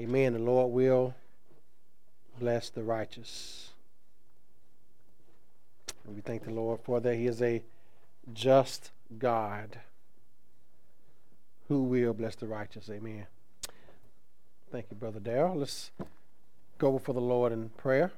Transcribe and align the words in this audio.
Amen. 0.00 0.32
The 0.32 0.38
Lord 0.38 0.72
will 0.72 1.14
bless 2.38 2.70
the 2.70 2.84
righteous. 2.84 3.70
And 6.06 6.14
we 6.14 6.22
thank 6.22 6.44
the 6.44 6.52
Lord 6.52 6.80
for 6.84 7.00
that. 7.00 7.16
He 7.16 7.26
is 7.26 7.42
a 7.42 7.62
just 8.32 8.92
God 9.18 9.80
who 11.66 11.82
will 11.82 12.14
bless 12.14 12.36
the 12.36 12.46
righteous. 12.46 12.88
Amen. 12.88 13.26
Thank 14.70 14.86
you, 14.90 14.96
Brother 14.96 15.18
Darrell. 15.18 15.56
Let's 15.56 15.90
go 16.78 16.92
before 16.92 17.14
the 17.14 17.20
Lord 17.20 17.52
in 17.52 17.70
prayer. 17.70 18.12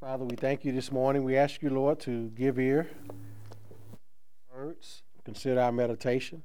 Father, 0.00 0.24
we 0.24 0.34
thank 0.34 0.64
you 0.64 0.72
this 0.72 0.90
morning. 0.90 1.22
We 1.22 1.36
ask 1.36 1.62
you, 1.62 1.70
Lord, 1.70 2.00
to 2.00 2.30
give 2.30 2.58
ear, 2.58 2.90
words, 4.52 5.02
consider 5.24 5.60
our 5.60 5.70
meditation. 5.70 6.42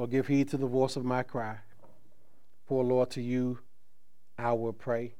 Lord, 0.00 0.12
give 0.12 0.28
heed 0.28 0.48
to 0.48 0.56
the 0.56 0.66
voice 0.66 0.96
of 0.96 1.04
my 1.04 1.22
cry. 1.22 1.58
For, 2.64 2.82
Lord, 2.82 3.10
to 3.10 3.20
you 3.20 3.58
I 4.38 4.54
will 4.54 4.72
pray. 4.72 5.12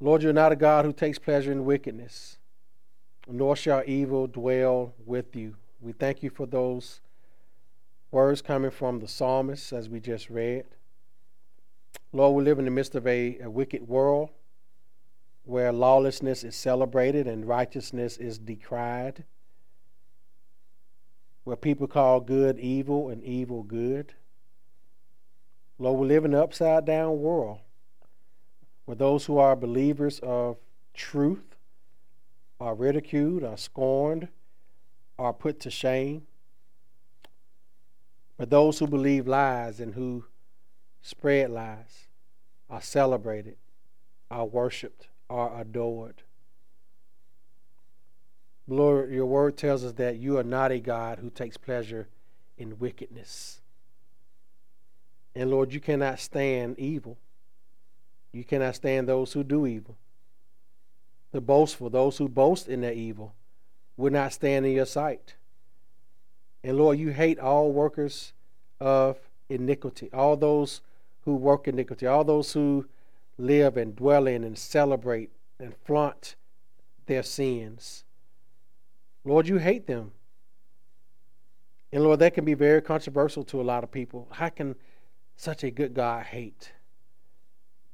Lord, 0.00 0.24
you're 0.24 0.32
not 0.32 0.50
a 0.50 0.56
God 0.56 0.84
who 0.84 0.92
takes 0.92 1.20
pleasure 1.20 1.52
in 1.52 1.64
wickedness, 1.64 2.38
nor 3.28 3.54
shall 3.54 3.84
evil 3.86 4.26
dwell 4.26 4.92
with 5.06 5.36
you. 5.36 5.54
We 5.80 5.92
thank 5.92 6.20
you 6.24 6.30
for 6.30 6.46
those 6.46 7.00
words 8.10 8.42
coming 8.42 8.72
from 8.72 8.98
the 8.98 9.06
psalmist 9.06 9.72
as 9.72 9.88
we 9.88 10.00
just 10.00 10.28
read. 10.28 10.64
Lord, 12.12 12.34
we 12.34 12.42
live 12.42 12.58
in 12.58 12.64
the 12.64 12.72
midst 12.72 12.96
of 12.96 13.06
a, 13.06 13.38
a 13.38 13.48
wicked 13.48 13.86
world 13.86 14.30
where 15.44 15.70
lawlessness 15.70 16.42
is 16.42 16.56
celebrated 16.56 17.28
and 17.28 17.46
righteousness 17.46 18.16
is 18.16 18.36
decried 18.36 19.22
where 21.48 21.56
people 21.56 21.86
call 21.86 22.20
good 22.20 22.58
evil 22.58 23.08
and 23.08 23.24
evil 23.24 23.62
good. 23.62 24.12
Lord, 25.78 25.98
we 25.98 26.06
live 26.06 26.26
in 26.26 26.34
an 26.34 26.40
upside 26.40 26.84
down 26.84 27.22
world 27.22 27.60
where 28.84 28.94
those 28.94 29.24
who 29.24 29.38
are 29.38 29.56
believers 29.56 30.20
of 30.22 30.58
truth 30.92 31.56
are 32.60 32.74
ridiculed, 32.74 33.44
are 33.44 33.56
scorned, 33.56 34.28
are 35.18 35.32
put 35.32 35.58
to 35.60 35.70
shame. 35.70 36.26
But 38.36 38.50
those 38.50 38.78
who 38.78 38.86
believe 38.86 39.26
lies 39.26 39.80
and 39.80 39.94
who 39.94 40.26
spread 41.00 41.48
lies 41.48 42.08
are 42.68 42.82
celebrated, 42.82 43.56
are 44.30 44.44
worshiped, 44.44 45.08
are 45.30 45.58
adored. 45.58 46.24
Lord, 48.68 49.10
your 49.10 49.24
word 49.24 49.56
tells 49.56 49.82
us 49.82 49.94
that 49.94 50.18
you 50.18 50.36
are 50.36 50.44
not 50.44 50.70
a 50.70 50.78
God 50.78 51.18
who 51.20 51.30
takes 51.30 51.56
pleasure 51.56 52.08
in 52.58 52.78
wickedness. 52.78 53.60
And 55.34 55.50
Lord, 55.50 55.72
you 55.72 55.80
cannot 55.80 56.20
stand 56.20 56.78
evil. 56.78 57.16
You 58.32 58.44
cannot 58.44 58.76
stand 58.76 59.08
those 59.08 59.32
who 59.32 59.42
do 59.42 59.66
evil. 59.66 59.96
The 61.32 61.40
boastful, 61.40 61.88
those 61.88 62.18
who 62.18 62.28
boast 62.28 62.68
in 62.68 62.82
their 62.82 62.92
evil, 62.92 63.34
will 63.96 64.12
not 64.12 64.34
stand 64.34 64.66
in 64.66 64.72
your 64.72 64.86
sight. 64.86 65.36
And 66.62 66.76
Lord, 66.76 66.98
you 66.98 67.10
hate 67.10 67.38
all 67.38 67.72
workers 67.72 68.32
of 68.80 69.16
iniquity, 69.48 70.10
all 70.12 70.36
those 70.36 70.82
who 71.24 71.34
work 71.34 71.68
iniquity, 71.68 72.06
all 72.06 72.24
those 72.24 72.52
who 72.52 72.86
live 73.38 73.76
and 73.76 73.96
dwell 73.96 74.26
in 74.26 74.44
and 74.44 74.58
celebrate 74.58 75.30
and 75.58 75.74
flaunt 75.84 76.34
their 77.06 77.22
sins. 77.22 78.04
Lord, 79.24 79.48
you 79.48 79.58
hate 79.58 79.86
them. 79.86 80.12
And 81.92 82.02
Lord, 82.02 82.20
that 82.20 82.34
can 82.34 82.44
be 82.44 82.54
very 82.54 82.82
controversial 82.82 83.44
to 83.44 83.60
a 83.60 83.62
lot 83.62 83.84
of 83.84 83.90
people. 83.90 84.28
How 84.32 84.48
can 84.48 84.76
such 85.36 85.64
a 85.64 85.70
good 85.70 85.94
God 85.94 86.26
hate? 86.26 86.72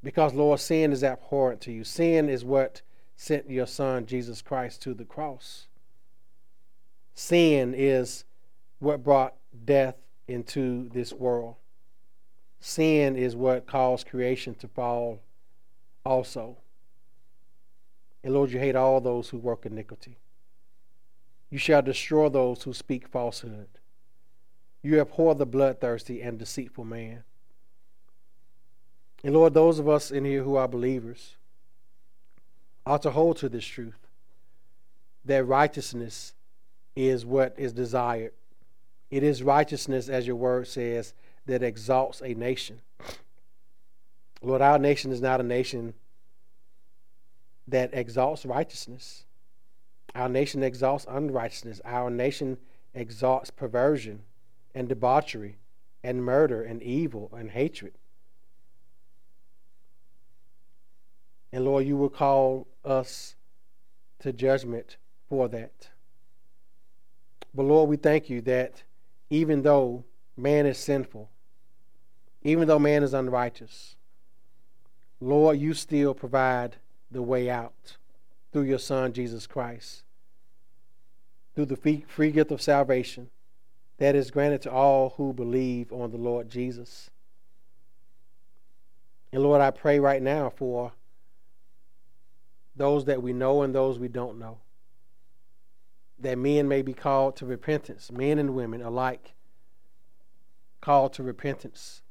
Because, 0.02 0.34
Lord, 0.34 0.60
sin 0.60 0.92
is 0.92 1.04
abhorrent 1.04 1.60
to 1.62 1.72
you. 1.72 1.84
Sin 1.84 2.28
is 2.28 2.44
what 2.44 2.82
sent 3.16 3.48
your 3.48 3.66
Son, 3.66 4.06
Jesus 4.06 4.42
Christ, 4.42 4.82
to 4.82 4.94
the 4.94 5.04
cross. 5.04 5.66
Sin 7.14 7.74
is 7.74 8.24
what 8.80 9.04
brought 9.04 9.34
death 9.64 9.96
into 10.26 10.88
this 10.90 11.12
world. 11.12 11.54
Sin 12.60 13.16
is 13.16 13.36
what 13.36 13.66
caused 13.66 14.08
creation 14.08 14.54
to 14.56 14.68
fall 14.68 15.20
also. 16.04 16.56
And 18.22 18.34
Lord, 18.34 18.50
you 18.50 18.58
hate 18.58 18.74
all 18.74 19.00
those 19.00 19.28
who 19.28 19.38
work 19.38 19.66
iniquity. 19.66 20.18
You 21.54 21.60
shall 21.60 21.82
destroy 21.82 22.28
those 22.28 22.64
who 22.64 22.72
speak 22.74 23.06
falsehood. 23.06 23.68
You 24.82 25.00
abhor 25.00 25.36
the 25.36 25.46
bloodthirsty 25.46 26.20
and 26.20 26.36
deceitful 26.36 26.84
man. 26.84 27.22
And 29.22 29.34
Lord, 29.34 29.54
those 29.54 29.78
of 29.78 29.88
us 29.88 30.10
in 30.10 30.24
here 30.24 30.42
who 30.42 30.56
are 30.56 30.66
believers 30.66 31.36
ought 32.84 33.02
to 33.02 33.12
hold 33.12 33.36
to 33.36 33.48
this 33.48 33.64
truth 33.64 34.08
that 35.24 35.44
righteousness 35.46 36.34
is 36.96 37.24
what 37.24 37.54
is 37.56 37.72
desired. 37.72 38.32
It 39.12 39.22
is 39.22 39.40
righteousness, 39.44 40.08
as 40.08 40.26
your 40.26 40.34
word 40.34 40.66
says, 40.66 41.14
that 41.46 41.62
exalts 41.62 42.20
a 42.20 42.34
nation. 42.34 42.80
Lord, 44.42 44.60
our 44.60 44.80
nation 44.80 45.12
is 45.12 45.20
not 45.20 45.38
a 45.38 45.44
nation 45.44 45.94
that 47.68 47.90
exalts 47.92 48.44
righteousness. 48.44 49.24
Our 50.14 50.28
nation 50.28 50.62
exalts 50.62 51.06
unrighteousness. 51.08 51.80
Our 51.84 52.08
nation 52.08 52.58
exalts 52.94 53.50
perversion 53.50 54.22
and 54.74 54.88
debauchery 54.88 55.58
and 56.02 56.24
murder 56.24 56.62
and 56.62 56.82
evil 56.82 57.30
and 57.36 57.50
hatred. 57.50 57.94
And 61.52 61.64
Lord, 61.64 61.86
you 61.86 61.96
will 61.96 62.10
call 62.10 62.66
us 62.84 63.34
to 64.20 64.32
judgment 64.32 64.96
for 65.28 65.48
that. 65.48 65.88
But 67.54 67.64
Lord, 67.64 67.88
we 67.88 67.96
thank 67.96 68.30
you 68.30 68.40
that 68.42 68.82
even 69.30 69.62
though 69.62 70.04
man 70.36 70.66
is 70.66 70.78
sinful, 70.78 71.28
even 72.42 72.68
though 72.68 72.78
man 72.78 73.02
is 73.02 73.14
unrighteous, 73.14 73.96
Lord, 75.20 75.58
you 75.58 75.74
still 75.74 76.14
provide 76.14 76.76
the 77.10 77.22
way 77.22 77.48
out 77.48 77.96
through 78.52 78.62
your 78.62 78.78
Son, 78.78 79.12
Jesus 79.12 79.46
Christ 79.46 80.03
through 81.54 81.66
the 81.66 82.02
free 82.08 82.30
gift 82.30 82.50
of 82.50 82.60
salvation 82.60 83.30
that 83.98 84.14
is 84.14 84.30
granted 84.30 84.62
to 84.62 84.70
all 84.70 85.14
who 85.16 85.32
believe 85.32 85.92
on 85.92 86.10
the 86.10 86.18
Lord 86.18 86.48
Jesus. 86.48 87.10
And 89.32 89.42
Lord, 89.42 89.60
I 89.60 89.70
pray 89.70 89.98
right 89.98 90.22
now 90.22 90.50
for 90.50 90.92
those 92.76 93.04
that 93.04 93.22
we 93.22 93.32
know 93.32 93.62
and 93.62 93.74
those 93.74 93.98
we 93.98 94.08
don't 94.08 94.38
know, 94.38 94.58
that 96.18 96.38
men 96.38 96.66
may 96.66 96.82
be 96.82 96.92
called 96.92 97.36
to 97.36 97.46
repentance, 97.46 98.10
men 98.10 98.38
and 98.38 98.54
women 98.54 98.82
alike, 98.82 99.34
called 100.80 101.12
to 101.14 101.22
repentance, 101.22 102.02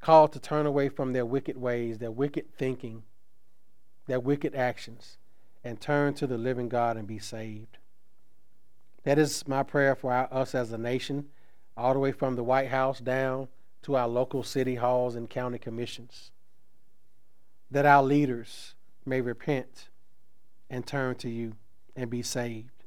called 0.00 0.32
to 0.32 0.40
turn 0.40 0.66
away 0.66 0.88
from 0.88 1.12
their 1.12 1.26
wicked 1.26 1.56
ways, 1.56 1.98
their 1.98 2.10
wicked 2.10 2.52
thinking, 2.56 3.04
their 4.06 4.20
wicked 4.20 4.54
actions, 4.54 5.18
and 5.62 5.80
turn 5.80 6.14
to 6.14 6.26
the 6.26 6.38
living 6.38 6.68
God 6.68 6.96
and 6.96 7.06
be 7.06 7.20
saved. 7.20 7.78
That 9.04 9.18
is 9.18 9.46
my 9.48 9.62
prayer 9.62 9.94
for 9.94 10.12
our, 10.12 10.28
us 10.32 10.54
as 10.54 10.72
a 10.72 10.78
nation, 10.78 11.26
all 11.76 11.92
the 11.92 11.98
way 11.98 12.12
from 12.12 12.36
the 12.36 12.44
White 12.44 12.68
House 12.68 13.00
down 13.00 13.48
to 13.82 13.96
our 13.96 14.06
local 14.06 14.42
city 14.42 14.76
halls 14.76 15.16
and 15.16 15.28
county 15.28 15.58
commissions. 15.58 16.30
That 17.70 17.86
our 17.86 18.02
leaders 18.02 18.74
may 19.04 19.20
repent 19.20 19.88
and 20.70 20.86
turn 20.86 21.16
to 21.16 21.28
you 21.28 21.54
and 21.96 22.08
be 22.08 22.22
saved. 22.22 22.84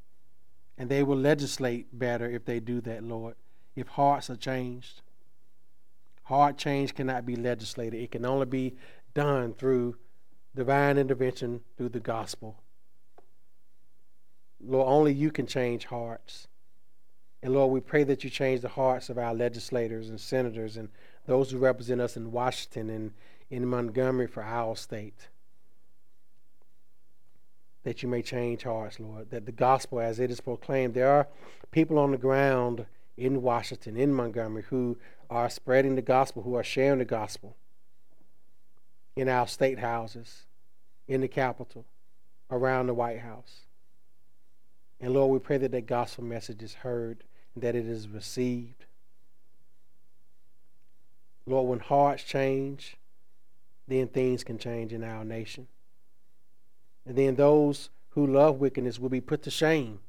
And 0.77 0.89
they 0.89 1.03
will 1.03 1.17
legislate 1.17 1.97
better 1.97 2.29
if 2.29 2.45
they 2.45 2.59
do 2.59 2.81
that, 2.81 3.03
Lord, 3.03 3.35
if 3.75 3.87
hearts 3.87 4.29
are 4.29 4.35
changed. 4.35 5.01
Heart 6.23 6.57
change 6.57 6.95
cannot 6.95 7.25
be 7.25 7.35
legislated, 7.35 8.01
it 8.01 8.11
can 8.11 8.25
only 8.25 8.45
be 8.45 8.75
done 9.13 9.53
through 9.53 9.97
divine 10.55 10.97
intervention 10.97 11.61
through 11.77 11.89
the 11.89 11.99
gospel. 11.99 12.57
Lord, 14.59 14.87
only 14.87 15.13
you 15.13 15.31
can 15.31 15.47
change 15.47 15.85
hearts. 15.85 16.47
And 17.41 17.53
Lord, 17.53 17.71
we 17.71 17.79
pray 17.79 18.03
that 18.05 18.23
you 18.23 18.29
change 18.29 18.61
the 18.61 18.69
hearts 18.69 19.09
of 19.09 19.17
our 19.17 19.33
legislators 19.33 20.09
and 20.09 20.19
senators 20.19 20.77
and 20.77 20.89
those 21.27 21.51
who 21.51 21.57
represent 21.57 22.01
us 22.01 22.17
in 22.17 22.31
Washington 22.31 22.89
and 22.89 23.11
in 23.49 23.67
Montgomery 23.67 24.27
for 24.27 24.43
our 24.43 24.75
state. 24.75 25.27
That 27.83 28.01
you 28.01 28.09
may 28.09 28.23
change 28.23 28.63
hearts, 28.63 28.99
Lord. 28.99 29.29
That 29.29 29.45
the 29.45 29.51
gospel, 29.51 29.99
as 29.99 30.19
it 30.19 30.31
is 30.31 30.41
proclaimed, 30.41 30.95
there 30.95 31.11
are 31.11 31.27
people 31.71 31.99
on 31.99 32.11
the 32.11 32.17
ground 32.17 32.85
in 33.17 33.41
Washington, 33.41 33.95
in 33.95 34.11
Montgomery, 34.11 34.63
who 34.69 34.97
are 35.29 35.49
spreading 35.49 35.95
the 35.95 36.01
gospel, 36.01 36.41
who 36.41 36.55
are 36.55 36.63
sharing 36.63 36.99
the 36.99 37.05
gospel 37.05 37.55
in 39.15 39.29
our 39.29 39.47
state 39.47 39.79
houses, 39.79 40.45
in 41.07 41.21
the 41.21 41.27
Capitol, 41.27 41.85
around 42.49 42.87
the 42.87 42.93
White 42.93 43.19
House. 43.19 43.64
And 44.99 45.13
Lord, 45.13 45.31
we 45.31 45.39
pray 45.39 45.57
that 45.57 45.71
that 45.71 45.87
gospel 45.87 46.23
message 46.23 46.63
is 46.63 46.73
heard 46.75 47.23
and 47.53 47.63
that 47.63 47.75
it 47.75 47.85
is 47.85 48.07
received. 48.07 48.85
Lord, 51.45 51.67
when 51.67 51.79
hearts 51.79 52.23
change, 52.23 52.97
then 53.87 54.07
things 54.07 54.43
can 54.43 54.57
change 54.57 54.93
in 54.93 55.03
our 55.03 55.23
nation. 55.23 55.67
And 57.05 57.15
then 57.15 57.35
those 57.35 57.89
who 58.11 58.25
love 58.25 58.59
wickedness 58.59 58.99
will 58.99 59.09
be 59.09 59.21
put 59.21 59.43
to 59.43 59.51
shame. 59.51 59.99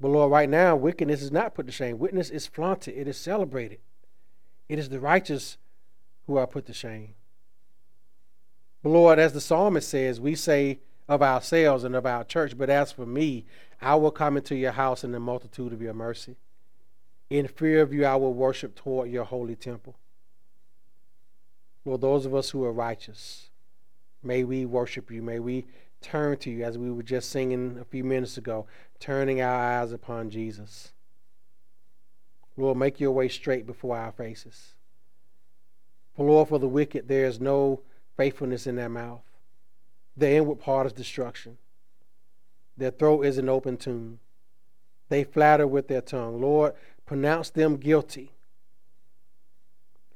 But 0.00 0.08
Lord, 0.08 0.30
right 0.30 0.48
now, 0.48 0.76
wickedness 0.76 1.22
is 1.22 1.30
not 1.30 1.54
put 1.54 1.66
to 1.66 1.72
shame. 1.72 1.98
Wickedness 1.98 2.30
is 2.30 2.46
flaunted, 2.46 2.96
it 2.96 3.08
is 3.08 3.16
celebrated. 3.16 3.78
It 4.68 4.78
is 4.78 4.88
the 4.88 5.00
righteous 5.00 5.58
who 6.26 6.36
are 6.36 6.46
put 6.46 6.66
to 6.66 6.74
shame. 6.74 7.14
But 8.82 8.90
Lord, 8.90 9.18
as 9.18 9.32
the 9.32 9.40
psalmist 9.40 9.88
says, 9.88 10.20
we 10.20 10.34
say 10.34 10.80
of 11.10 11.22
ourselves 11.22 11.82
and 11.82 11.96
of 11.96 12.06
our 12.06 12.22
church, 12.22 12.56
but 12.56 12.70
as 12.70 12.92
for 12.92 13.04
me, 13.04 13.44
I 13.82 13.96
will 13.96 14.12
come 14.12 14.36
into 14.36 14.54
your 14.54 14.70
house 14.70 15.02
in 15.02 15.10
the 15.10 15.18
multitude 15.18 15.72
of 15.72 15.82
your 15.82 15.92
mercy. 15.92 16.36
In 17.28 17.48
fear 17.48 17.82
of 17.82 17.92
you, 17.92 18.04
I 18.04 18.14
will 18.14 18.32
worship 18.32 18.76
toward 18.76 19.10
your 19.10 19.24
holy 19.24 19.56
temple. 19.56 19.96
Lord, 21.84 22.00
those 22.00 22.26
of 22.26 22.34
us 22.34 22.50
who 22.50 22.64
are 22.64 22.72
righteous, 22.72 23.50
may 24.22 24.44
we 24.44 24.64
worship 24.64 25.10
you. 25.10 25.20
May 25.20 25.40
we 25.40 25.66
turn 26.00 26.36
to 26.38 26.50
you 26.50 26.62
as 26.62 26.78
we 26.78 26.92
were 26.92 27.02
just 27.02 27.30
singing 27.30 27.78
a 27.80 27.84
few 27.84 28.04
minutes 28.04 28.38
ago, 28.38 28.66
turning 29.00 29.40
our 29.40 29.80
eyes 29.82 29.90
upon 29.90 30.30
Jesus. 30.30 30.92
Lord, 32.56 32.78
make 32.78 33.00
your 33.00 33.10
way 33.10 33.28
straight 33.28 33.66
before 33.66 33.96
our 33.96 34.12
faces. 34.12 34.74
For 36.14 36.24
Lord, 36.24 36.48
for 36.48 36.60
the 36.60 36.68
wicked, 36.68 37.08
there 37.08 37.26
is 37.26 37.40
no 37.40 37.80
faithfulness 38.16 38.68
in 38.68 38.76
their 38.76 38.88
mouth. 38.88 39.22
Their 40.16 40.38
inward 40.38 40.60
part 40.60 40.86
is 40.86 40.92
destruction. 40.92 41.58
Their 42.76 42.90
throat 42.90 43.22
is 43.22 43.38
an 43.38 43.48
open 43.48 43.76
tomb. 43.76 44.20
They 45.08 45.24
flatter 45.24 45.66
with 45.66 45.88
their 45.88 46.00
tongue. 46.00 46.40
Lord, 46.40 46.74
pronounce 47.04 47.50
them 47.50 47.76
guilty. 47.76 48.32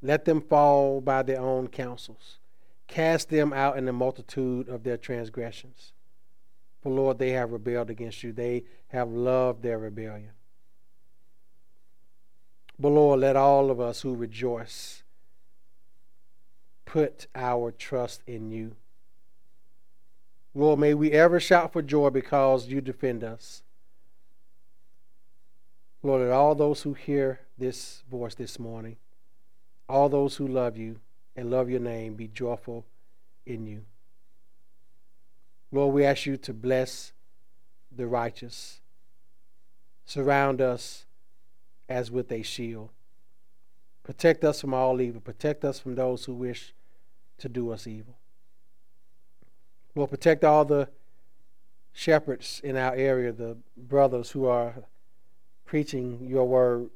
Let 0.01 0.25
them 0.25 0.41
fall 0.41 1.01
by 1.01 1.23
their 1.23 1.41
own 1.41 1.69
counsels. 1.69 2.39
Cast 2.87 3.31
them 3.31 3.53
out 3.53 3.79
in 3.79 3.87
the 3.87 3.93
multitude 3.93 4.69
of 4.69 4.85
their 4.85 4.97
transgressions. 4.97 5.93
For 6.83 6.91
Lord, 6.91 7.19
they 7.19 7.31
have 7.31 7.53
rebelled 7.53 7.91
against 7.91 8.23
you. 8.23 8.33
They 8.33 8.65
have 8.89 9.11
loved 9.11 9.63
their 9.63 9.79
rebellion. 9.79 10.33
But 12.79 12.91
Lord, 12.91 13.21
let 13.21 13.37
all 13.37 13.71
of 13.71 13.81
us 13.81 14.03
who 14.03 14.15
rejoice 14.15 15.03
put 16.85 17.27
our 17.35 17.71
trust 17.71 18.23
in 18.27 18.51
you. 18.51 18.77
Lord, 20.55 20.79
may 20.79 20.95
we 20.95 21.11
ever 21.11 21.41
shout 21.41 21.73
for 21.73 21.83
joy 21.83 22.11
because 22.11 22.69
you 22.69 22.81
defend 22.81 23.25
us. 23.25 23.63
Lord, 26.03 26.23
let 26.23 26.31
all 26.31 26.55
those 26.55 26.83
who 26.83 26.93
hear 26.93 27.41
this 27.59 28.05
voice 28.11 28.35
this 28.35 28.59
morning, 28.59 28.97
all 29.89 30.09
those 30.09 30.37
who 30.37 30.47
love 30.47 30.77
you 30.77 31.01
and 31.35 31.51
love 31.51 31.69
your 31.69 31.81
name, 31.81 32.15
be 32.15 32.29
joyful 32.29 32.85
in 33.47 33.67
you. 33.67 33.85
Lord, 35.73 35.95
we 35.95 36.05
ask 36.05 36.27
you 36.27 36.37
to 36.37 36.53
bless 36.53 37.13
the 37.91 38.07
righteous. 38.07 38.81
Surround 40.05 40.61
us 40.61 41.07
as 41.89 42.11
with 42.11 42.31
a 42.31 42.43
shield. 42.43 42.91
Protect 44.05 44.45
us 44.45 44.61
from 44.61 44.75
all 44.75 45.01
evil. 45.01 45.21
Protect 45.21 45.65
us 45.65 45.81
from 45.81 45.95
those 45.97 46.27
who 46.27 46.35
wish 46.35 46.75
to 47.39 47.49
do 47.49 47.71
us 47.71 47.87
evil. 47.87 48.15
Lord, 49.95 50.11
protect 50.11 50.45
all 50.45 50.65
the 50.65 50.89
shepherds 51.93 52.61
in 52.65 52.77
our 52.77 52.95
area, 52.95 53.33
the 53.33 53.57
brothers 53.77 54.31
who 54.31 54.47
are 54.47 54.75
preaching 55.65 56.27
your 56.27 56.47
word, 56.47 56.91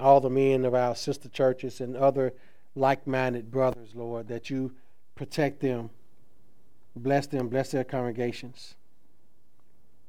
all 0.00 0.20
the 0.20 0.30
men 0.30 0.64
of 0.64 0.74
our 0.74 0.96
sister 0.96 1.28
churches 1.28 1.80
and 1.80 1.96
other 1.96 2.34
like 2.74 3.06
minded 3.06 3.50
brothers, 3.50 3.90
Lord, 3.94 4.28
that 4.28 4.50
you 4.50 4.72
protect 5.14 5.60
them, 5.60 5.90
bless 6.96 7.26
them, 7.28 7.48
bless 7.48 7.70
their 7.70 7.84
congregations. 7.84 8.74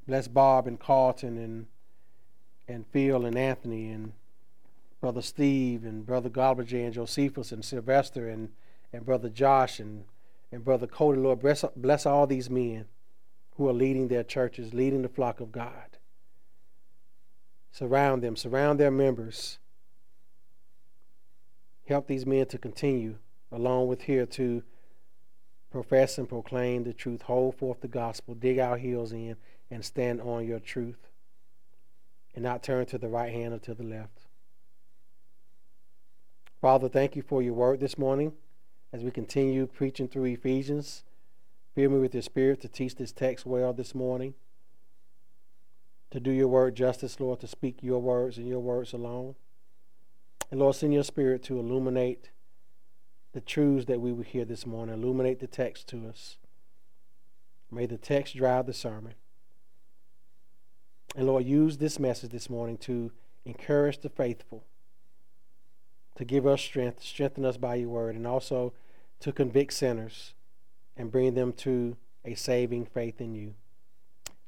Bless 0.08 0.28
Bob 0.28 0.68
and 0.68 0.80
Carlton 0.80 1.38
and 1.38 1.66
and 2.68 2.86
Phil 2.88 3.26
and 3.26 3.38
Anthony 3.38 3.90
and 3.90 4.14
Brother 5.02 5.22
Steve 5.22 5.86
and 5.86 6.06
Brother 6.06 6.30
Galbraith 6.30 6.74
and 6.74 6.94
Josephus 6.94 7.52
and 7.52 7.64
Sylvester 7.64 8.28
and, 8.28 8.50
and 8.92 9.06
Brother 9.06 9.30
Josh 9.30 9.80
and, 9.80 10.06
and 10.56 10.63
Brother 10.63 10.88
Cody. 10.88 11.19
Lord, 11.19 11.42
bless, 11.42 11.63
bless 11.75 12.06
all 12.06 12.25
these 12.25 12.50
men 12.50 12.86
who 13.57 13.68
are 13.68 13.74
leading 13.74 14.07
their 14.07 14.24
churches, 14.24 14.74
leading 14.74 15.02
the 15.02 15.10
flock 15.10 15.40
of 15.40 15.52
God. 15.52 15.98
Surround 17.72 18.24
them, 18.24 18.36
surround 18.36 18.80
their 18.80 18.90
members. 18.90 19.60
Help 21.88 22.07
these 22.07 22.25
men 22.25 22.46
to 22.48 22.57
continue, 22.57 23.18
along 23.52 23.88
with 23.88 24.04
here, 24.04 24.25
to 24.25 24.63
profess 25.69 26.18
and 26.18 26.28
proclaim 26.28 26.86
the 26.86 26.94
truth, 26.94 27.24
hold 27.24 27.56
forth 27.56 27.81
the 27.81 27.88
gospel, 27.88 28.34
dig 28.34 28.58
our 28.58 28.78
heels 28.78 29.12
in, 29.12 29.36
and 29.69 29.84
stand 29.84 30.22
on 30.22 30.48
your 30.48 30.60
truth 30.60 31.10
and 32.34 32.44
not 32.44 32.63
turn 32.63 32.86
to 32.86 32.98
the 32.98 33.10
right 33.10 33.31
hand 33.31 33.54
or 33.54 33.60
to 33.60 33.74
the 33.74 33.84
left. 33.84 34.22
Father, 36.62 36.88
thank 36.88 37.16
you 37.16 37.22
for 37.22 37.42
your 37.42 37.54
word 37.54 37.80
this 37.80 37.98
morning 37.98 38.34
as 38.96 39.04
we 39.04 39.12
continue 39.12 39.68
preaching 39.68 40.08
through 40.08 40.24
Ephesians. 40.24 41.04
Fill 41.76 41.92
me 41.92 42.00
with 42.00 42.14
your 42.14 42.24
spirit 42.24 42.62
to 42.62 42.70
teach 42.70 42.96
this 42.96 43.12
text 43.12 43.46
well 43.46 43.74
this 43.74 43.94
morning, 43.94 44.36
to 46.12 46.22
do 46.22 46.32
your 46.32 46.48
word 46.48 46.76
justice, 46.76 47.20
Lord, 47.20 47.42
to 47.42 47.48
speak 47.48 47.80
your 47.82 48.02
words 48.02 48.38
and 48.38 48.48
your 48.48 48.62
words 48.62 48.94
alone. 48.94 49.36
And 50.50 50.62
Lord, 50.62 50.76
send 50.76 50.94
your 50.94 51.04
spirit 51.04 51.44
to 51.44 51.60
illuminate 51.60 52.30
the 53.34 53.42
truths 53.42 53.86
that 53.88 54.00
we 54.00 54.14
will 54.14 54.24
hear 54.24 54.46
this 54.46 54.66
morning, 54.66 54.96
illuminate 54.96 55.42
the 55.42 55.48
text 55.48 55.90
to 55.90 56.08
us. 56.08 56.38
May 57.70 57.88
the 57.88 57.98
text 57.98 58.38
drive 58.38 58.66
the 58.66 58.74
sermon. 58.74 59.16
And 61.18 61.28
Lord, 61.28 61.44
use 61.44 61.80
this 61.80 62.00
message 62.00 62.32
this 62.32 62.50
morning 62.50 62.78
to 62.78 63.12
encourage 63.44 64.00
the 64.00 64.10
faithful, 64.10 64.64
to 66.16 66.24
give 66.24 66.48
us 66.48 66.62
strength, 66.62 67.04
strengthen 67.04 67.44
us 67.44 67.58
by 67.58 67.76
your 67.76 67.90
word, 67.90 68.16
and 68.16 68.26
also 68.26 68.72
to 69.25 69.31
convict 69.31 69.74
sinners 69.74 70.36
and 70.95 71.12
bring 71.12 71.33
them 71.33 71.51
to 71.51 71.98
a 72.24 72.36
saving 72.36 72.86
faith 72.86 73.19
in 73.19 73.33
you. 73.33 73.56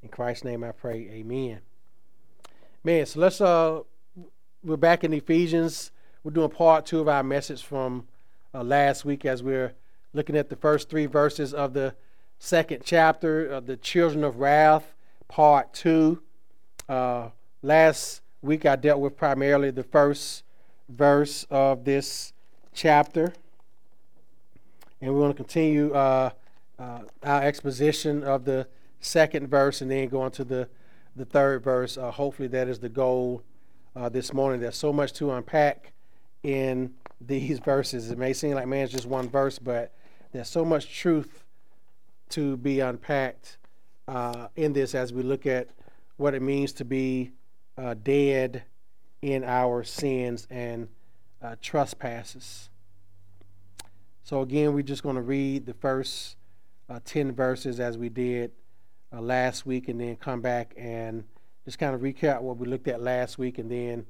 In 0.04 0.10
Christ's 0.10 0.44
name 0.44 0.64
I 0.64 0.72
pray, 0.72 1.10
amen. 1.14 1.62
Man, 2.84 3.04
so 3.08 3.20
let's 3.20 3.42
uh 3.42 3.80
we're 4.64 4.78
back 4.78 5.04
in 5.04 5.14
Ephesians. 5.14 5.90
We're 6.24 6.30
doing 6.30 6.52
part 6.52 6.86
two 6.86 7.00
of 7.00 7.08
our 7.08 7.24
message 7.24 7.64
from 7.64 8.06
uh, 8.54 8.64
last 8.64 9.04
week 9.04 9.26
as 9.26 9.42
we're 9.42 9.74
looking 10.14 10.38
at 10.38 10.48
the 10.48 10.56
first 10.56 10.92
three 10.92 11.08
verses 11.08 11.56
of 11.56 11.74
the 11.74 11.96
second 12.38 12.84
chapter 12.86 13.48
of 13.48 13.66
the 13.66 13.78
children 13.78 14.24
of 14.24 14.38
wrath, 14.38 14.94
part 15.28 15.74
two. 15.74 16.22
Uh, 16.88 17.30
last 17.64 18.22
week 18.44 18.64
I 18.68 18.76
dealt 18.76 19.00
with 19.00 19.18
primarily 19.18 19.72
the 19.72 19.82
first 19.82 20.44
verse 20.88 21.48
of 21.50 21.84
this 21.84 22.32
chapter. 22.76 23.34
And 25.00 25.14
we're 25.14 25.20
going 25.20 25.34
to 25.34 25.38
continue 25.38 25.94
uh, 25.94 26.32
uh, 26.80 27.02
our 27.22 27.44
exposition 27.44 28.24
of 28.24 28.46
the 28.46 28.68
second 29.00 29.48
verse 29.48 29.82
and 29.82 29.92
then 29.92 30.08
go 30.08 30.22
on 30.22 30.32
to 30.32 30.44
the, 30.44 30.68
the 31.16 31.26
third 31.26 31.64
verse. 31.64 31.98
Uh, 31.98 32.10
hopefully, 32.10 32.48
that 32.48 32.68
is 32.68 32.80
the 32.80 32.90
goal 32.90 33.44
uh, 33.96 34.10
this 34.10 34.34
morning. 34.34 34.60
There's 34.60 34.76
so 34.76 34.92
much 34.92 35.14
to 35.14 35.32
unpack 35.32 35.94
in 36.42 36.94
these 37.22 37.60
verses. 37.66 38.10
It 38.10 38.18
may 38.18 38.34
seem 38.34 38.56
like, 38.56 38.68
man, 38.68 38.86
it's 38.86 38.94
just 38.94 39.06
one 39.06 39.30
verse, 39.30 39.60
but 39.60 39.94
there's 40.32 40.50
so 40.50 40.66
much 40.66 40.92
truth 40.98 41.44
to 42.30 42.58
be 42.58 42.80
unpacked 42.80 43.58
uh, 44.08 44.48
in 44.56 44.74
this 44.74 44.96
as 44.96 45.14
we 45.14 45.22
look 45.22 45.46
at 45.46 45.70
what 46.18 46.34
it 46.34 46.42
means 46.42 46.74
to 46.74 46.86
be 46.86 47.32
uh, 47.78 47.94
dead 47.94 48.64
in 49.22 49.44
our 49.44 49.84
sins 49.84 50.48
and 50.50 50.88
trespasses. 51.62 52.70
So, 54.28 54.42
again, 54.42 54.74
we're 54.74 54.82
just 54.82 55.04
going 55.04 55.16
to 55.16 55.22
read 55.22 55.66
the 55.66 55.74
first 55.74 56.36
uh, 56.90 57.00
10 57.06 57.32
verses 57.32 57.80
as 57.80 57.98
we 57.98 58.10
did 58.10 58.52
uh, 59.14 59.22
last 59.22 59.66
week 59.66 59.88
and 59.88 60.02
then 60.02 60.18
come 60.18 60.42
back 60.42 60.74
and 60.76 61.24
just 61.64 61.80
kind 61.80 61.96
of 61.96 62.02
recap 62.02 62.42
what 62.42 62.58
we 62.58 62.68
looked 62.68 62.90
at 62.90 63.02
last 63.02 63.38
week 63.38 63.58
and 63.58 63.72
then 63.72 64.06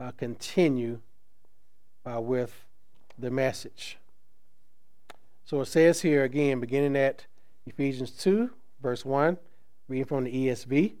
uh, 0.00 0.10
continue 0.10 0.98
uh, 2.04 2.20
with 2.20 2.64
the 3.16 3.30
message. 3.30 3.96
So, 5.44 5.60
it 5.60 5.66
says 5.66 6.02
here 6.02 6.24
again, 6.24 6.58
beginning 6.58 6.96
at 6.96 7.26
Ephesians 7.64 8.10
2, 8.10 8.50
verse 8.82 9.04
1, 9.04 9.38
reading 9.86 10.04
from 10.04 10.24
the 10.24 10.48
ESV 10.48 10.94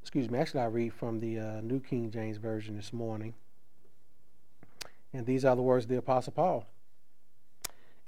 excuse 0.00 0.28
me, 0.28 0.40
actually, 0.40 0.62
I 0.62 0.66
read 0.66 0.92
from 0.92 1.20
the 1.20 1.38
uh, 1.38 1.60
New 1.60 1.78
King 1.78 2.10
James 2.10 2.36
Version 2.36 2.74
this 2.74 2.92
morning. 2.92 3.34
And 5.12 5.24
these 5.24 5.44
are 5.44 5.54
the 5.54 5.62
words 5.62 5.84
of 5.84 5.90
the 5.90 5.98
Apostle 5.98 6.32
Paul. 6.32 6.66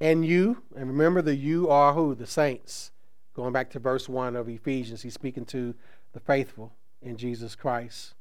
And 0.05 0.23
you, 0.23 0.63
and 0.77 0.87
remember 0.87 1.23
the 1.23 1.35
you 1.35 1.71
are 1.71 1.95
who? 1.95 2.15
The 2.15 2.27
saints. 2.27 2.93
Going 3.33 3.55
back 3.55 3.71
to 3.71 3.79
verse 3.79 4.07
1 4.07 4.37
of 4.37 4.51
Ephesians, 4.51 5.01
he's 5.01 5.15
speaking 5.15 5.47
to 5.47 5.75
the 6.13 6.21
faithful 6.21 6.75
in 7.01 7.17
Jesus 7.17 7.55
Christ. 7.55 8.13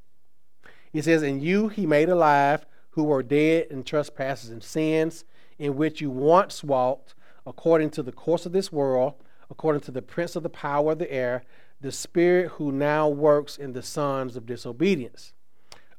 He 0.94 1.02
says, 1.02 1.24
And 1.24 1.44
you 1.44 1.68
he 1.68 1.86
made 1.86 2.08
alive, 2.08 2.66
who 2.92 3.04
were 3.04 3.22
dead 3.22 3.68
in 3.70 3.84
trespasses 3.84 4.50
and 4.50 4.64
sins, 4.64 5.26
in 5.60 5.76
which 5.76 6.00
you 6.00 6.10
once 6.10 6.64
walked, 6.64 7.16
according 7.46 7.90
to 7.90 8.02
the 8.02 8.14
course 8.14 8.46
of 8.46 8.54
this 8.54 8.72
world, 8.72 9.16
according 9.52 9.82
to 9.82 9.92
the 9.92 10.02
prince 10.02 10.38
of 10.38 10.44
the 10.44 10.50
power 10.50 10.94
of 10.94 11.00
the 11.00 11.12
air, 11.12 11.44
the 11.82 11.92
spirit 11.92 12.52
who 12.52 12.72
now 12.72 13.10
works 13.10 13.58
in 13.58 13.74
the 13.74 13.84
sons 13.84 14.38
of 14.38 14.46
disobedience, 14.46 15.34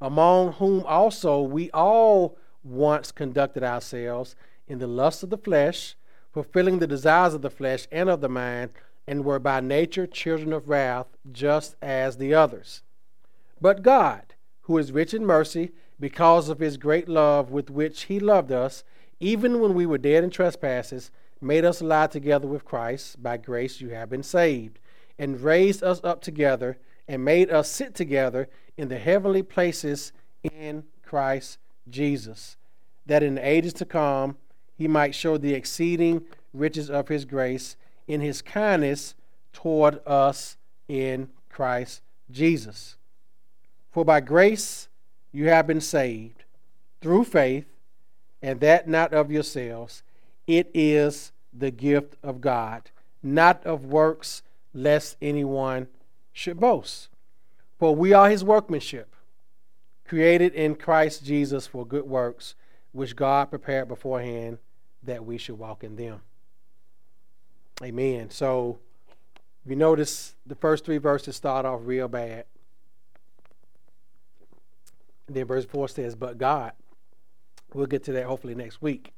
among 0.00 0.54
whom 0.54 0.82
also 0.86 1.42
we 1.42 1.70
all 1.72 2.38
once 2.62 3.12
conducted 3.12 3.62
ourselves 3.62 4.34
in 4.66 4.78
the 4.78 4.86
lust 4.86 5.22
of 5.22 5.30
the 5.30 5.38
flesh, 5.38 5.96
fulfilling 6.32 6.78
the 6.78 6.86
desires 6.86 7.34
of 7.34 7.42
the 7.42 7.50
flesh 7.50 7.86
and 7.92 8.08
of 8.08 8.20
the 8.20 8.28
mind, 8.28 8.70
and 9.06 9.24
were 9.24 9.38
by 9.38 9.60
nature 9.60 10.06
children 10.06 10.52
of 10.52 10.68
wrath, 10.68 11.06
just 11.30 11.76
as 11.82 12.16
the 12.16 12.34
others. 12.34 12.82
But 13.60 13.82
God, 13.82 14.34
who 14.62 14.78
is 14.78 14.92
rich 14.92 15.14
in 15.14 15.26
mercy, 15.26 15.72
because 16.00 16.48
of 16.48 16.58
his 16.58 16.76
great 16.76 17.08
love 17.08 17.50
with 17.50 17.70
which 17.70 18.04
he 18.04 18.18
loved 18.18 18.50
us, 18.50 18.82
even 19.20 19.60
when 19.60 19.74
we 19.74 19.86
were 19.86 19.98
dead 19.98 20.24
in 20.24 20.30
trespasses, 20.30 21.10
made 21.40 21.64
us 21.64 21.80
alive 21.80 22.10
together 22.10 22.48
with 22.48 22.64
Christ. 22.64 23.22
By 23.22 23.36
grace 23.36 23.80
you 23.80 23.90
have 23.90 24.10
been 24.10 24.22
saved, 24.22 24.78
and 25.18 25.40
raised 25.40 25.82
us 25.82 26.00
up 26.02 26.20
together, 26.20 26.78
and 27.06 27.24
made 27.24 27.50
us 27.50 27.70
sit 27.70 27.94
together 27.94 28.48
in 28.76 28.88
the 28.88 28.98
heavenly 28.98 29.42
places 29.42 30.12
in 30.42 30.84
Christ 31.02 31.58
Jesus, 31.88 32.56
that 33.06 33.22
in 33.22 33.36
the 33.36 33.46
ages 33.46 33.74
to 33.74 33.84
come 33.84 34.36
he 34.76 34.88
might 34.88 35.14
show 35.14 35.36
the 35.36 35.54
exceeding 35.54 36.24
riches 36.52 36.90
of 36.90 37.08
his 37.08 37.24
grace 37.24 37.76
in 38.06 38.20
his 38.20 38.42
kindness 38.42 39.14
toward 39.52 40.00
us 40.06 40.56
in 40.88 41.28
Christ 41.48 42.02
Jesus. 42.30 42.96
For 43.90 44.04
by 44.04 44.20
grace 44.20 44.88
you 45.32 45.48
have 45.48 45.66
been 45.66 45.80
saved 45.80 46.44
through 47.00 47.24
faith, 47.24 47.66
and 48.42 48.60
that 48.60 48.88
not 48.88 49.12
of 49.12 49.30
yourselves. 49.30 50.02
It 50.46 50.70
is 50.74 51.32
the 51.52 51.70
gift 51.70 52.16
of 52.22 52.40
God, 52.40 52.90
not 53.22 53.64
of 53.64 53.84
works, 53.84 54.42
lest 54.72 55.16
anyone 55.22 55.88
should 56.32 56.58
boast. 56.58 57.08
For 57.78 57.94
we 57.94 58.12
are 58.12 58.28
his 58.28 58.44
workmanship, 58.44 59.14
created 60.06 60.54
in 60.54 60.74
Christ 60.74 61.24
Jesus 61.24 61.66
for 61.66 61.86
good 61.86 62.04
works, 62.04 62.54
which 62.92 63.16
God 63.16 63.50
prepared 63.50 63.88
beforehand 63.88 64.58
that 65.04 65.24
we 65.24 65.38
should 65.38 65.58
walk 65.58 65.84
in 65.84 65.96
them. 65.96 66.20
Amen. 67.82 68.30
So, 68.30 68.78
if 69.64 69.70
you 69.70 69.76
notice, 69.76 70.34
the 70.46 70.54
first 70.54 70.84
three 70.84 70.98
verses 70.98 71.36
start 71.36 71.66
off 71.66 71.80
real 71.84 72.08
bad. 72.08 72.44
Then 75.26 75.46
verse 75.46 75.64
4 75.64 75.88
says, 75.88 76.14
But 76.14 76.38
God. 76.38 76.72
We'll 77.72 77.86
get 77.86 78.04
to 78.04 78.12
that 78.12 78.26
hopefully 78.26 78.54
next 78.54 78.80
week. 78.80 79.12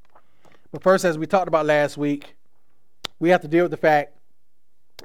But 0.72 0.82
first, 0.82 1.04
as 1.04 1.18
we 1.18 1.26
talked 1.26 1.48
about 1.48 1.66
last 1.66 1.98
week, 1.98 2.36
we 3.18 3.28
have 3.28 3.42
to 3.42 3.48
deal 3.48 3.64
with 3.64 3.70
the 3.70 3.76
fact 3.76 4.16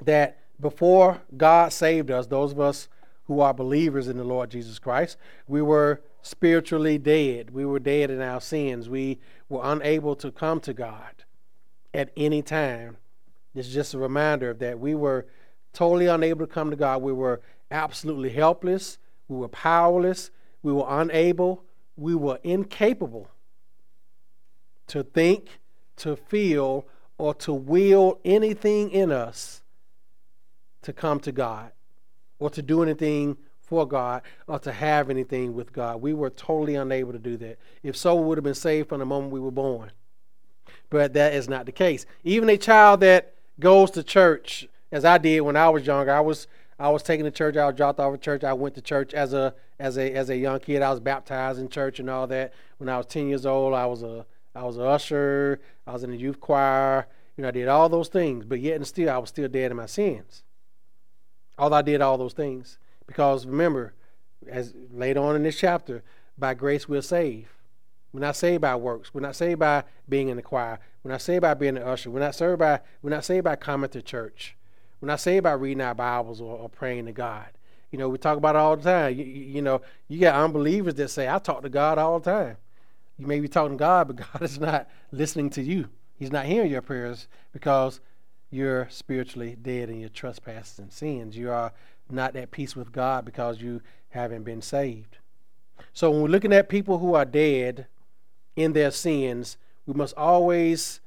that 0.04 0.40
before 0.60 1.22
God 1.36 1.74
saved 1.74 2.12
us, 2.12 2.28
those 2.28 2.54
of 2.54 2.60
us 2.60 2.88
who 3.26 3.42
are 3.42 3.54
believers 3.54 4.08
in 4.08 4.18
the 4.18 4.24
Lord 4.24 4.50
Jesus 4.50 4.80
Christ, 4.80 5.18
we 5.48 5.62
were 5.62 6.02
spiritually 6.22 6.98
dead. 6.98 7.52
We 7.52 7.66
were 7.66 7.80
dead 7.80 8.12
in 8.12 8.22
our 8.22 8.42
sins. 8.42 8.90
We 8.90 9.20
were 9.50 9.62
unable 9.64 10.16
to 10.18 10.32
come 10.32 10.60
to 10.62 10.74
God 10.74 11.24
at 11.94 12.12
any 12.16 12.42
time. 12.42 12.98
It's 13.54 13.70
just 13.70 13.94
a 13.94 13.98
reminder 13.98 14.52
of 14.52 14.60
that. 14.60 14.80
We 14.80 14.96
were 14.96 15.28
totally 15.74 16.08
unable 16.08 16.46
to 16.46 16.52
come 16.52 16.70
to 16.70 16.78
God. 16.78 17.02
We 17.02 17.14
were 17.14 17.42
absolutely 17.70 18.30
helpless. 18.30 18.98
We 19.28 19.38
were 19.38 19.50
powerless. 19.50 20.32
We 20.64 20.74
were 20.74 20.86
unable, 20.88 21.64
we 21.98 22.16
were 22.16 22.40
incapable 22.44 23.30
to 24.88 25.04
think, 25.04 25.60
to 25.98 26.16
feel, 26.16 26.86
or 27.18 27.34
to 27.36 27.54
will 27.54 28.20
anything 28.26 28.92
in 28.92 29.12
us 29.12 29.64
to 30.82 30.94
come 30.94 31.20
to 31.22 31.32
God 31.32 31.72
or 32.40 32.50
to 32.50 32.62
do 32.62 32.82
anything 32.82 33.38
for 33.72 33.88
God 33.88 34.22
or 34.48 34.60
to 34.60 34.72
have 34.74 35.10
anything 35.10 35.54
with 35.54 35.72
God. 35.72 36.02
We 36.02 36.14
were 36.14 36.30
totally 36.30 36.76
unable 36.76 37.14
to 37.14 37.18
do 37.18 37.38
that. 37.38 37.58
If 37.84 37.96
so, 37.96 38.16
we 38.16 38.26
would 38.26 38.38
have 38.38 38.44
been 38.44 38.54
saved 38.54 38.90
from 38.90 39.00
the 39.00 39.06
moment 39.06 39.32
we 39.32 39.40
were 39.40 39.50
born. 39.50 39.94
But 40.90 41.14
that 41.14 41.34
is 41.34 41.48
not 41.48 41.66
the 41.66 41.72
case. 41.72 42.06
Even 42.26 42.50
a 42.50 42.58
child 42.58 43.00
that 43.00 43.34
goes 43.62 43.90
to 43.92 44.04
church, 44.04 44.68
as 44.92 45.06
I 45.06 45.18
did 45.18 45.40
when 45.40 45.56
I 45.56 45.70
was 45.70 45.88
younger, 45.88 46.12
I 46.12 46.20
was 46.20 46.48
I 46.78 46.90
was 46.90 47.02
taken 47.02 47.24
to 47.24 47.32
church. 47.32 47.56
I 47.56 47.66
was 47.66 47.76
dropped 47.76 48.02
off 48.02 48.14
of 48.14 48.20
church. 48.20 48.44
I 48.44 48.52
went 48.52 48.76
to 48.76 48.82
church 48.82 49.14
as 49.14 49.32
a 49.32 49.56
as 49.80 49.98
a 49.98 50.14
as 50.14 50.30
a 50.30 50.36
young 50.36 50.60
kid. 50.60 50.82
I 50.82 50.90
was 50.90 51.00
baptized 51.00 51.58
in 51.58 51.70
church 51.70 52.02
and 52.02 52.10
all 52.10 52.28
that. 52.28 52.54
When 52.78 52.90
I 52.90 52.98
was 52.98 53.06
ten 53.06 53.30
years 53.30 53.46
old, 53.46 53.74
I 53.74 53.86
was 53.86 54.04
a 54.04 54.26
I 54.54 54.66
was 54.66 54.76
an 54.76 54.84
usher. 54.84 55.62
I 55.88 55.94
was 55.94 56.04
in 56.04 56.12
the 56.12 56.18
youth 56.18 56.42
choir. 56.42 57.08
You 57.38 57.44
know, 57.44 57.48
I 57.48 57.52
did 57.52 57.70
all 57.70 57.88
those 57.88 58.10
things, 58.10 58.44
but 58.44 58.60
yet 58.60 58.76
and 58.76 58.86
still, 58.86 59.10
I 59.10 59.18
was 59.18 59.30
still 59.30 59.48
dead 59.48 59.72
in 59.72 59.78
my 59.78 59.86
sins. 59.86 60.44
Although 61.58 61.78
I 61.78 61.82
did 61.84 62.02
all 62.02 62.18
those 62.18 62.34
things, 62.34 62.78
because 63.12 63.46
remember, 63.46 63.94
as 64.48 64.74
later 64.90 65.20
on 65.20 65.36
in 65.36 65.44
this 65.44 65.60
chapter, 65.60 66.02
by 66.38 66.54
grace 66.54 66.88
we're 66.88 67.02
saved. 67.02 67.50
We're 68.14 68.22
not 68.22 68.38
saved 68.38 68.62
by 68.62 68.74
works. 68.78 69.14
We're 69.14 69.20
not 69.20 69.36
saved 69.36 69.60
by 69.60 69.84
being 70.08 70.30
in 70.30 70.38
the 70.38 70.42
choir. 70.42 70.80
We're 71.04 71.12
not 71.12 71.22
saved 71.22 71.42
by 71.42 71.54
being 71.56 71.76
an 71.76 71.84
usher. 71.84 72.10
We're 72.10 72.22
not 72.22 72.36
saved 72.36 72.60
by 72.60 72.80
we're 73.02 73.10
not 73.10 73.26
saved 73.26 73.44
by 73.44 73.58
coming 73.58 73.90
to 73.90 74.02
church. 74.02 74.56
When 75.00 75.10
I 75.10 75.18
say 75.18 75.36
about 75.36 75.60
reading 75.60 75.82
our 75.82 75.94
Bibles 75.94 76.40
or, 76.40 76.58
or 76.58 76.70
praying 76.70 77.08
to 77.08 77.12
God, 77.12 77.48
you 77.92 78.00
know, 78.00 78.08
we 78.08 78.18
talk 78.18 78.38
about 78.38 78.56
it 78.56 78.60
all 78.60 78.78
the 78.78 78.84
time. 78.84 79.18
You, 79.18 79.26
you, 79.26 79.62
know, 79.62 79.82
you 80.08 80.22
got 80.22 80.36
unbelievers 80.36 80.94
that 80.96 81.10
say, 81.10 81.28
I 81.28 81.38
talk 81.40 81.64
to 81.64 81.70
God 81.70 81.98
all 81.98 82.18
the 82.18 82.32
time. 82.32 82.56
You 83.18 83.28
may 83.28 83.42
be 83.42 83.50
talking 83.50 83.78
to 83.78 83.82
God, 83.82 84.08
but 84.08 84.16
God 84.34 84.42
is 84.42 84.58
not 84.58 84.88
listening 85.12 85.50
to 85.52 85.62
you. 85.62 85.90
He's 86.18 86.32
not 86.32 86.46
hearing 86.46 86.72
your 86.72 86.82
prayers 86.82 87.28
because 87.52 88.00
you're 88.52 88.88
spiritually 88.90 89.58
dead 89.62 89.90
in 89.90 90.00
your 90.00 90.10
trespasses 90.10 90.80
and 90.80 90.94
sins. 90.94 91.36
You 91.36 91.52
are 91.52 91.74
not 92.12 92.36
at 92.36 92.52
peace 92.52 92.76
with 92.76 92.92
God 92.92 93.26
because 93.26 93.62
you 93.62 93.82
haven't 94.10 94.44
been 94.44 94.62
saved. 94.62 95.18
So 95.94 96.12
when 96.12 96.22
we're 96.22 96.30
looking 96.30 96.54
at 96.54 96.70
people 96.70 97.00
who 97.00 97.16
are 97.16 97.26
dead 97.26 97.88
in 98.56 98.74
their 98.74 98.92
sins, 98.92 99.58
we 99.86 99.94
must 99.94 100.16
always 100.16 101.02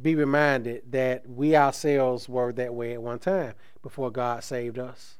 be 0.00 0.14
reminded 0.14 0.92
that 0.92 1.28
we 1.28 1.54
ourselves 1.54 2.28
were 2.28 2.52
that 2.52 2.74
way 2.74 2.94
at 2.94 3.02
one 3.02 3.18
time 3.18 3.54
before 3.82 4.10
God 4.10 4.42
saved 4.42 4.78
us. 4.78 5.18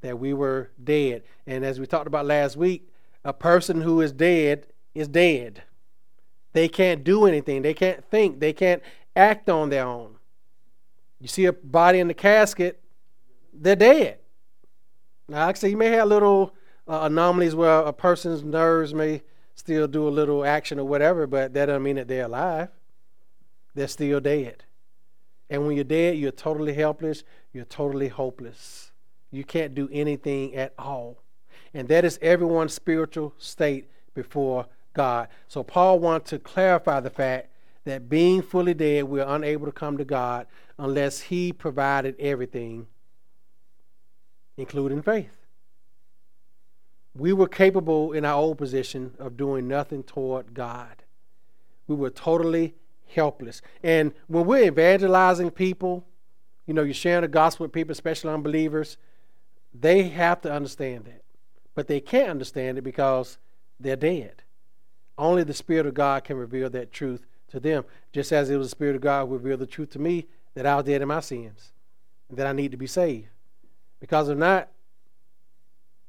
That 0.00 0.18
we 0.18 0.32
were 0.32 0.70
dead. 0.82 1.22
And 1.46 1.64
as 1.64 1.80
we 1.80 1.86
talked 1.86 2.06
about 2.06 2.26
last 2.26 2.56
week, 2.56 2.88
a 3.24 3.32
person 3.32 3.80
who 3.82 4.00
is 4.00 4.12
dead 4.12 4.66
is 4.94 5.08
dead. 5.08 5.62
They 6.52 6.68
can't 6.68 7.04
do 7.04 7.26
anything, 7.26 7.62
they 7.62 7.74
can't 7.74 8.04
think, 8.04 8.40
they 8.40 8.52
can't 8.52 8.82
act 9.14 9.48
on 9.48 9.70
their 9.70 9.86
own. 9.86 10.16
You 11.20 11.28
see 11.28 11.44
a 11.44 11.52
body 11.52 12.00
in 12.00 12.08
the 12.08 12.14
casket, 12.14 12.80
they're 13.52 13.76
dead. 13.76 14.18
Now, 15.28 15.52
say, 15.52 15.70
you 15.70 15.76
may 15.76 15.88
have 15.88 16.08
little 16.08 16.54
uh, 16.88 17.00
anomalies 17.02 17.54
where 17.54 17.80
a 17.80 17.92
person's 17.92 18.42
nerves 18.42 18.92
may 18.92 19.22
still 19.54 19.86
do 19.86 20.08
a 20.08 20.10
little 20.10 20.44
action 20.44 20.78
or 20.80 20.84
whatever, 20.84 21.26
but 21.26 21.54
that 21.54 21.66
doesn't 21.66 21.82
mean 21.82 21.96
that 21.96 22.08
they're 22.08 22.24
alive 22.24 22.68
they're 23.74 23.88
still 23.88 24.20
dead. 24.20 24.64
And 25.48 25.66
when 25.66 25.74
you're 25.74 25.84
dead, 25.84 26.16
you're 26.16 26.30
totally 26.30 26.74
helpless, 26.74 27.24
you're 27.52 27.64
totally 27.64 28.08
hopeless. 28.08 28.92
You 29.30 29.44
can't 29.44 29.74
do 29.74 29.88
anything 29.92 30.54
at 30.54 30.74
all. 30.78 31.22
And 31.74 31.88
that 31.88 32.04
is 32.04 32.18
everyone's 32.20 32.74
spiritual 32.74 33.34
state 33.38 33.88
before 34.14 34.66
God. 34.92 35.28
So 35.48 35.62
Paul 35.62 35.98
wants 35.98 36.30
to 36.30 36.38
clarify 36.38 37.00
the 37.00 37.10
fact 37.10 37.48
that 37.84 38.08
being 38.08 38.42
fully 38.42 38.74
dead, 38.74 39.04
we're 39.04 39.26
unable 39.26 39.66
to 39.66 39.72
come 39.72 39.98
to 39.98 40.04
God 40.04 40.46
unless 40.78 41.20
He 41.20 41.52
provided 41.52 42.16
everything, 42.18 42.86
including 44.56 45.02
faith. 45.02 45.36
We 47.14 47.32
were 47.32 47.48
capable 47.48 48.12
in 48.12 48.24
our 48.24 48.34
old 48.34 48.58
position 48.58 49.14
of 49.18 49.36
doing 49.36 49.66
nothing 49.66 50.02
toward 50.02 50.54
God. 50.54 51.02
We 51.86 51.96
were 51.96 52.10
totally 52.10 52.74
helpless. 53.08 53.62
And 53.82 54.12
when 54.28 54.46
we're 54.46 54.64
evangelizing 54.64 55.50
people, 55.50 56.04
you 56.66 56.74
know, 56.74 56.82
you're 56.82 56.94
sharing 56.94 57.22
the 57.22 57.28
gospel 57.28 57.64
with 57.64 57.72
people, 57.72 57.92
especially 57.92 58.32
unbelievers, 58.32 58.96
they 59.74 60.04
have 60.04 60.40
to 60.42 60.52
understand 60.52 61.04
that. 61.06 61.22
But 61.74 61.88
they 61.88 62.00
can't 62.00 62.30
understand 62.30 62.78
it 62.78 62.82
because 62.82 63.38
they're 63.78 63.96
dead. 63.96 64.42
Only 65.18 65.42
the 65.42 65.54
Spirit 65.54 65.86
of 65.86 65.94
God 65.94 66.24
can 66.24 66.36
reveal 66.36 66.70
that 66.70 66.92
truth 66.92 67.26
to 67.48 67.60
them, 67.60 67.84
just 68.12 68.32
as 68.32 68.50
it 68.50 68.56
was 68.56 68.68
the 68.68 68.70
Spirit 68.70 68.96
of 68.96 69.02
God 69.02 69.26
who 69.26 69.34
revealed 69.34 69.60
the 69.60 69.66
truth 69.66 69.90
to 69.90 69.98
me 69.98 70.26
that 70.54 70.66
I 70.66 70.76
was 70.76 70.84
dead 70.84 71.02
in 71.02 71.08
my 71.08 71.20
sins 71.20 71.72
and 72.28 72.38
that 72.38 72.46
I 72.46 72.52
need 72.52 72.70
to 72.70 72.76
be 72.76 72.86
saved. 72.86 73.28
Because 74.00 74.28
if 74.28 74.38
not, 74.38 74.68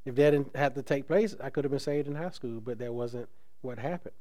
if 0.05 0.15
that 0.15 0.31
didn't 0.31 0.55
have 0.55 0.73
to 0.75 0.81
take 0.81 1.07
place, 1.07 1.35
I 1.41 1.49
could 1.49 1.63
have 1.63 1.71
been 1.71 1.79
saved 1.79 2.07
in 2.07 2.15
high 2.15 2.29
school, 2.29 2.59
but 2.59 2.79
that 2.79 2.93
wasn't 2.93 3.29
what 3.61 3.77
happened. 3.77 4.15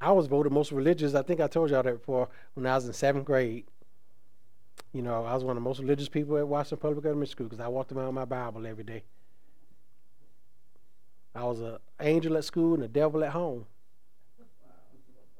I 0.00 0.12
was 0.12 0.26
voted 0.26 0.52
most 0.52 0.70
religious. 0.70 1.14
I 1.14 1.22
think 1.22 1.40
I 1.40 1.46
told 1.46 1.70
y'all 1.70 1.82
that 1.82 1.98
before 1.98 2.28
when 2.54 2.66
I 2.66 2.74
was 2.74 2.86
in 2.86 2.92
seventh 2.92 3.24
grade. 3.24 3.64
You 4.92 5.02
know, 5.02 5.24
I 5.24 5.34
was 5.34 5.44
one 5.44 5.56
of 5.56 5.62
the 5.62 5.68
most 5.68 5.80
religious 5.80 6.08
people 6.08 6.36
at 6.38 6.46
Washington 6.46 6.78
Public 6.78 7.04
Elementary 7.04 7.30
School 7.30 7.46
because 7.46 7.60
I 7.60 7.68
walked 7.68 7.92
around 7.92 8.06
with 8.06 8.14
my 8.14 8.24
Bible 8.24 8.66
every 8.66 8.84
day. 8.84 9.02
I 11.34 11.44
was 11.44 11.60
an 11.60 11.78
angel 12.00 12.36
at 12.36 12.44
school 12.44 12.74
and 12.74 12.82
a 12.82 12.88
devil 12.88 13.22
at 13.24 13.30
home. 13.30 13.66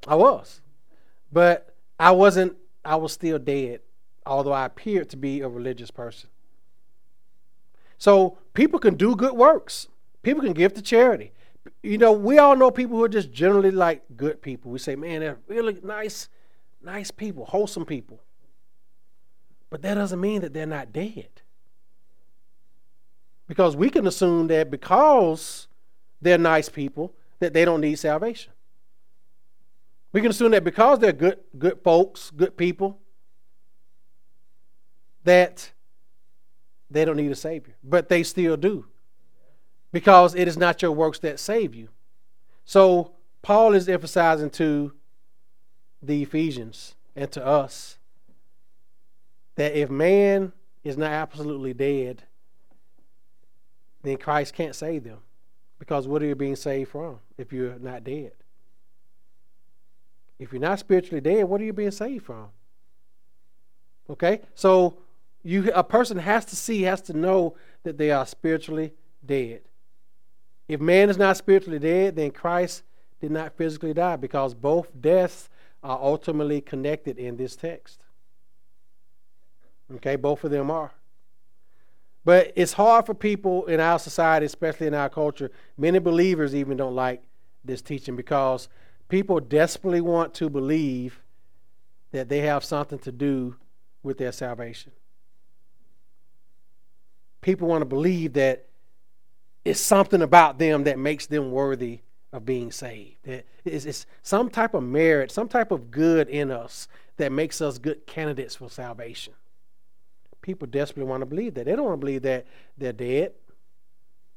I 0.06 0.14
was. 0.14 0.61
But 1.32 1.75
I 1.99 2.11
wasn't, 2.12 2.56
I 2.85 2.97
was 2.97 3.12
still 3.12 3.38
dead, 3.38 3.80
although 4.25 4.52
I 4.52 4.66
appeared 4.66 5.08
to 5.11 5.16
be 5.16 5.40
a 5.40 5.49
religious 5.49 5.90
person. 5.90 6.30
So 7.98 8.38
people 8.54 8.78
can 8.78 8.94
do 8.94 9.14
good 9.16 9.32
works, 9.32 9.88
people 10.22 10.42
can 10.42 10.52
give 10.52 10.72
to 10.74 10.82
charity. 10.82 11.32
You 11.82 11.98
know, 11.98 12.12
we 12.12 12.38
all 12.38 12.56
know 12.56 12.70
people 12.70 12.96
who 12.96 13.04
are 13.04 13.08
just 13.08 13.30
generally 13.30 13.70
like 13.70 14.02
good 14.16 14.40
people. 14.40 14.70
We 14.70 14.78
say, 14.78 14.96
man, 14.96 15.20
they're 15.20 15.38
really 15.48 15.78
nice, 15.82 16.28
nice 16.82 17.10
people, 17.10 17.44
wholesome 17.44 17.84
people. 17.84 18.20
But 19.70 19.82
that 19.82 19.94
doesn't 19.94 20.20
mean 20.20 20.40
that 20.40 20.54
they're 20.54 20.66
not 20.66 20.92
dead. 20.92 21.28
Because 23.46 23.76
we 23.76 23.90
can 23.90 24.06
assume 24.06 24.46
that 24.48 24.70
because 24.70 25.68
they're 26.20 26.38
nice 26.38 26.68
people, 26.68 27.14
that 27.38 27.52
they 27.52 27.64
don't 27.64 27.80
need 27.80 27.98
salvation. 27.98 28.52
We 30.12 30.20
can 30.20 30.30
assume 30.30 30.52
that 30.52 30.64
because 30.64 30.98
they're 30.98 31.12
good, 31.12 31.38
good 31.58 31.80
folks, 31.82 32.30
good 32.30 32.56
people, 32.56 32.98
that 35.24 35.72
they 36.90 37.04
don't 37.04 37.16
need 37.16 37.30
a 37.30 37.37
Savior. 37.37 37.75
But 37.83 38.09
they 38.09 38.23
still 38.23 38.57
do. 38.57 38.87
Because 39.92 40.35
it 40.35 40.49
is 40.49 40.57
not 40.57 40.83
your 40.83 40.92
works 40.92 41.18
that 41.21 41.40
save 41.40 41.75
you. 41.75 41.88
So 42.64 43.12
Paul 43.42 43.75
is 43.75 43.88
emphasizing 43.88 44.50
to 44.50 44.92
the 46.02 46.23
Ephesians 46.23 46.95
and 47.16 47.30
to 47.33 47.45
us 47.45 47.99
that 49.57 49.75
if 49.75 49.90
man 49.90 50.52
is 50.85 50.97
not 50.97 51.11
absolutely 51.11 51.75
dead, 51.75 52.23
then 54.02 54.16
Christ 54.16 54.54
can't 54.54 54.75
save 54.75 55.04
them. 55.04 55.18
Because 55.78 56.07
what 56.07 56.23
are 56.23 56.26
you 56.26 56.35
being 56.35 56.57
saved 56.57 56.90
from 56.90 57.18
if 57.37 57.52
you're 57.52 57.78
not 57.78 58.04
dead? 58.04 58.33
If 60.38 60.52
you're 60.52 60.61
not 60.61 60.78
spiritually 60.78 61.21
dead, 61.21 61.45
what 61.45 61.61
are 61.61 61.64
you 61.64 61.73
being 61.73 61.90
saved 61.90 62.25
from? 62.25 62.49
Okay? 64.09 64.42
So 64.54 64.99
you 65.48 65.72
a 65.74 65.82
person 65.82 66.18
has 66.18 66.44
to 66.46 66.56
see, 66.56 66.82
has 66.82 67.00
to 67.02 67.14
know 67.14 67.56
that 67.82 67.96
they 67.96 68.10
are 68.10 68.26
spiritually 68.26 68.92
dead. 69.24 69.62
If 70.68 70.78
man 70.78 71.08
is 71.08 71.16
not 71.16 71.38
spiritually 71.38 71.78
dead, 71.78 72.16
then 72.16 72.32
Christ 72.32 72.82
did 73.20 73.30
not 73.30 73.56
physically 73.56 73.94
die 73.94 74.16
because 74.16 74.52
both 74.52 74.88
deaths 75.00 75.48
are 75.82 75.98
ultimately 76.00 76.60
connected 76.60 77.18
in 77.18 77.38
this 77.38 77.56
text. 77.56 78.00
Okay, 79.94 80.16
both 80.16 80.44
of 80.44 80.50
them 80.50 80.70
are. 80.70 80.92
But 82.26 82.52
it's 82.54 82.74
hard 82.74 83.06
for 83.06 83.14
people 83.14 83.64
in 83.66 83.80
our 83.80 83.98
society, 83.98 84.44
especially 84.44 84.86
in 84.86 84.92
our 84.92 85.08
culture. 85.08 85.50
Many 85.78 85.98
believers 85.98 86.54
even 86.54 86.76
don't 86.76 86.94
like 86.94 87.22
this 87.64 87.80
teaching 87.80 88.16
because 88.16 88.68
people 89.08 89.40
desperately 89.40 90.02
want 90.02 90.34
to 90.34 90.50
believe 90.50 91.22
that 92.10 92.28
they 92.28 92.40
have 92.40 92.64
something 92.64 92.98
to 92.98 93.12
do 93.12 93.56
with 94.02 94.18
their 94.18 94.32
salvation. 94.32 94.92
People 97.40 97.68
want 97.68 97.83
to 97.83 97.87
believe 97.87 98.35
that 98.35 98.66
it's 99.64 99.80
something 99.80 100.23
about 100.23 100.59
them 100.59 100.85
that 100.85 100.99
makes 100.99 101.26
them 101.26 101.52
worthy 101.52 102.00
of 102.33 102.45
being 102.45 102.71
saved. 102.71 103.16
That 103.25 103.47
it's, 103.64 103.85
it's 103.85 104.07
some 104.23 104.50
type 104.50 104.75
of 104.75 104.83
merit, 104.83 105.30
some 105.30 105.49
type 105.49 105.71
of 105.71 105.90
good 105.90 106.28
in 106.28 106.50
us 106.50 106.88
that 107.16 107.33
makes 107.33 107.61
us 107.61 107.78
good 107.78 108.07
candidates 108.07 108.54
for 108.57 108.71
salvation. 108.71 109.35
People 110.42 110.68
desperately 110.68 111.09
want 111.09 111.21
to 111.23 111.26
believe 111.26 111.54
that. 111.54 111.66
They 111.66 111.76
don't 111.76 111.85
want 111.85 112.00
to 112.00 112.04
believe 112.04 112.23
that 112.23 112.47
they're 112.76 112.92
dead. 112.92 113.33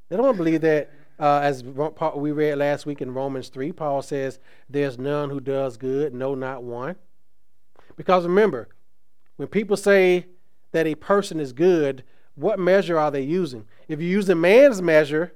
They 0.10 0.16
don't 0.16 0.26
want 0.26 0.38
to 0.38 0.44
believe 0.44 0.62
that 0.62 0.92
uh, 1.20 1.40
as 1.44 1.64
we 1.64 2.32
read 2.32 2.58
last 2.58 2.86
week 2.86 3.02
in 3.02 3.14
Romans 3.14 3.50
3, 3.50 3.72
Paul 3.72 4.02
says, 4.02 4.40
There's 4.70 4.98
none 4.98 5.30
who 5.30 5.40
does 5.40 5.78
good, 5.78 6.14
no, 6.14 6.34
not 6.34 6.64
one. 6.64 6.96
Because 7.96 8.26
remember, 8.26 8.70
when 9.36 9.48
people 9.48 9.78
say 9.78 10.26
that 10.72 10.88
a 10.88 10.96
person 10.96 11.40
is 11.40 11.54
good, 11.54 12.04
what 12.36 12.60
measure 12.60 12.98
are 12.98 13.12
they 13.12 13.22
using? 13.22 13.66
If 13.88 14.00
you're 14.00 14.10
using 14.10 14.42
man's 14.42 14.82
measure, 14.82 15.34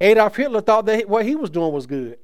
Adolf 0.00 0.36
Hitler 0.36 0.60
thought 0.60 0.86
that 0.86 1.08
what 1.08 1.24
he 1.24 1.34
was 1.34 1.50
doing 1.50 1.72
was 1.72 1.86
good. 1.86 2.18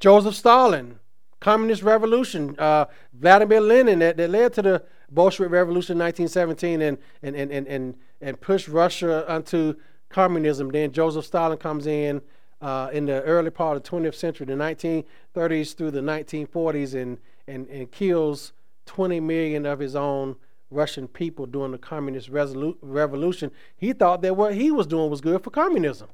Joseph 0.00 0.34
Stalin, 0.34 0.98
Communist 1.40 1.82
Revolution, 1.82 2.56
uh, 2.58 2.86
Vladimir 3.12 3.60
Lenin, 3.60 3.98
that, 3.98 4.16
that 4.16 4.30
led 4.30 4.52
to 4.54 4.62
the 4.62 4.84
Bolshevik 5.10 5.50
Revolution 5.50 5.94
in 5.94 6.04
1917 6.04 6.82
and, 6.82 6.98
and, 7.22 7.36
and, 7.36 7.50
and, 7.50 7.66
and 7.66 7.94
and 8.20 8.40
pushed 8.40 8.68
Russia 8.68 9.30
onto 9.30 9.74
communism. 10.08 10.70
Then 10.70 10.92
Joseph 10.92 11.24
Stalin 11.24 11.58
comes 11.58 11.86
in 11.86 12.20
uh, 12.60 12.90
in 12.92 13.06
the 13.06 13.22
early 13.22 13.50
part 13.50 13.76
of 13.76 13.82
the 13.82 13.90
20th 13.90 14.14
century, 14.14 14.46
the 14.46 14.54
1930s 14.54 15.76
through 15.76 15.92
the 15.92 16.00
1940s, 16.00 17.00
and, 17.00 17.18
and, 17.46 17.68
and 17.68 17.90
kills 17.90 18.52
20 18.88 19.20
million 19.20 19.66
of 19.66 19.78
his 19.78 19.94
own 19.94 20.36
Russian 20.70 21.06
people 21.06 21.46
during 21.46 21.72
the 21.72 21.78
communist 21.78 22.30
resolu- 22.30 22.76
revolution. 22.82 23.50
He 23.76 23.92
thought 23.92 24.22
that 24.22 24.36
what 24.36 24.54
he 24.54 24.70
was 24.70 24.86
doing 24.86 25.10
was 25.10 25.20
good 25.20 25.42
for 25.42 25.50
communism. 25.50 26.08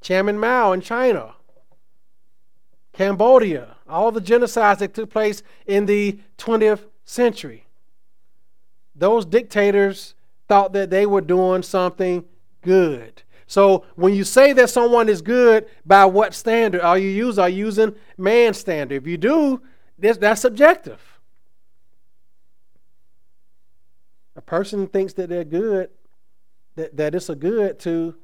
Chairman 0.00 0.38
Mao 0.38 0.72
in 0.72 0.80
China, 0.80 1.34
Cambodia, 2.92 3.76
all 3.88 4.12
the 4.12 4.20
genocides 4.20 4.78
that 4.78 4.94
took 4.94 5.10
place 5.10 5.42
in 5.66 5.86
the 5.86 6.18
20th 6.38 6.84
century 7.04 7.66
those 8.96 9.26
dictators 9.26 10.14
thought 10.48 10.72
that 10.72 10.90
they 10.90 11.06
were 11.06 11.20
doing 11.20 11.62
something 11.62 12.24
good. 12.62 13.22
So 13.46 13.84
when 13.94 14.14
you 14.14 14.24
say 14.24 14.52
that 14.54 14.70
someone 14.70 15.08
is 15.08 15.22
good, 15.22 15.68
by 15.84 16.04
what 16.06 16.34
standard 16.34 16.80
are 16.80 16.98
you 16.98 17.10
using? 17.10 17.42
Are 17.42 17.48
you 17.48 17.66
using 17.66 17.94
man's 18.16 18.58
standard? 18.58 18.96
If 18.96 19.06
you 19.06 19.18
do, 19.18 19.60
this, 19.98 20.16
that's 20.18 20.40
subjective. 20.40 21.00
A 24.36 24.42
person 24.42 24.86
thinks 24.86 25.14
that 25.14 25.28
they're 25.28 25.44
good, 25.44 25.90
that, 26.74 26.96
that 26.96 27.14
it's 27.14 27.28
a 27.28 27.34
good 27.34 27.78
to 27.80 28.14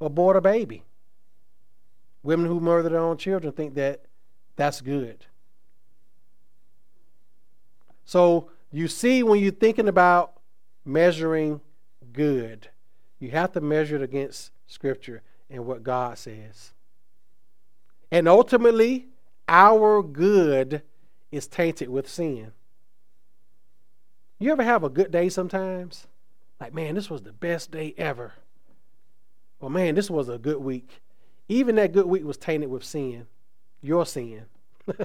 abort 0.00 0.36
a 0.36 0.40
baby. 0.40 0.82
Women 2.22 2.46
who 2.46 2.60
murder 2.60 2.88
their 2.88 3.00
own 3.00 3.16
children 3.16 3.52
think 3.52 3.74
that 3.74 4.02
that's 4.56 4.80
good. 4.80 5.24
So 8.04 8.50
you 8.70 8.88
see, 8.88 9.22
when 9.22 9.40
you're 9.40 9.52
thinking 9.52 9.88
about 9.88 10.34
measuring 10.84 11.60
good, 12.12 12.68
you 13.18 13.30
have 13.30 13.52
to 13.52 13.60
measure 13.60 13.96
it 13.96 14.02
against 14.02 14.50
Scripture 14.66 15.22
and 15.48 15.64
what 15.64 15.82
God 15.82 16.18
says. 16.18 16.72
And 18.10 18.28
ultimately, 18.28 19.06
our 19.48 20.02
good 20.02 20.82
is 21.36 21.46
tainted 21.46 21.88
with 21.88 22.08
sin. 22.08 22.52
You 24.38 24.52
ever 24.52 24.64
have 24.64 24.84
a 24.84 24.88
good 24.88 25.10
day 25.10 25.28
sometimes? 25.28 26.06
Like, 26.60 26.74
man, 26.74 26.94
this 26.94 27.10
was 27.10 27.22
the 27.22 27.32
best 27.32 27.70
day 27.70 27.94
ever. 27.96 28.32
Or, 29.60 29.70
man, 29.70 29.94
this 29.94 30.10
was 30.10 30.28
a 30.28 30.38
good 30.38 30.58
week. 30.58 31.00
Even 31.48 31.76
that 31.76 31.92
good 31.92 32.06
week 32.06 32.24
was 32.24 32.36
tainted 32.36 32.70
with 32.70 32.84
sin, 32.84 33.26
your 33.80 34.04
sin. 34.04 34.46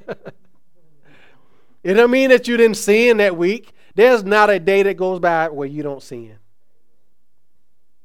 It 1.84 1.96
don't 1.96 2.12
mean 2.12 2.30
that 2.30 2.48
you 2.48 2.58
didn't 2.58 2.78
sin 2.78 3.18
that 3.18 3.38
week. 3.38 3.74
There's 3.96 4.24
not 4.24 4.50
a 4.50 4.60
day 4.60 4.84
that 4.84 4.98
goes 4.98 5.20
by 5.20 5.50
where 5.50 5.68
you 5.68 5.84
don't 5.84 6.04
sin. 6.04 6.38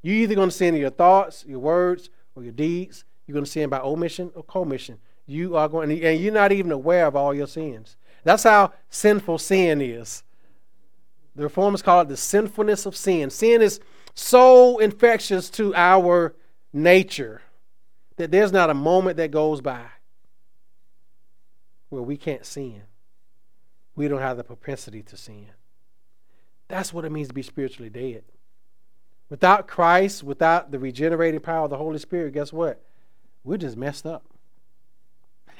You're 0.03 0.17
either 0.17 0.35
going 0.35 0.51
to 0.51 0.55
sin 0.55 0.75
in 0.75 0.81
your 0.81 0.91
thoughts, 0.91 1.45
your 1.47 1.59
words, 1.59 2.11
or 2.35 2.43
your 2.43 2.53
deeds. 2.53 3.05
You're 3.27 3.35
going 3.35 3.45
to 3.45 3.51
sin 3.51 3.69
by 3.69 3.81
omission 3.81 4.31
or 4.35 4.43
commission. 4.45 4.99
You 5.27 5.57
are 5.57 5.69
going, 5.69 5.91
and 5.91 6.21
you're 6.21 6.33
not 6.33 6.53
even 6.53 6.71
aware 6.73 7.07
of 7.07 7.17
all 7.17 7.35
your 7.35 7.49
sins. 7.49 7.97
That's 8.27 8.43
how 8.43 8.73
sinful 8.91 9.39
sin 9.39 9.81
is. 9.81 10.25
The 11.37 11.45
reformers 11.45 11.81
call 11.81 12.01
it 12.01 12.09
the 12.09 12.17
sinfulness 12.17 12.85
of 12.85 12.97
sin. 12.97 13.31
Sin 13.31 13.63
is 13.63 13.79
so 14.15 14.79
infectious 14.79 15.49
to 15.51 15.73
our 15.77 16.35
nature 16.73 17.43
that 18.17 18.33
there's 18.33 18.51
not 18.51 18.69
a 18.69 18.75
moment 18.75 19.17
that 19.19 19.31
goes 19.31 19.61
by 19.61 19.85
where 21.89 22.03
we 22.03 22.17
can't 22.17 22.45
sin 22.45 22.83
we 23.95 24.09
don't 24.09 24.21
have 24.21 24.39
the 24.39 24.45
propensity 24.45 25.03
to 25.05 25.17
sin. 25.17 25.47
That's 26.67 26.93
what 26.93 27.05
it 27.05 27.13
means 27.13 27.29
to 27.29 27.35
be 27.35 27.43
spiritually 27.43 27.91
dead. 27.91 28.25
Without 29.31 29.69
Christ, 29.69 30.25
without 30.25 30.73
the 30.73 30.81
regenerating 30.81 31.39
power 31.39 31.67
of 31.67 31.71
the 31.71 31.79
Holy 31.79 32.01
Spirit, 32.01 32.35
guess 32.35 32.53
what? 32.53 32.83
We're 33.45 33.57
just 33.57 33.77
messed 33.77 34.05
up. 34.05 34.25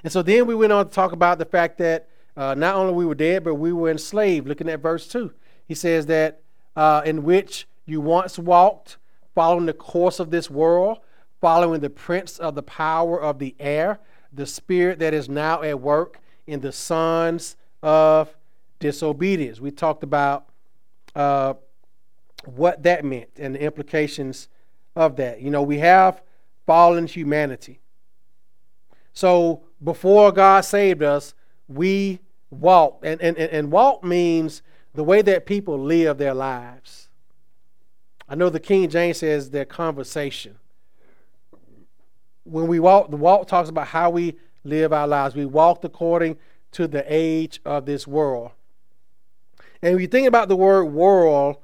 And 0.03 0.13
so 0.13 0.21
then 0.21 0.47
we 0.47 0.57
went 0.57 0.73
on 0.73 0.89
to 0.89 0.93
talk 0.93 1.13
about 1.13 1.39
the 1.39 1.45
fact 1.45 1.79
that 1.79 2.09
uh, 2.37 2.55
not 2.55 2.75
only 2.75 2.93
we 2.93 3.07
were 3.07 3.15
dead, 3.15 3.45
but 3.45 3.55
we 3.55 3.73
were 3.73 3.91
enslaved. 3.91 4.47
Looking 4.47 4.69
at 4.69 4.81
verse 4.81 5.09
2, 5.09 5.33
he 5.67 5.75
says 5.75 6.07
that 6.07 6.43
uh, 6.75 7.03
in 7.05 7.23
which 7.23 7.67
you 7.87 8.01
once 8.01 8.39
walked, 8.39 8.99
following 9.35 9.67
the 9.67 9.73
course 9.73 10.21
of 10.21 10.31
this 10.31 10.51
world, 10.51 10.99
following 11.41 11.81
the 11.81 11.91
prince 11.91 12.39
of 12.39 12.55
the 12.55 12.63
power 12.63 13.21
of 13.21 13.39
the 13.39 13.55
air, 13.59 14.01
the 14.33 14.47
spirit 14.47 14.99
that 14.99 15.15
is 15.15 15.29
now 15.29 15.63
at 15.63 15.81
work 15.81 16.21
in 16.47 16.61
the 16.61 16.73
sons 16.73 17.57
of 17.83 18.37
disobedience. 18.79 19.61
We 19.61 19.71
talked 19.71 20.03
about 20.03 20.47
uh, 21.15 21.55
what 22.45 22.83
that 22.83 23.05
meant 23.05 23.31
and 23.39 23.55
the 23.55 23.63
implications 23.63 24.49
of 24.95 25.17
that. 25.17 25.41
You 25.41 25.51
know, 25.51 25.63
we 25.63 25.79
have 25.79 26.23
fallen 26.67 27.07
humanity. 27.07 27.81
So 29.13 29.63
before 29.83 30.33
God 30.33 30.63
saved 30.63 31.03
us, 31.03 31.35
we 31.69 32.21
walked. 32.51 33.05
And, 33.05 33.21
and, 33.21 33.37
and 33.37 33.71
walk 33.71 34.05
means 34.05 34.63
the 34.95 35.05
way 35.05 35.23
that 35.23 35.47
people 35.47 35.79
live 35.79 36.19
their 36.19 36.35
lives. 36.35 37.09
I 38.29 38.35
know 38.35 38.51
the 38.51 38.61
King 38.61 38.89
James 38.89 39.19
says 39.19 39.51
their 39.51 39.65
conversation. 39.65 40.57
When 42.45 42.67
we 42.67 42.81
walk, 42.81 43.11
the 43.11 43.17
walk 43.17 43.47
talks 43.47 43.69
about 43.69 43.89
how 43.89 44.11
we 44.11 44.37
live 44.65 44.93
our 44.93 45.07
lives. 45.07 45.35
We 45.35 45.47
walked 45.47 45.85
according 45.85 46.39
to 46.73 46.87
the 46.87 47.05
age 47.07 47.61
of 47.65 47.87
this 47.87 48.07
world. 48.07 48.51
And 49.83 49.95
when 49.95 50.01
you 50.01 50.09
think 50.09 50.27
about 50.27 50.49
the 50.49 50.57
word 50.57 50.87
world, 50.87 51.59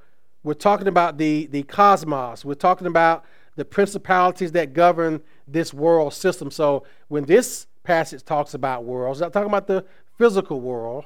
we're 0.45 0.55
talking 0.55 0.88
about 0.88 1.18
the, 1.18 1.47
the 1.47 1.62
cosmos. 1.64 2.45
We're 2.45 2.55
talking 2.55 2.87
about 2.87 3.25
the 3.57 3.64
principalities 3.64 4.53
that 4.53 4.73
govern 4.73 5.21
this 5.47 5.75
world 5.75 6.14
system. 6.14 6.51
So 6.51 6.85
when 7.09 7.25
this 7.25 7.66
passage 7.83 8.25
talks 8.25 8.55
about 8.55 8.85
worlds, 8.85 9.21
it's 9.21 9.25
not 9.25 9.33
talking 9.33 9.51
about 9.51 9.66
the 9.66 9.85
physical 10.22 10.61
world, 10.61 11.04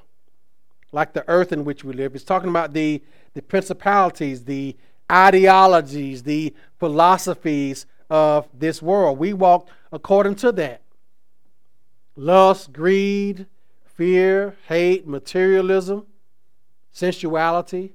like 0.93 1.15
the 1.15 1.27
earth 1.27 1.51
in 1.51 1.65
which 1.65 1.83
we 1.83 1.95
live. 1.95 2.15
It's 2.15 2.23
talking 2.23 2.51
about 2.51 2.75
the, 2.75 3.03
the 3.33 3.41
principalities, 3.41 4.45
the 4.45 4.77
ideologies, 5.11 6.23
the 6.23 6.55
philosophies 6.79 7.87
of 8.11 8.47
this 8.53 8.83
world. 8.83 9.17
We 9.19 9.33
walk 9.33 9.71
according 9.91 10.35
to 10.35 10.53
that. 10.53 10.83
Lust, 12.15 12.75
greed, 12.75 13.47
fear, 13.87 14.55
hate, 14.69 15.07
materialism, 15.07 16.05
sensuality, 16.93 17.95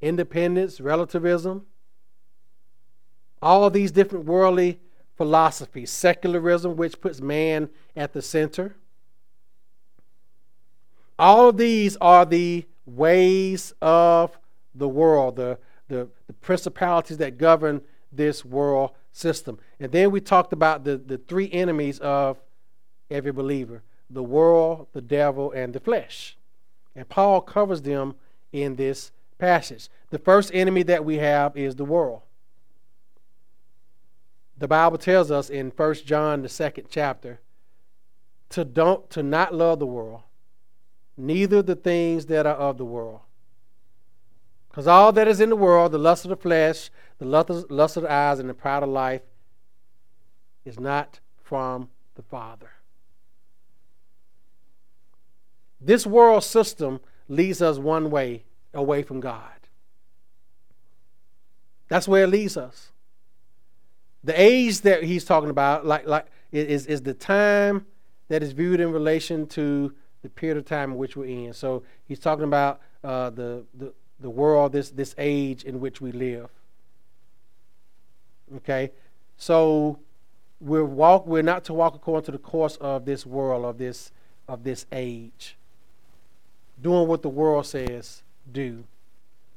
independence, 0.00 0.80
relativism, 0.80 1.66
all 3.40 3.70
these 3.70 3.92
different 3.92 4.24
worldly 4.24 4.80
philosophies, 5.16 5.92
secularism, 5.92 6.74
which 6.74 7.00
puts 7.00 7.20
man 7.20 7.70
at 7.94 8.12
the 8.12 8.22
center. 8.22 8.74
All 11.22 11.50
of 11.50 11.56
these 11.56 11.96
are 12.00 12.24
the 12.26 12.66
ways 12.84 13.72
of 13.80 14.36
the 14.74 14.88
world, 14.88 15.36
the, 15.36 15.56
the, 15.86 16.08
the 16.26 16.32
principalities 16.32 17.18
that 17.18 17.38
govern 17.38 17.80
this 18.10 18.44
world 18.44 18.90
system. 19.12 19.60
And 19.78 19.92
then 19.92 20.10
we 20.10 20.20
talked 20.20 20.52
about 20.52 20.82
the, 20.82 20.96
the 20.96 21.18
three 21.18 21.48
enemies 21.52 22.00
of 22.00 22.42
every 23.08 23.30
believer 23.30 23.84
the 24.10 24.24
world, 24.24 24.88
the 24.94 25.00
devil, 25.00 25.52
and 25.52 25.72
the 25.72 25.78
flesh. 25.78 26.36
And 26.96 27.08
Paul 27.08 27.40
covers 27.40 27.82
them 27.82 28.16
in 28.50 28.74
this 28.74 29.12
passage. 29.38 29.88
The 30.10 30.18
first 30.18 30.50
enemy 30.52 30.82
that 30.82 31.04
we 31.04 31.18
have 31.18 31.56
is 31.56 31.76
the 31.76 31.84
world. 31.84 32.22
The 34.58 34.66
Bible 34.66 34.98
tells 34.98 35.30
us 35.30 35.50
in 35.50 35.70
1 35.70 35.94
John 36.04 36.42
the 36.42 36.48
second 36.48 36.88
chapter 36.90 37.38
to 38.48 38.64
don't 38.64 39.08
to 39.10 39.22
not 39.22 39.54
love 39.54 39.78
the 39.78 39.86
world, 39.86 40.22
neither 41.22 41.62
the 41.62 41.76
things 41.76 42.26
that 42.26 42.46
are 42.46 42.56
of 42.56 42.76
the 42.78 42.84
world. 42.84 43.20
Because 44.68 44.86
all 44.86 45.12
that 45.12 45.28
is 45.28 45.40
in 45.40 45.50
the 45.50 45.56
world, 45.56 45.92
the 45.92 45.98
lust 45.98 46.24
of 46.24 46.30
the 46.30 46.36
flesh, 46.36 46.90
the 47.18 47.24
lust 47.24 47.96
of 47.96 48.02
the 48.02 48.12
eyes, 48.12 48.38
and 48.38 48.48
the 48.48 48.54
pride 48.54 48.82
of 48.82 48.88
life, 48.88 49.22
is 50.64 50.80
not 50.80 51.20
from 51.42 51.88
the 52.14 52.22
Father. 52.22 52.70
This 55.80 56.06
world 56.06 56.42
system 56.42 57.00
leads 57.28 57.60
us 57.62 57.78
one 57.78 58.10
way 58.10 58.44
away 58.74 59.02
from 59.02 59.20
God. 59.20 59.44
That's 61.88 62.08
where 62.08 62.24
it 62.24 62.28
leads 62.28 62.56
us. 62.56 62.92
The 64.24 64.40
age 64.40 64.80
that 64.82 65.02
he's 65.02 65.24
talking 65.24 65.50
about, 65.50 65.84
like, 65.84 66.06
like 66.06 66.26
is, 66.50 66.86
is 66.86 67.02
the 67.02 67.14
time 67.14 67.86
that 68.28 68.42
is 68.42 68.52
viewed 68.52 68.80
in 68.80 68.92
relation 68.92 69.46
to 69.48 69.92
the 70.22 70.28
period 70.28 70.56
of 70.56 70.64
time 70.64 70.92
in 70.92 70.98
which 70.98 71.16
we're 71.16 71.26
in. 71.26 71.52
So 71.52 71.82
he's 72.06 72.18
talking 72.18 72.44
about 72.44 72.80
uh, 73.04 73.30
the, 73.30 73.64
the 73.74 73.92
the 74.20 74.30
world, 74.30 74.72
this 74.72 74.90
this 74.90 75.14
age 75.18 75.64
in 75.64 75.80
which 75.80 76.00
we 76.00 76.12
live. 76.12 76.48
Okay, 78.56 78.92
so 79.36 79.98
we're 80.60 80.84
walk 80.84 81.26
we're 81.26 81.42
not 81.42 81.64
to 81.64 81.74
walk 81.74 81.94
according 81.94 82.24
to 82.26 82.32
the 82.32 82.38
course 82.38 82.76
of 82.76 83.04
this 83.04 83.26
world 83.26 83.64
of 83.64 83.78
this 83.78 84.12
of 84.48 84.64
this 84.64 84.86
age. 84.92 85.56
Doing 86.80 87.08
what 87.08 87.22
the 87.22 87.28
world 87.28 87.66
says 87.66 88.22
do. 88.50 88.84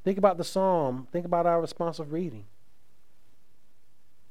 Think 0.03 0.17
about 0.17 0.37
the 0.37 0.43
psalm. 0.43 1.07
Think 1.11 1.25
about 1.25 1.45
our 1.45 1.61
responsive 1.61 2.11
reading. 2.11 2.45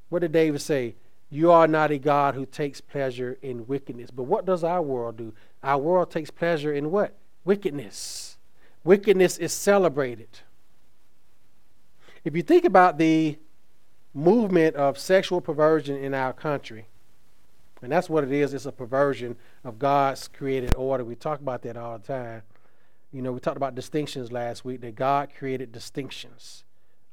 What 0.09 0.21
did 0.21 0.33
David 0.33 0.61
say? 0.61 0.95
You 1.35 1.51
are 1.51 1.67
not 1.67 1.91
a 1.91 1.99
God 1.99 2.35
who 2.35 2.47
takes 2.47 2.81
pleasure 2.81 3.39
in 3.43 3.67
wickedness. 3.67 4.11
But 4.11 4.25
what 4.25 4.47
does 4.47 4.63
our 4.63 4.81
world 4.81 5.17
do? 5.17 5.35
Our 5.63 5.79
world 5.79 6.11
takes 6.11 6.31
pleasure 6.31 6.73
in 6.73 6.91
what? 6.91 7.17
Wickedness 7.45 8.35
wickedness 8.85 9.39
is 9.39 9.53
celebrated. 9.53 10.29
If 12.23 12.37
you 12.37 12.43
think 12.43 12.65
about 12.65 12.99
the 12.99 13.39
movement 14.13 14.77
of 14.77 14.99
sexual 14.99 15.41
perversion 15.41 15.97
in 15.97 16.15
our 16.15 16.33
country, 16.33 16.87
and 17.83 17.91
that's 17.91 18.09
what 18.09 18.25
it 18.25 18.33
is, 18.33 18.55
it's 18.55 18.67
a 18.67 18.73
perversion 18.73 19.37
of 19.65 19.79
God's 19.79 20.29
created 20.29 20.75
order. 20.75 21.05
We 21.05 21.17
talk 21.17 21.41
about 21.41 21.63
that 21.63 21.77
all 21.77 21.99
the 21.99 22.07
time. 22.07 22.43
You 23.13 23.23
know, 23.23 23.33
we 23.33 23.41
talked 23.41 23.57
about 23.57 23.75
distinctions 23.75 24.33
last 24.33 24.65
week, 24.65 24.81
that 24.83 24.95
God 24.95 25.31
created 25.37 25.73
distinctions. 25.73 26.65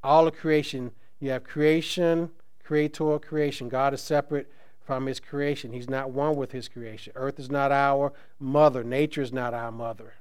All 0.04 0.28
of 0.28 0.36
creation, 0.36 0.92
you 1.20 1.32
have 1.32 1.44
creation, 1.44 2.30
creator, 2.64 3.20
creation. 3.20 3.70
God 3.70 3.94
is 3.94 4.02
separate 4.02 4.52
from 4.82 5.06
his 5.06 5.20
creation. 5.20 5.74
He's 5.74 5.90
not 5.90 6.12
one 6.12 6.36
with 6.36 6.52
his 6.52 6.68
creation. 6.68 7.14
Earth 7.16 7.40
is 7.40 7.50
not 7.50 7.72
our 7.72 8.14
mother, 8.40 8.84
nature 8.84 9.22
is 9.22 9.32
not 9.32 9.54
our 9.54 9.72
mother. 9.72 10.14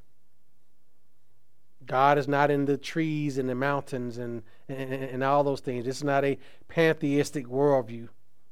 God 1.86 2.18
is 2.18 2.28
not 2.28 2.50
in 2.50 2.66
the 2.66 2.76
trees 2.76 3.38
and 3.38 3.48
the 3.48 3.54
mountains 3.54 4.18
and, 4.18 4.42
and, 4.68 4.92
and 4.92 5.24
all 5.24 5.42
those 5.42 5.60
things. 5.60 5.86
It's 5.86 6.04
not 6.04 6.24
a 6.24 6.38
pantheistic 6.68 7.46
worldview 7.46 8.08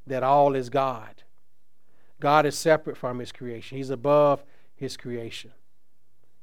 that 0.06 0.22
all 0.22 0.56
is 0.56 0.70
God. 0.70 1.22
God 2.20 2.46
is 2.46 2.58
separate 2.58 2.96
from 2.96 3.20
his 3.20 3.30
creation, 3.30 3.76
he's 3.76 3.90
above 3.90 4.42
his 4.74 4.96
creation. 4.96 5.52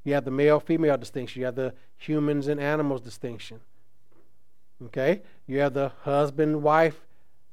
You 0.04 0.14
have 0.14 0.24
the 0.24 0.32
male 0.32 0.60
female 0.60 0.98
distinction, 0.98 1.42
you 1.42 1.46
have 1.48 1.56
the 1.56 1.74
humans 1.98 2.48
and 2.48 2.62
animals 2.62 3.02
distinction. 3.02 3.60
Okay? 4.86 5.22
You 5.48 5.60
have 5.60 5.74
the 5.74 5.92
husband 6.04 6.62
wife 6.62 7.05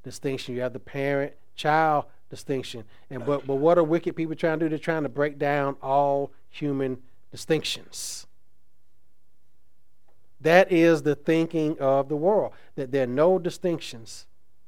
distinction, 0.02 0.54
you 0.54 0.60
have 0.60 0.72
the 0.72 0.80
parent 0.80 1.34
child 1.54 2.04
distinction. 2.30 2.84
And 3.10 3.24
but, 3.24 3.46
but 3.46 3.56
what 3.56 3.78
are 3.78 3.84
wicked 3.84 4.16
people 4.16 4.34
trying 4.34 4.58
to 4.58 4.66
do? 4.66 4.68
They're 4.70 4.78
trying 4.78 5.02
to 5.02 5.08
break 5.08 5.38
down 5.38 5.76
all 5.82 6.32
human 6.50 6.98
distinctions. 7.30 8.26
That 10.40 10.72
is 10.72 11.02
the 11.02 11.14
thinking 11.14 11.78
of 11.78 12.08
the 12.08 12.16
world, 12.16 12.52
that 12.74 12.90
there 12.90 13.04
are 13.04 13.06
no 13.06 13.38
distinctions 13.38 14.26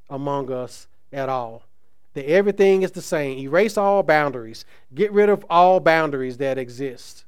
among 0.08 0.52
us 0.52 0.86
at 1.12 1.28
all. 1.28 1.64
That 2.12 2.28
everything 2.28 2.82
is 2.82 2.92
the 2.92 3.02
same. 3.02 3.38
Erase 3.38 3.76
all 3.76 4.04
boundaries. 4.04 4.64
Get 4.94 5.10
rid 5.12 5.28
of 5.28 5.44
all 5.50 5.80
boundaries 5.80 6.36
that 6.36 6.58
exist. 6.58 7.24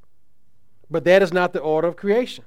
But 0.88 1.02
that 1.04 1.22
is 1.22 1.32
not 1.32 1.52
the 1.52 1.58
order 1.60 1.88
of 1.88 1.96
creation. 1.96 2.44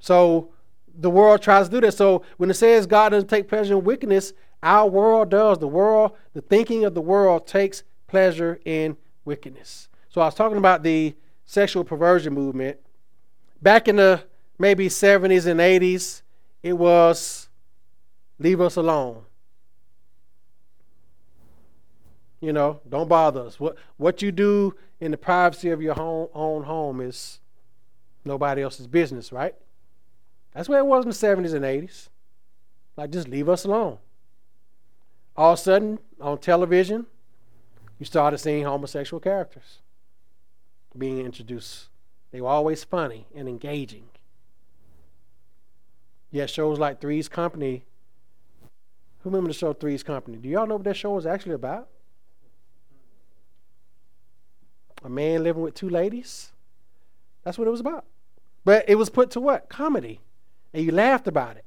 So 0.00 0.50
the 0.98 1.10
world 1.10 1.40
tries 1.40 1.68
to 1.68 1.76
do 1.76 1.80
that. 1.82 1.92
So 1.92 2.22
when 2.36 2.50
it 2.50 2.54
says 2.54 2.86
God 2.86 3.10
doesn't 3.10 3.28
take 3.28 3.48
pleasure 3.48 3.74
in 3.78 3.84
wickedness, 3.84 4.32
our 4.62 4.88
world 4.88 5.30
does. 5.30 5.58
The 5.58 5.68
world, 5.68 6.12
the 6.34 6.42
thinking 6.42 6.84
of 6.84 6.94
the 6.94 7.00
world 7.00 7.46
takes 7.46 7.84
pleasure 8.08 8.60
in 8.64 8.96
wickedness. 9.24 9.88
So 10.08 10.20
I 10.20 10.26
was 10.26 10.34
talking 10.34 10.58
about 10.58 10.82
the 10.82 11.14
sexual 11.44 11.84
perversion 11.84 12.34
movement 12.34 12.78
Back 13.60 13.88
in 13.88 13.96
the 13.96 14.22
maybe 14.58 14.88
70s 14.88 15.46
and 15.46 15.60
80s, 15.60 16.22
it 16.62 16.74
was 16.74 17.48
leave 18.38 18.60
us 18.60 18.76
alone. 18.76 19.22
You 22.40 22.52
know, 22.52 22.80
don't 22.88 23.08
bother 23.08 23.40
us. 23.40 23.58
What 23.58 23.76
what 23.96 24.22
you 24.22 24.30
do 24.30 24.76
in 25.00 25.10
the 25.10 25.16
privacy 25.16 25.70
of 25.70 25.82
your 25.82 25.94
home, 25.94 26.28
own 26.34 26.62
home 26.62 27.00
is 27.00 27.40
nobody 28.24 28.62
else's 28.62 28.86
business, 28.86 29.32
right? 29.32 29.56
That's 30.58 30.68
where 30.68 30.80
it 30.80 30.86
was 30.86 31.04
in 31.04 31.10
the 31.10 31.14
70s 31.14 31.54
and 31.54 31.64
80s. 31.64 32.08
Like, 32.96 33.10
just 33.10 33.28
leave 33.28 33.48
us 33.48 33.64
alone. 33.64 33.98
All 35.36 35.52
of 35.52 35.58
a 35.60 35.62
sudden, 35.62 36.00
on 36.20 36.38
television, 36.38 37.06
you 38.00 38.06
started 38.06 38.38
seeing 38.38 38.64
homosexual 38.64 39.20
characters 39.20 39.78
being 40.96 41.24
introduced 41.24 41.90
they 42.32 42.40
were 42.40 42.48
always 42.48 42.82
funny 42.82 43.28
and 43.36 43.48
engaging. 43.48 44.08
Yet 46.32 46.50
shows 46.50 46.80
like 46.80 47.00
Three's 47.00 47.28
Company. 47.28 47.84
Who 49.20 49.30
remember 49.30 49.50
the 49.50 49.54
show 49.54 49.72
Three's 49.72 50.02
Company? 50.02 50.38
Do 50.38 50.48
y'all 50.48 50.66
know 50.66 50.74
what 50.74 50.84
that 50.84 50.96
show 50.96 51.12
was 51.12 51.24
actually 51.24 51.54
about? 51.54 51.88
A 55.04 55.08
man 55.08 55.44
living 55.44 55.62
with 55.62 55.74
two 55.74 55.88
ladies. 55.88 56.50
That's 57.44 57.58
what 57.58 57.68
it 57.68 57.70
was 57.70 57.78
about. 57.78 58.06
But 58.64 58.86
it 58.88 58.96
was 58.96 59.08
put 59.08 59.30
to 59.30 59.40
what? 59.40 59.68
Comedy. 59.68 60.20
And 60.72 60.84
you 60.84 60.92
laughed 60.92 61.26
about 61.26 61.56
it. 61.56 61.64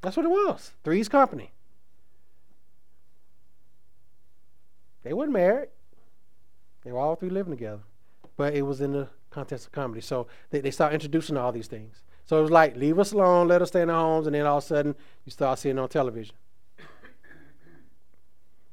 That's 0.00 0.16
what 0.16 0.26
it 0.26 0.30
was. 0.30 0.72
Three's 0.84 1.08
Company. 1.08 1.50
They 5.02 5.12
weren't 5.12 5.32
married. 5.32 5.68
They 6.84 6.92
were 6.92 6.98
all 6.98 7.16
three 7.16 7.30
living 7.30 7.52
together. 7.52 7.82
But 8.36 8.54
it 8.54 8.62
was 8.62 8.80
in 8.80 8.92
the 8.92 9.08
context 9.30 9.66
of 9.66 9.72
comedy. 9.72 10.00
So 10.00 10.26
they, 10.50 10.60
they 10.60 10.70
start 10.70 10.92
introducing 10.92 11.36
all 11.36 11.50
these 11.50 11.66
things. 11.66 12.02
So 12.24 12.38
it 12.38 12.42
was 12.42 12.50
like, 12.50 12.76
leave 12.76 12.98
us 12.98 13.12
alone, 13.12 13.48
let 13.48 13.62
us 13.62 13.68
stay 13.68 13.80
in 13.80 13.88
our 13.88 14.00
homes, 14.00 14.26
and 14.26 14.34
then 14.34 14.44
all 14.44 14.58
of 14.58 14.64
a 14.64 14.66
sudden 14.66 14.94
you 15.24 15.32
start 15.32 15.58
seeing 15.58 15.78
on 15.78 15.88
television. 15.88 16.34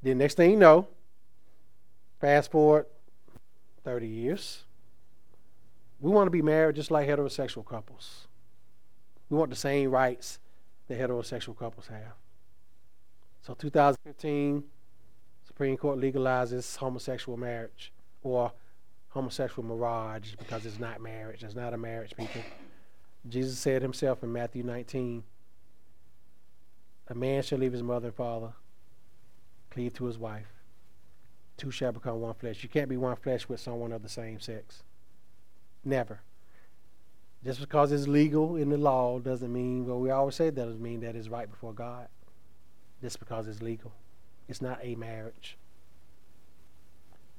then 0.03 0.17
next 0.17 0.35
thing 0.35 0.51
you 0.51 0.57
know, 0.57 0.87
fast 2.19 2.51
forward 2.51 2.85
30 3.85 4.07
years, 4.07 4.64
we 6.05 6.11
want 6.11 6.27
to 6.27 6.31
be 6.31 6.43
married 6.43 6.75
just 6.75 6.91
like 6.91 7.07
heterosexual 7.09 7.65
couples. 7.65 8.27
We 9.27 9.37
want 9.39 9.49
the 9.49 9.55
same 9.55 9.89
rights 9.89 10.37
that 10.87 10.99
heterosexual 10.99 11.57
couples 11.57 11.87
have. 11.87 12.13
So 13.41 13.55
2015, 13.55 14.63
Supreme 15.47 15.75
Court 15.77 15.97
legalizes 15.97 16.77
homosexual 16.77 17.39
marriage 17.39 17.91
or 18.21 18.51
homosexual 19.09 19.67
marriage 19.67 20.35
because 20.37 20.67
it's 20.67 20.77
not 20.77 21.01
marriage. 21.01 21.43
It's 21.43 21.55
not 21.55 21.73
a 21.73 21.77
marriage, 21.77 22.15
people. 22.15 22.43
Jesus 23.27 23.57
said 23.57 23.81
himself 23.81 24.21
in 24.21 24.31
Matthew 24.31 24.61
19 24.61 25.23
A 27.07 27.15
man 27.15 27.41
shall 27.41 27.57
leave 27.57 27.73
his 27.73 27.81
mother 27.81 28.09
and 28.09 28.15
father, 28.15 28.53
cleave 29.71 29.95
to 29.95 30.05
his 30.05 30.19
wife. 30.19 30.53
Two 31.57 31.71
shall 31.71 31.93
become 31.93 32.21
one 32.21 32.35
flesh. 32.35 32.61
You 32.61 32.69
can't 32.69 32.89
be 32.89 32.97
one 32.97 33.15
flesh 33.15 33.49
with 33.49 33.59
someone 33.59 33.91
of 33.91 34.03
the 34.03 34.09
same 34.09 34.39
sex. 34.39 34.83
Never. 35.85 36.19
Just 37.43 37.59
because 37.59 37.91
it's 37.91 38.07
legal 38.07 38.55
in 38.55 38.69
the 38.69 38.77
law 38.77 39.19
doesn't 39.19 39.53
mean, 39.53 39.85
well, 39.85 39.99
we 39.99 40.09
always 40.09 40.35
say 40.35 40.49
that 40.49 40.55
doesn't 40.55 40.81
mean 40.81 41.01
that 41.01 41.15
it's 41.15 41.29
right 41.29 41.49
before 41.49 41.73
God. 41.73 42.07
Just 43.01 43.19
because 43.19 43.47
it's 43.47 43.61
legal. 43.61 43.93
It's 44.49 44.61
not 44.61 44.79
a 44.81 44.95
marriage. 44.95 45.57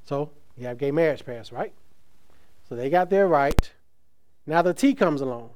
So, 0.05 0.31
you 0.57 0.67
have 0.69 0.79
gay 0.79 0.93
marriage 0.93 1.27
passed, 1.27 1.51
right? 1.51 1.73
So 2.69 2.77
they 2.77 2.89
got 2.89 3.11
their 3.11 3.27
right. 3.27 3.73
Now 4.47 4.63
the 4.63 4.73
T 4.73 4.95
comes 4.95 5.21
along. 5.21 5.51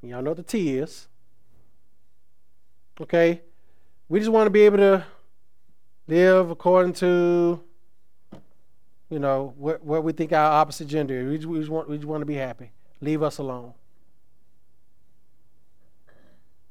Y'all 0.00 0.22
know 0.22 0.30
what 0.30 0.38
the 0.38 0.42
T 0.42 0.78
is. 0.78 1.08
Okay? 3.00 3.42
We 4.08 4.20
just 4.20 4.30
want 4.30 4.46
to 4.46 4.50
be 4.50 4.62
able 4.62 4.78
to 4.78 5.04
live 6.06 6.50
according 6.50 6.94
to, 6.94 7.60
you 9.10 9.18
know, 9.18 9.54
what, 9.56 9.82
what 9.82 10.04
we 10.04 10.12
think 10.12 10.32
our 10.32 10.52
opposite 10.52 10.88
gender 10.88 11.32
is. 11.32 11.46
We 11.46 11.54
we, 11.54 11.58
just 11.60 11.70
want, 11.70 11.88
we 11.88 11.96
just 11.96 12.06
want 12.06 12.20
to 12.20 12.26
be 12.26 12.34
happy. 12.34 12.70
Leave 13.00 13.22
us 13.22 13.38
alone. 13.38 13.72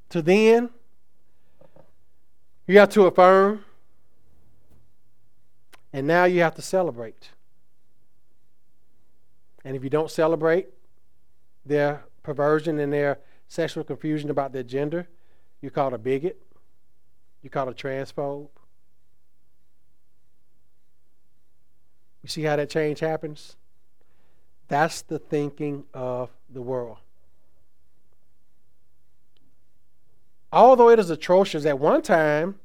To 0.10 0.21
then, 0.21 0.69
you 2.65 2.80
have 2.80 2.89
to 2.89 3.06
affirm, 3.06 3.63
and 5.91 6.06
now 6.06 6.26
you 6.26 6.41
have 6.41 6.56
to 6.56 6.62
celebrate. 6.62 7.32
And 9.65 9.76
if 9.76 9.84
you 9.84 9.89
don't 9.89 10.12
celebrate 10.12 10.67
their 11.65 12.04
perversion 12.23 12.80
and 12.80 12.93
their 12.93 13.19
sexual 13.50 13.84
confusion 13.84 14.30
about 14.30 14.54
their 14.54 14.63
gender, 14.63 15.08
you're 15.62 15.71
called 15.71 15.93
a 15.93 15.97
bigot. 15.97 16.41
You're 17.41 17.52
called 17.52 17.69
a 17.69 17.73
transphobe. 17.73 18.50
You 22.28 22.30
see 22.30 22.44
how 22.44 22.58
that 22.58 22.70
change 22.70 23.00
happens? 23.00 23.56
That's 24.68 25.02
the 25.02 25.18
thinking 25.18 25.86
of 25.94 26.30
the 26.50 26.62
world. 26.62 26.98
Although 30.52 30.90
it 30.90 31.00
is 31.00 31.10
atrocious, 31.10 31.66
at 31.66 31.80
one 31.80 32.02
time, 32.02 32.56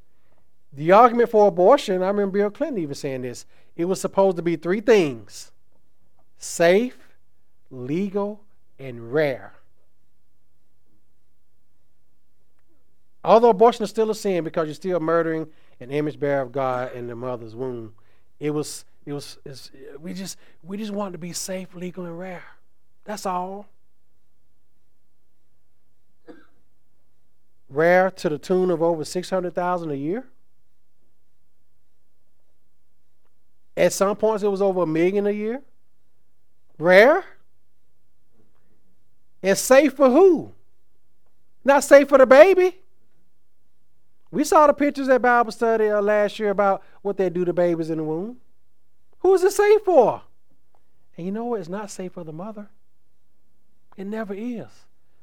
the 0.72 0.90
argument 0.90 1.31
for 1.31 1.46
abortion, 1.46 2.03
I 2.03 2.09
remember 2.09 2.38
Bill 2.38 2.51
Clinton 2.51 2.83
even 2.83 2.96
saying 2.96 3.22
this, 3.22 3.46
it 3.77 3.85
was 3.85 4.01
supposed 4.01 4.37
to 4.37 4.42
be 4.42 4.57
three 4.57 4.81
things 4.81 5.53
safe, 6.38 6.98
legal, 7.70 8.40
and 8.81 9.12
rare. 9.12 9.53
Although 13.22 13.51
abortion 13.51 13.85
is 13.85 13.90
still 13.90 14.11
a 14.11 14.14
sin 14.16 14.42
because 14.42 14.66
you're 14.66 14.75
still 14.75 14.98
murdering 14.98 15.46
an 15.79 15.92
image 15.92 16.18
bearer 16.18 16.42
of 16.42 16.51
God 16.51 16.92
in 16.94 17.07
the 17.07 17.14
mother's 17.14 17.55
womb, 17.55 17.94
it 18.40 18.51
was 18.51 18.85
it 19.04 19.12
was 19.12 19.38
we 19.98 20.14
just 20.14 20.36
we 20.62 20.76
just 20.76 20.92
wanted 20.92 21.12
to 21.12 21.18
be 21.18 21.32
safe, 21.32 21.74
legal, 21.74 22.04
and 22.04 22.18
rare. 22.18 22.44
That's 23.04 23.26
all. 23.26 23.68
Rare 27.68 28.10
to 28.10 28.28
the 28.28 28.38
tune 28.38 28.70
of 28.70 28.82
over 28.82 29.04
six 29.04 29.30
hundred 29.30 29.54
thousand 29.54 29.90
a 29.90 29.96
year. 29.96 30.26
At 33.76 33.92
some 33.92 34.14
points, 34.16 34.42
it 34.42 34.48
was 34.48 34.62
over 34.62 34.82
a 34.82 34.86
million 34.86 35.26
a 35.26 35.30
year. 35.30 35.62
Rare. 36.78 37.24
And 39.42 39.56
safe 39.56 39.94
for 39.94 40.10
who? 40.10 40.52
Not 41.64 41.82
safe 41.82 42.08
for 42.08 42.18
the 42.18 42.26
baby. 42.26 42.78
We 44.30 44.44
saw 44.44 44.66
the 44.66 44.72
pictures 44.72 45.08
at 45.08 45.20
Bible 45.20 45.52
study 45.52 45.88
uh, 45.88 46.00
last 46.00 46.38
year 46.38 46.50
about 46.50 46.82
what 47.02 47.16
they 47.16 47.28
do 47.28 47.44
to 47.44 47.52
babies 47.52 47.90
in 47.90 47.98
the 47.98 48.04
womb. 48.04 48.36
Who 49.22 49.35
is 49.35 49.42
it 49.44 49.52
safe 49.52 49.82
for? 49.82 50.22
And 51.16 51.26
you 51.26 51.32
know 51.32 51.44
what? 51.44 51.61
It's 51.61 51.68
not 51.68 51.90
safe 51.90 52.12
for 52.12 52.24
the 52.24 52.32
mother. 52.32 52.68
It 53.96 54.06
never 54.06 54.35
is. 54.35 54.66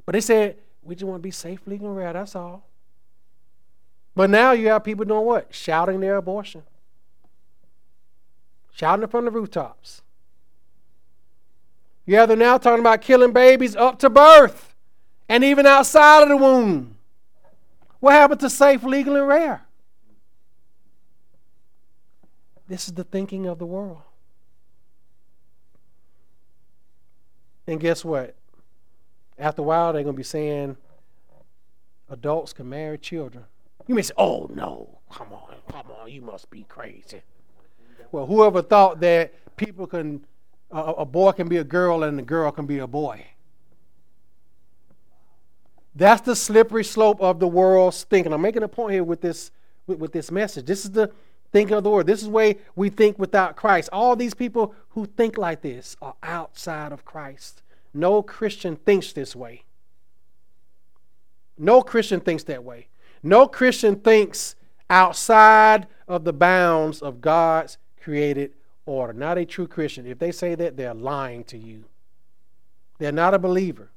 But 0.06 0.14
they 0.14 0.22
said, 0.22 0.58
we 0.82 0.96
just 0.96 1.06
want 1.06 1.20
to 1.20 1.24
be 1.24 1.32
safe, 1.32 1.60
legal, 1.66 1.88
and 1.88 1.98
rare. 1.98 2.14
That's 2.14 2.36
all. 2.36 2.64
But 4.16 4.30
now 4.30 4.54
you 4.54 4.70
have 4.70 4.84
people 4.84 5.06
doing 5.06 5.26
what? 5.26 5.54
Shouting 5.54 6.00
their 6.00 6.16
abortion. 6.16 6.64
Shouting 8.74 9.04
it 9.04 9.12
from 9.12 9.26
the 9.26 9.32
rooftops. 9.32 10.02
Yeah, 12.06 12.26
they're 12.26 12.38
now 12.38 12.58
talking 12.58 12.80
about 12.80 13.02
killing 13.02 13.34
babies 13.34 13.76
up 13.76 14.00
to 14.00 14.10
birth 14.10 14.76
and 15.28 15.44
even 15.44 15.66
outside 15.66 16.24
of 16.24 16.30
the 16.30 16.38
womb. 16.38 16.96
What 18.00 18.14
happened 18.14 18.40
to 18.40 18.50
safe, 18.50 18.84
legal, 18.84 19.16
and 19.16 19.28
rare? 19.28 19.62
This 22.70 22.88
is 22.88 22.94
the 22.94 23.04
thinking 23.04 23.48
of 23.48 23.58
the 23.58 23.66
world. 23.66 23.98
And 27.66 27.80
guess 27.80 28.06
what? 28.06 28.36
After 29.38 29.64
a 29.64 29.66
while, 29.66 29.92
they're 29.92 30.04
going 30.04 30.16
to 30.16 30.18
be 30.18 30.24
saying 30.24 30.78
adults 32.10 32.54
can 32.54 32.70
marry 32.70 33.00
children. 33.00 33.46
You 33.88 33.96
may 33.96 34.04
say, 34.04 34.14
oh, 34.18 34.50
no, 34.54 35.00
come 35.12 35.34
on, 35.34 35.56
come 35.72 35.86
on, 36.00 36.12
you 36.12 36.22
must 36.22 36.52
be 36.52 36.64
crazy. 36.70 37.22
Well, 38.12 38.28
whoever 38.28 38.62
thought 38.62 39.00
that 39.00 39.34
people 39.58 39.88
can 39.88 40.26
a, 40.72 41.06
boy 41.06 41.32
can 41.32 41.48
be 41.48 41.58
a 41.58 41.64
girl 41.64 42.04
and 42.04 42.20
a 42.20 42.24
girl 42.24 42.52
can 42.52 42.68
be 42.68 42.78
a 42.78 42.86
boy. 42.86 43.26
That's 45.96 46.22
the 46.22 46.36
slippery 46.36 46.84
slope 46.84 47.20
of 47.20 47.40
the 47.40 47.48
world's 47.48 48.04
thinking. 48.04 48.32
I'm 48.32 48.42
making 48.42 48.62
a 48.62 48.68
point 48.68 48.94
here 48.94 49.04
with 49.04 49.22
this 49.22 49.50
with, 49.88 49.98
with 49.98 50.12
this 50.12 50.30
message. 50.30 50.66
This 50.68 50.86
is 50.86 50.92
the 50.92 51.12
thinking 51.52 51.76
of 51.76 51.84
the 51.84 51.90
world. 51.90 52.08
This 52.08 52.20
is 52.20 52.28
the 52.28 52.34
way 52.34 52.58
we 52.76 52.90
think 52.90 53.18
without 53.18 53.56
Christ. 53.56 53.90
All 53.92 54.16
these 54.16 54.34
people 54.34 54.76
who 54.90 55.06
think 55.06 55.38
like 55.38 55.62
this 55.62 55.96
are 56.02 56.16
outside 56.24 56.92
of 56.92 57.06
Christ. 57.06 57.62
No 57.94 58.22
Christian 58.22 58.76
thinks 58.76 59.14
this 59.14 59.36
way. 59.36 59.64
No 61.58 61.82
Christian 61.82 62.20
thinks 62.20 62.44
that 62.44 62.64
way. 62.64 62.88
No 63.22 63.48
Christian 63.48 63.96
thinks 63.98 64.56
outside 64.90 65.88
of 66.08 66.24
the 66.24 66.34
bounds 66.34 67.02
of 67.02 67.22
God's 67.22 67.78
created 68.02 68.54
order. 68.86 69.14
Not 69.14 69.38
a 69.38 69.46
true 69.46 69.68
Christian. 69.68 70.06
If 70.06 70.20
they 70.20 70.32
say 70.32 70.56
that, 70.56 70.78
they're 70.78 70.94
lying 70.94 71.44
to 71.46 71.58
you. 71.58 71.86
They're 72.98 73.12
not 73.12 73.34
a 73.34 73.40
believer. 73.40 73.92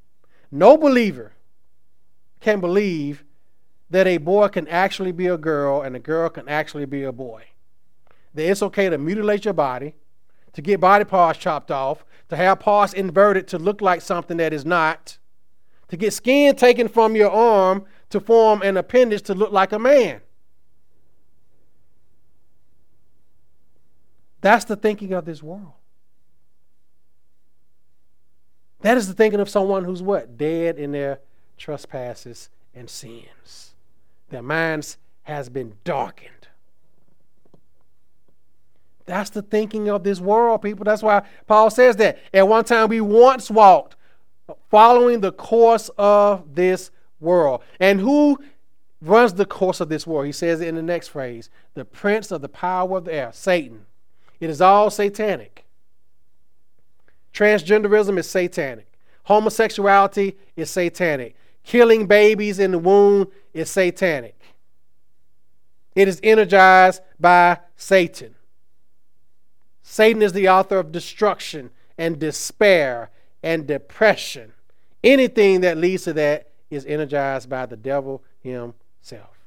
No 0.50 0.76
believer 0.76 1.32
can 2.40 2.60
believe 2.60 3.24
that 3.92 4.07
a 4.07 4.16
boy 4.16 4.48
can 4.48 4.66
actually 4.68 5.12
be 5.12 5.26
a 5.26 5.37
girl 5.37 5.83
and 5.83 5.94
a 5.94 5.98
girl 5.98 6.31
can 6.31 6.48
actually 6.48 6.87
be 6.87 7.05
a 7.05 7.12
boy. 7.12 7.44
That 8.33 8.50
it's 8.50 8.62
okay 8.62 8.88
to 8.88 8.96
mutilate 8.96 9.44
your 9.44 9.52
body, 9.52 9.94
to 10.55 10.62
get 10.62 10.81
body 10.81 11.05
parts 11.05 11.38
chopped 11.38 11.70
off, 11.70 12.02
to 12.31 12.37
have 12.37 12.59
parts 12.59 12.94
inverted 12.94 13.46
to 13.48 13.59
look 13.59 13.83
like 13.83 14.00
something 14.00 14.38
that 14.38 14.55
is 14.55 14.64
not, 14.64 15.18
to 15.88 15.98
get 15.98 16.14
skin 16.14 16.57
taken 16.57 16.88
from 16.88 17.14
your 17.14 17.31
arm 17.31 17.85
to 18.09 18.18
form 18.18 18.62
an 18.62 18.78
appendage 18.78 19.22
to 19.24 19.35
look 19.35 19.52
like 19.52 19.72
a 19.72 19.78
man. 19.78 20.22
That's 24.40 24.64
the 24.64 24.74
thinking 24.74 25.12
of 25.12 25.26
this 25.26 25.42
world. 25.42 25.74
That 28.81 28.96
is 28.96 29.07
the 29.07 29.14
thinking 29.14 29.38
of 29.38 29.50
someone 29.50 29.85
who's 29.85 30.02
what? 30.02 30.38
Dead 30.38 30.78
in 30.78 30.92
their 30.92 31.20
trespasses 31.59 32.48
and 32.74 32.88
sins. 32.88 33.71
Their 34.32 34.42
minds 34.42 34.96
has 35.24 35.50
been 35.50 35.74
darkened. 35.84 36.48
That's 39.04 39.28
the 39.28 39.42
thinking 39.42 39.90
of 39.90 40.04
this 40.04 40.20
world, 40.20 40.62
people. 40.62 40.84
That's 40.84 41.02
why 41.02 41.22
Paul 41.46 41.68
says 41.68 41.96
that. 41.96 42.18
At 42.32 42.48
one 42.48 42.64
time, 42.64 42.88
we 42.88 43.02
once 43.02 43.50
walked 43.50 43.94
following 44.70 45.20
the 45.20 45.32
course 45.32 45.90
of 45.98 46.54
this 46.54 46.90
world. 47.20 47.62
And 47.78 48.00
who 48.00 48.38
runs 49.02 49.34
the 49.34 49.44
course 49.44 49.80
of 49.80 49.90
this 49.90 50.06
world? 50.06 50.24
He 50.24 50.32
says 50.32 50.62
in 50.62 50.76
the 50.76 50.82
next 50.82 51.08
phrase 51.08 51.50
the 51.74 51.84
prince 51.84 52.30
of 52.30 52.40
the 52.40 52.48
power 52.48 52.96
of 52.96 53.04
the 53.04 53.12
air, 53.12 53.30
Satan. 53.34 53.84
It 54.40 54.48
is 54.48 54.62
all 54.62 54.88
satanic. 54.88 55.66
Transgenderism 57.34 58.18
is 58.18 58.30
satanic. 58.30 58.90
Homosexuality 59.24 60.38
is 60.56 60.70
satanic. 60.70 61.36
Killing 61.64 62.07
babies 62.07 62.59
in 62.59 62.72
the 62.72 62.79
womb 62.79 63.29
is 63.55 63.70
satanic. 63.70 64.38
It 65.94 66.09
is 66.09 66.20
energized 66.22 67.03
by 67.20 67.59
Satan. 67.77 68.35
Satan 69.83 70.22
is 70.22 70.33
the 70.33 70.48
author 70.48 70.79
of 70.79 70.90
destruction 70.90 71.70
and 71.98 72.18
despair 72.18 73.11
and 73.42 73.66
depression. 73.66 74.53
Anything 75.05 75.61
that 75.61 75.77
leads 75.77 76.05
to 76.05 76.12
that 76.14 76.48
is 76.70 76.87
energized 76.87 77.48
by 77.48 77.66
the 77.66 77.77
devil 77.77 78.22
himself. 78.40 79.38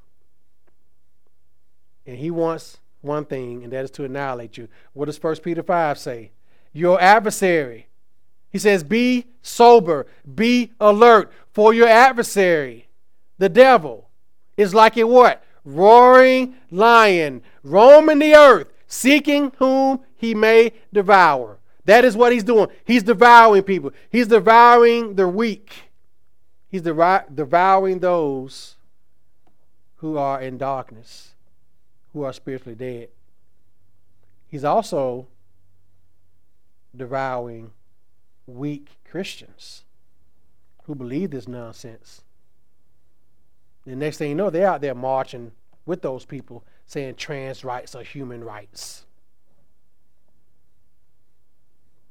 And 2.05 2.17
he 2.17 2.29
wants 2.29 2.77
one 3.01 3.25
thing, 3.25 3.63
and 3.63 3.73
that 3.73 3.85
is 3.85 3.91
to 3.91 4.03
annihilate 4.03 4.57
you. 4.57 4.67
What 4.93 5.05
does 5.05 5.21
1 5.21 5.37
Peter 5.37 5.63
5 5.63 5.97
say? 5.97 6.31
Your 6.73 7.01
adversary. 7.01 7.87
He 8.55 8.59
says, 8.59 8.85
Be 8.85 9.25
sober, 9.41 10.07
be 10.33 10.71
alert, 10.79 11.29
for 11.51 11.73
your 11.73 11.89
adversary, 11.89 12.87
the 13.37 13.49
devil, 13.49 14.07
is 14.55 14.73
like 14.73 14.95
a 14.95 15.03
what? 15.03 15.43
Roaring 15.65 16.55
lion, 16.71 17.41
roaming 17.63 18.19
the 18.19 18.33
earth, 18.33 18.71
seeking 18.87 19.51
whom 19.57 19.99
he 20.15 20.33
may 20.33 20.71
devour. 20.93 21.57
That 21.83 22.05
is 22.05 22.15
what 22.15 22.31
he's 22.31 22.45
doing. 22.45 22.69
He's 22.85 23.03
devouring 23.03 23.63
people, 23.63 23.91
he's 24.09 24.27
devouring 24.27 25.15
the 25.15 25.27
weak, 25.27 25.89
he's 26.69 26.81
devouring 26.81 27.99
those 27.99 28.77
who 29.97 30.17
are 30.17 30.41
in 30.41 30.57
darkness, 30.57 31.33
who 32.13 32.23
are 32.23 32.31
spiritually 32.31 32.75
dead. 32.75 33.09
He's 34.47 34.63
also 34.63 35.27
devouring 36.95 37.73
weak 38.47 38.97
Christians 39.09 39.83
who 40.83 40.95
believe 40.95 41.31
this 41.31 41.47
nonsense. 41.47 42.21
The 43.85 43.95
next 43.95 44.17
thing 44.17 44.29
you 44.29 44.35
know, 44.35 44.49
they're 44.49 44.67
out 44.67 44.81
there 44.81 44.95
marching 44.95 45.51
with 45.85 46.01
those 46.01 46.25
people 46.25 46.63
saying 46.85 47.15
trans 47.15 47.63
rights 47.63 47.95
are 47.95 48.03
human 48.03 48.43
rights. 48.43 49.05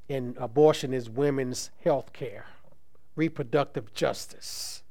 And 0.09 0.37
abortion 0.37 0.93
is 0.93 1.09
women's 1.09 1.71
health 1.83 2.13
care, 2.13 2.45
reproductive 3.15 3.93
justice. 3.93 4.83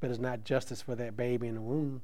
But 0.00 0.10
it's 0.10 0.18
not 0.18 0.44
justice 0.44 0.82
for 0.82 0.94
that 0.94 1.16
baby 1.16 1.46
in 1.48 1.54
the 1.54 1.60
womb. 1.60 2.02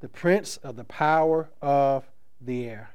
The 0.00 0.08
prince 0.08 0.58
of 0.58 0.76
the 0.76 0.84
power 0.84 1.48
of 1.62 2.08
the 2.40 2.68
air. 2.68 2.90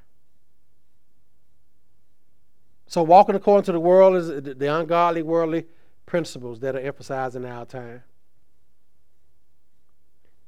So, 2.92 3.04
walking 3.04 3.36
according 3.36 3.64
to 3.68 3.72
the 3.72 3.80
world 3.80 4.18
is 4.18 4.28
the 4.28 4.68
ungodly, 4.68 5.22
worldly 5.22 5.66
principles 6.06 6.60
that 6.60 6.76
are 6.76 6.80
emphasized 6.80 7.38
in 7.38 7.46
our 7.46 7.66
time. 7.66 8.04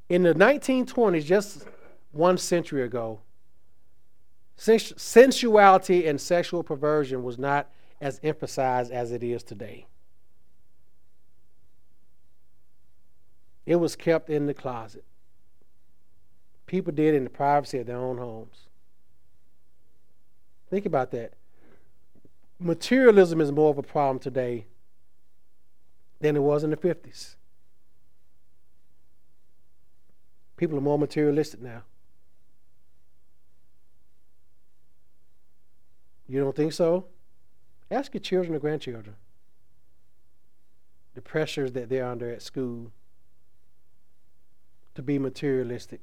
In 0.10 0.24
the 0.24 0.34
1920s, 0.34 1.24
just 1.24 1.66
one 2.12 2.38
century 2.38 2.84
ago, 2.84 3.22
sensuality 4.58 6.06
and 6.06 6.20
sexual 6.20 6.64
perversion 6.64 7.24
was 7.24 7.40
not 7.40 7.70
as 8.02 8.20
emphasized 8.24 8.92
as 8.92 9.14
it 9.14 9.24
is 9.24 9.42
today. 9.42 9.88
It 13.66 13.78
was 13.78 13.96
kept 13.96 14.30
in 14.30 14.48
the 14.48 14.54
closet. 14.54 15.06
People 16.66 16.92
did 16.92 17.14
it 17.14 17.18
in 17.20 17.24
the 17.24 17.30
privacy 17.30 17.80
of 17.80 17.88
their 17.88 18.00
own 18.00 18.18
homes. 18.18 18.68
Think 20.70 20.86
about 20.86 21.12
that. 21.12 21.36
Materialism 22.60 23.42
is 23.42 23.52
more 23.52 23.70
of 23.70 23.78
a 23.78 23.84
problem 23.84 24.20
today 24.20 24.66
than 26.20 26.36
it 26.36 26.42
was 26.42 26.64
in 26.64 26.70
the 26.70 26.78
50s. 26.78 27.36
People 30.56 30.78
are 30.78 30.82
more 30.82 31.00
materialistic 31.00 31.62
now. 31.62 31.84
You 36.28 36.40
don't 36.40 36.56
think 36.56 36.74
so? 36.74 37.06
Ask 37.92 38.14
your 38.14 38.22
children 38.22 38.56
or 38.56 38.60
grandchildren 38.60 39.16
the 41.14 41.22
pressures 41.22 41.74
that 41.74 41.90
they're 41.90 42.08
under 42.08 42.32
at 42.32 42.42
school 42.42 42.92
to 44.96 45.02
be 45.02 45.20
materialistic, 45.20 46.02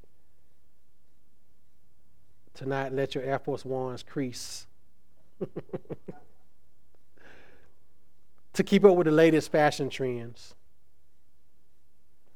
to 2.55 2.67
not 2.67 2.93
let 2.93 3.15
your 3.15 3.25
Air 3.25 3.39
Force 3.39 3.65
Ones 3.65 4.03
crease, 4.03 4.67
to 8.55 8.63
keep 8.63 8.85
up 8.85 8.97
with 8.97 9.07
the 9.07 9.13
latest 9.13 9.53
fashion 9.53 9.89
trends. 9.89 10.55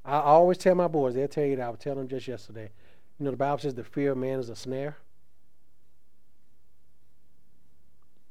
I 0.05 0.19
always 0.21 0.59
tell 0.59 0.75
my 0.75 0.89
boys, 0.89 1.15
they'll 1.15 1.29
tell 1.29 1.45
you 1.45 1.57
that. 1.57 1.67
I 1.67 1.71
was 1.71 1.81
telling 1.81 2.01
them 2.01 2.09
just 2.09 2.29
yesterday. 2.29 2.71
You 3.19 3.25
know, 3.25 3.31
the 3.31 3.37
Bible 3.37 3.59
says 3.59 3.75
the 3.75 3.85
fear 3.85 4.13
of 4.13 4.19
man 4.19 4.39
is 4.39 4.51
a 4.51 4.57
snare. 4.57 4.97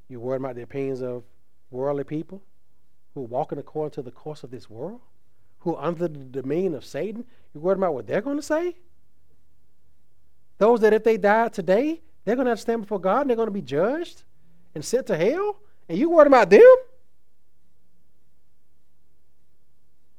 You're 0.08 0.20
worried 0.20 0.42
about 0.42 0.56
the 0.56 0.62
opinions 0.62 1.02
of 1.02 1.24
worldly 1.72 2.04
people 2.04 2.44
who 3.14 3.22
are 3.22 3.28
walking 3.28 3.58
according 3.58 3.92
to 3.92 4.02
the 4.02 4.12
course 4.12 4.44
of 4.44 4.52
this 4.52 4.70
world, 4.70 5.02
who 5.60 5.76
are 5.76 5.86
under 5.86 6.08
the 6.08 6.20
dominion 6.20 6.76
of 6.76 6.86
Satan. 6.86 7.26
You're 7.54 7.64
worried 7.64 7.78
about 7.78 7.96
what 7.96 8.06
they're 8.06 8.22
going 8.22 8.38
to 8.38 8.44
say? 8.44 8.76
Those 10.60 10.82
that 10.82 10.94
if 10.94 11.04
they 11.04 11.18
die 11.18 11.48
today, 11.50 12.02
they're 12.24 12.36
going 12.36 12.46
to 12.46 12.52
have 12.52 12.60
to 12.60 12.62
stand 12.62 12.82
before 12.82 13.00
God 13.00 13.22
and 13.22 13.30
they're 13.30 13.38
going 13.38 13.48
to 13.48 13.52
be 13.52 13.62
judged 13.62 14.24
and 14.76 14.86
sent 14.86 15.08
to 15.08 15.18
hell? 15.18 15.58
And 15.90 15.98
you 15.98 16.10
worried 16.10 16.28
about 16.28 16.50
them? 16.50 16.76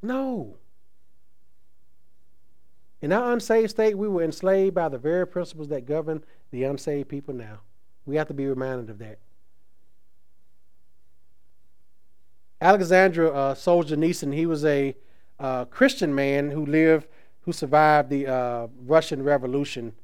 No. 0.04 0.58
In 3.00 3.10
our 3.10 3.32
unsaved 3.32 3.70
state, 3.70 3.96
we 3.96 4.06
were 4.06 4.22
enslaved 4.22 4.74
by 4.74 4.90
the 4.90 4.98
very 4.98 5.26
principles 5.26 5.68
that 5.68 5.86
govern 5.86 6.22
the 6.50 6.64
unsaved 6.64 7.08
people 7.08 7.32
now. 7.32 7.60
We 8.04 8.16
have 8.16 8.28
to 8.28 8.34
be 8.34 8.46
reminded 8.46 8.90
of 8.90 8.98
that. 8.98 9.18
Alexander 12.60 13.34
uh, 13.34 13.54
Solzhenitsyn, 13.54 14.34
he 14.34 14.44
was 14.44 14.64
a 14.66 14.94
uh, 15.40 15.64
Christian 15.66 16.14
man 16.14 16.50
who 16.50 16.66
lived, 16.66 17.08
who 17.40 17.52
survived 17.52 18.10
the 18.10 18.26
uh, 18.26 18.66
Russian 18.84 19.22
Revolution. 19.22 19.94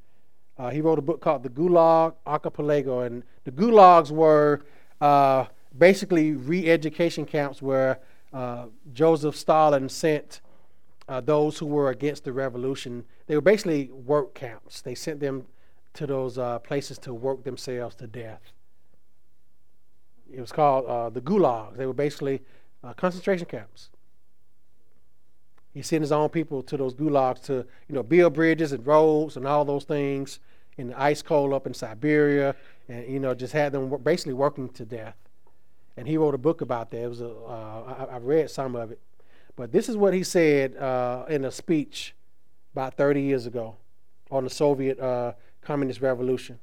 Uh, 0.57 0.71
he 0.71 0.81
wrote 0.81 0.97
a 0.97 1.03
book 1.03 1.21
called 1.21 1.43
The 1.43 1.49
Gulag 1.49 2.15
Archipelago, 2.25 3.01
and 3.01 3.23
the 3.43 3.51
gulags 3.51 4.09
were 4.09 4.61
uh, 4.99 5.45
basically 5.77 6.31
re-education 6.33 7.25
camps 7.25 7.61
where 7.61 7.99
uh, 8.33 8.67
Joseph 8.93 9.35
Stalin 9.35 9.89
sent 9.89 10.41
those 11.23 11.57
who 11.57 11.65
were 11.65 11.89
against 11.89 12.23
the 12.23 12.31
revolution. 12.31 13.03
They 13.27 13.35
were 13.35 13.41
basically 13.41 13.89
work 13.91 14.33
camps. 14.33 14.81
They 14.81 14.95
sent 14.95 15.19
them 15.19 15.45
to 15.95 16.07
those 16.07 16.39
places 16.63 16.97
to 16.99 17.13
work 17.13 17.43
themselves 17.43 17.95
to 17.95 18.07
death 18.07 18.53
it 20.33 20.39
was 20.39 20.51
called 20.51 20.85
uh, 20.85 21.09
the 21.09 21.21
gulags. 21.21 21.77
They 21.77 21.85
were 21.85 21.93
basically 21.93 22.41
uh, 22.83 22.93
concentration 22.93 23.45
camps. 23.45 23.89
He 25.73 25.81
sent 25.81 26.01
his 26.01 26.11
own 26.11 26.29
people 26.29 26.61
to 26.63 26.77
those 26.77 26.93
gulags 26.93 27.43
to, 27.45 27.65
you 27.87 27.95
know, 27.95 28.03
build 28.03 28.33
bridges 28.33 28.71
and 28.71 28.85
roads 28.85 29.37
and 29.37 29.47
all 29.47 29.63
those 29.63 29.85
things 29.85 30.39
in 30.77 30.87
the 30.87 31.01
ice 31.01 31.21
cold 31.21 31.53
up 31.53 31.67
in 31.67 31.73
Siberia, 31.73 32.55
and 32.87 33.07
you 33.07 33.19
know, 33.19 33.33
just 33.33 33.53
had 33.53 33.71
them 33.71 33.95
basically 34.03 34.33
working 34.33 34.69
to 34.69 34.85
death. 34.85 35.15
And 35.97 36.07
he 36.07 36.17
wrote 36.17 36.33
a 36.33 36.39
book 36.39 36.61
about 36.61 36.91
that. 36.91 37.03
It 37.03 37.07
was 37.07 37.21
a, 37.21 37.29
uh, 37.29 38.07
I, 38.09 38.15
I 38.15 38.17
read 38.17 38.49
some 38.49 38.75
of 38.75 38.91
it, 38.91 38.99
but 39.55 39.71
this 39.71 39.89
is 39.89 39.97
what 39.97 40.13
he 40.13 40.23
said 40.23 40.75
uh, 40.77 41.25
in 41.29 41.45
a 41.45 41.51
speech 41.51 42.15
about 42.73 42.95
30 42.95 43.21
years 43.21 43.45
ago 43.45 43.75
on 44.29 44.43
the 44.45 44.49
Soviet 44.49 44.99
uh, 44.99 45.33
Communist 45.61 46.01
Revolution. 46.01 46.59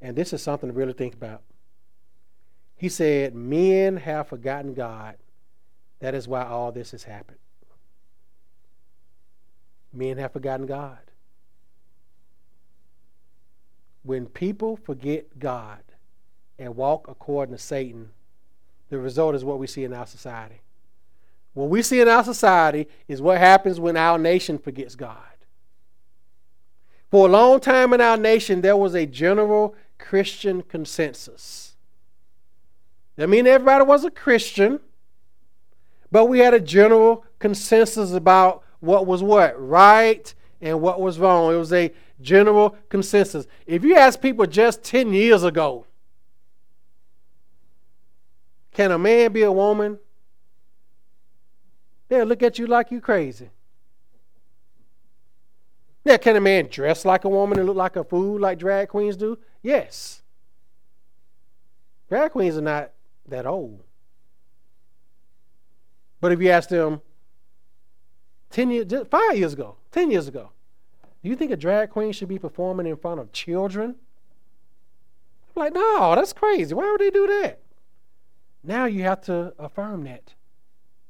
And 0.00 0.16
this 0.16 0.32
is 0.32 0.42
something 0.42 0.68
to 0.68 0.74
really 0.74 0.92
think 0.92 1.14
about. 1.14 1.42
He 2.76 2.88
said, 2.88 3.34
Men 3.34 3.96
have 3.98 4.28
forgotten 4.28 4.74
God. 4.74 5.16
That 6.00 6.14
is 6.14 6.28
why 6.28 6.44
all 6.44 6.72
this 6.72 6.90
has 6.90 7.04
happened. 7.04 7.38
Men 9.92 10.18
have 10.18 10.32
forgotten 10.32 10.66
God. 10.66 10.98
When 14.02 14.26
people 14.26 14.76
forget 14.76 15.38
God 15.38 15.80
and 16.58 16.76
walk 16.76 17.08
according 17.08 17.54
to 17.54 17.60
Satan, 17.60 18.10
the 18.90 18.98
result 18.98 19.34
is 19.34 19.44
what 19.44 19.58
we 19.58 19.66
see 19.66 19.84
in 19.84 19.92
our 19.92 20.06
society. 20.06 20.60
What 21.54 21.70
we 21.70 21.82
see 21.82 22.00
in 22.00 22.08
our 22.08 22.24
society 22.24 22.88
is 23.08 23.22
what 23.22 23.38
happens 23.38 23.78
when 23.80 23.96
our 23.96 24.18
nation 24.18 24.58
forgets 24.58 24.96
God. 24.96 25.18
For 27.10 27.28
a 27.28 27.30
long 27.30 27.60
time 27.60 27.92
in 27.92 28.00
our 28.00 28.16
nation, 28.16 28.60
there 28.60 28.76
was 28.76 28.94
a 28.94 29.06
general 29.06 29.76
Christian 29.98 30.62
consensus. 30.62 31.76
That 33.16 33.28
mean 33.28 33.46
everybody 33.46 33.84
was 33.84 34.04
a 34.04 34.10
Christian, 34.10 34.80
but 36.10 36.24
we 36.24 36.40
had 36.40 36.54
a 36.54 36.60
general 36.60 37.24
consensus 37.38 38.12
about 38.12 38.64
what 38.80 39.06
was 39.06 39.22
what 39.22 39.54
right 39.60 40.34
and 40.60 40.80
what 40.80 41.00
was 41.00 41.18
wrong. 41.18 41.54
It 41.54 41.56
was 41.56 41.72
a 41.72 41.92
general 42.20 42.76
consensus. 42.88 43.46
If 43.66 43.84
you 43.84 43.94
ask 43.94 44.20
people 44.20 44.46
just 44.46 44.82
10 44.82 45.12
years 45.12 45.44
ago, 45.44 45.86
can 48.74 48.90
a 48.90 48.98
man 48.98 49.32
be 49.32 49.42
a 49.42 49.52
woman? 49.52 49.98
They'll 52.08 52.26
look 52.26 52.42
at 52.42 52.58
you 52.58 52.66
like 52.66 52.90
you 52.90 53.00
crazy. 53.00 53.50
Yeah, 56.04 56.18
can 56.18 56.36
a 56.36 56.40
man 56.40 56.68
dress 56.70 57.04
like 57.04 57.24
a 57.24 57.28
woman 57.30 57.58
and 57.58 57.66
look 57.66 57.76
like 57.76 57.96
a 57.96 58.04
fool 58.04 58.38
like 58.38 58.58
drag 58.58 58.88
queens 58.88 59.16
do? 59.16 59.38
Yes. 59.62 60.22
Drag 62.10 62.30
queens 62.32 62.58
are 62.58 62.62
not 62.62 62.90
that 63.26 63.46
old. 63.46 63.82
But 66.20 66.32
if 66.32 66.40
you 66.40 66.50
ask 66.50 66.68
them 66.68 67.00
10 68.50 68.70
years, 68.70 68.92
five 69.10 69.36
years 69.36 69.54
ago, 69.54 69.76
10 69.92 70.10
years 70.10 70.28
ago, 70.28 70.50
do 71.22 71.30
you 71.30 71.36
think 71.36 71.52
a 71.52 71.56
drag 71.56 71.90
queen 71.90 72.12
should 72.12 72.28
be 72.28 72.38
performing 72.38 72.86
in 72.86 72.96
front 72.96 73.20
of 73.20 73.32
children? 73.32 73.94
I'm 75.56 75.62
like, 75.62 75.72
no, 75.72 76.14
that's 76.14 76.32
crazy. 76.32 76.74
Why 76.74 76.90
would 76.90 77.00
they 77.00 77.10
do 77.10 77.26
that? 77.26 77.60
Now 78.64 78.86
you 78.86 79.02
have 79.02 79.20
to 79.22 79.52
affirm 79.58 80.04
that. 80.04 80.34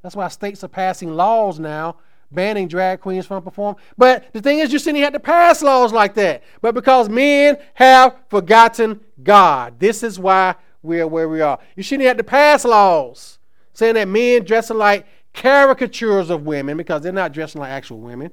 That's 0.02 0.16
why 0.16 0.28
states 0.28 0.62
are 0.64 0.68
passing 0.68 1.14
laws 1.14 1.58
now 1.58 1.96
banning 2.34 2.68
drag 2.68 3.00
queens 3.00 3.26
from 3.26 3.42
performing. 3.42 3.80
But 3.96 4.32
the 4.32 4.42
thing 4.42 4.58
is, 4.58 4.72
you 4.72 4.78
shouldn't 4.78 5.04
have 5.04 5.12
to 5.12 5.20
pass 5.20 5.62
laws 5.62 5.92
like 5.92 6.14
that. 6.14 6.42
But 6.60 6.74
because 6.74 7.08
men 7.08 7.56
have 7.74 8.16
forgotten 8.28 9.00
God, 9.22 9.78
this 9.78 10.02
is 10.02 10.18
why 10.18 10.56
we're 10.82 11.06
where 11.06 11.28
we 11.28 11.40
are. 11.40 11.58
You 11.76 11.82
shouldn't 11.82 12.08
have 12.08 12.16
to 12.18 12.24
pass 12.24 12.64
laws 12.64 13.38
saying 13.72 13.94
that 13.94 14.08
men 14.08 14.44
dressing 14.44 14.78
like 14.78 15.06
caricatures 15.32 16.30
of 16.30 16.44
women 16.44 16.76
because 16.76 17.02
they're 17.02 17.12
not 17.12 17.32
dressing 17.32 17.60
like 17.60 17.70
actual 17.70 18.00
women. 18.00 18.30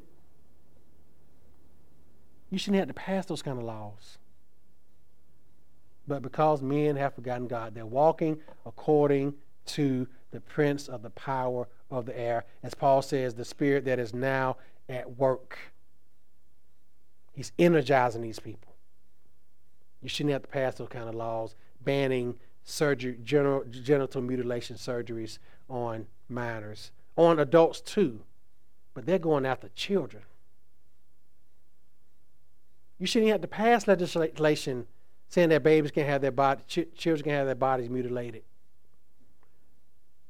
You 2.49 2.57
shouldn't 2.57 2.79
have 2.79 2.87
to 2.89 2.93
pass 2.93 3.25
those 3.25 3.41
kind 3.41 3.57
of 3.57 3.63
laws. 3.63 4.17
But 6.11 6.23
because 6.23 6.61
men 6.61 6.97
have 6.97 7.15
forgotten 7.15 7.47
God, 7.47 7.73
they're 7.73 7.85
walking 7.85 8.37
according 8.65 9.33
to 9.67 10.05
the 10.31 10.41
prince 10.41 10.89
of 10.89 11.03
the 11.03 11.09
power 11.11 11.69
of 11.89 12.05
the 12.05 12.19
air. 12.19 12.43
As 12.63 12.73
Paul 12.73 13.01
says, 13.01 13.33
the 13.33 13.45
spirit 13.45 13.85
that 13.85 13.97
is 13.97 14.13
now 14.13 14.57
at 14.89 15.17
work. 15.17 15.57
He's 17.31 17.53
energizing 17.57 18.21
these 18.21 18.39
people. 18.39 18.75
You 20.01 20.09
shouldn't 20.09 20.33
have 20.33 20.41
to 20.41 20.49
pass 20.49 20.75
those 20.75 20.89
kind 20.89 21.07
of 21.07 21.15
laws 21.15 21.55
banning 21.81 22.35
surgery, 22.65 23.17
general, 23.23 23.63
genital 23.69 24.21
mutilation 24.21 24.75
surgeries 24.75 25.39
on 25.69 26.07
minors, 26.27 26.91
on 27.15 27.39
adults 27.39 27.79
too. 27.79 28.19
But 28.93 29.05
they're 29.05 29.17
going 29.17 29.45
after 29.45 29.69
children. 29.75 30.23
You 32.99 33.07
shouldn't 33.07 33.31
have 33.31 33.39
to 33.39 33.47
pass 33.47 33.87
legislation 33.87 34.87
saying 35.31 35.47
that 35.49 35.63
babies 35.63 35.91
can 35.91 36.05
have 36.05 36.21
their 36.21 36.29
body, 36.29 36.61
ch- 36.67 36.93
children 36.93 37.23
can 37.23 37.33
have 37.33 37.45
their 37.45 37.55
bodies 37.55 37.89
mutilated. 37.89 38.43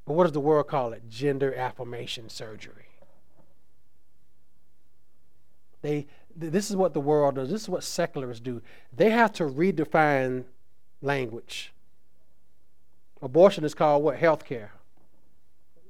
But 0.06 0.14
what 0.14 0.24
does 0.24 0.32
the 0.32 0.40
world 0.40 0.68
call 0.68 0.92
it? 0.92 1.08
Gender 1.08 1.52
affirmation 1.52 2.28
surgery. 2.28 2.86
They, 5.82 6.06
this 6.36 6.70
is 6.70 6.76
what 6.76 6.94
the 6.94 7.00
world 7.00 7.34
does. 7.34 7.50
This 7.50 7.62
is 7.62 7.68
what 7.68 7.82
secularists 7.82 8.40
do. 8.40 8.62
They 8.92 9.10
have 9.10 9.32
to 9.34 9.44
redefine 9.44 10.44
language. 11.00 11.72
Abortion 13.20 13.64
is 13.64 13.74
called 13.74 14.04
what? 14.04 14.16
Health 14.16 14.44
care. 14.44 14.70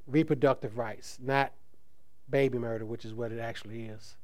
Reproductive 0.06 0.78
rights, 0.78 1.18
not 1.22 1.52
baby 2.30 2.56
murder, 2.58 2.86
which 2.86 3.04
is 3.04 3.12
what 3.12 3.30
it 3.30 3.38
actually 3.38 3.82
is. 3.84 4.16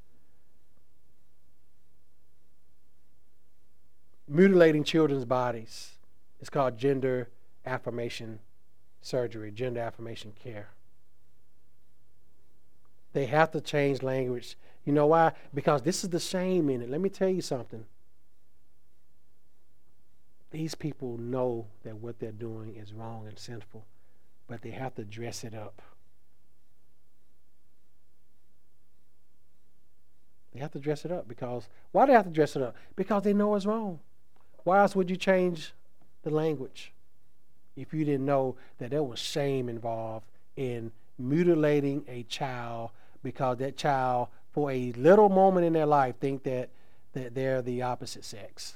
Mutilating 4.29 4.85
children's 4.85 5.25
bodies. 5.25 5.93
It's 6.41 6.51
called 6.51 6.79
gender 6.79 7.29
affirmation 7.65 8.41
surgery, 9.01 9.51
gender 9.51 9.81
affirmation 9.81 10.33
care. 10.41 10.69
They 13.13 13.27
have 13.27 13.51
to 13.53 13.61
change 13.61 14.03
language. 14.03 14.57
You 14.85 14.93
know 14.93 15.07
why? 15.07 15.33
Because 15.55 15.83
this 15.83 16.05
is 16.05 16.11
the 16.11 16.21
shame 16.21 16.69
in 16.71 16.83
it. 16.83 16.91
Let 16.91 17.01
me 17.01 17.09
tell 17.09 17.29
you 17.29 17.41
something. 17.41 17.85
These 20.51 20.75
people 20.75 21.19
know 21.19 21.67
that 21.83 21.97
what 21.97 22.19
they're 22.19 22.33
doing 22.33 22.75
is 22.75 22.93
wrong 22.93 23.27
and 23.27 23.39
sinful, 23.39 23.85
but 24.47 24.63
they 24.63 24.71
have 24.71 24.95
to 24.95 25.05
dress 25.05 25.45
it 25.45 25.55
up. 25.55 25.83
They 30.53 30.61
have 30.61 30.73
to 30.73 30.79
dress 30.79 31.05
it 31.05 31.13
up 31.13 31.29
because 31.29 31.69
why 31.93 32.07
do 32.07 32.13
they 32.13 32.17
have 32.17 32.25
to 32.25 32.31
dress 32.31 32.57
it 32.57 32.63
up? 32.63 32.75
Because 32.97 33.23
they 33.23 33.35
know 33.35 33.55
it's 33.55 33.67
wrong. 33.67 34.01
Why 34.69 34.81
else 34.81 34.95
would 34.95 35.09
you 35.09 35.17
change 35.17 35.73
the 36.25 36.31
language? 36.31 36.93
if 37.75 37.95
you 37.95 38.05
didn't 38.05 38.27
know 38.27 38.57
that 38.79 38.91
there 38.91 39.03
was 39.03 39.19
shame 39.19 39.69
involved 39.69 40.27
in 40.57 40.91
mutilating 41.19 42.05
a 42.09 42.25
child 42.25 42.91
because 43.23 43.59
that 43.59 43.77
child, 43.77 44.29
for 44.53 44.71
a 44.71 44.93
little 44.93 45.29
moment 45.29 45.65
in 45.65 45.73
their 45.73 45.87
life, 45.87 46.17
think 46.21 46.43
that, 46.43 46.69
that 47.13 47.35
they're 47.35 47.63
the 47.63 47.81
opposite 47.83 48.25
sex. 48.25 48.75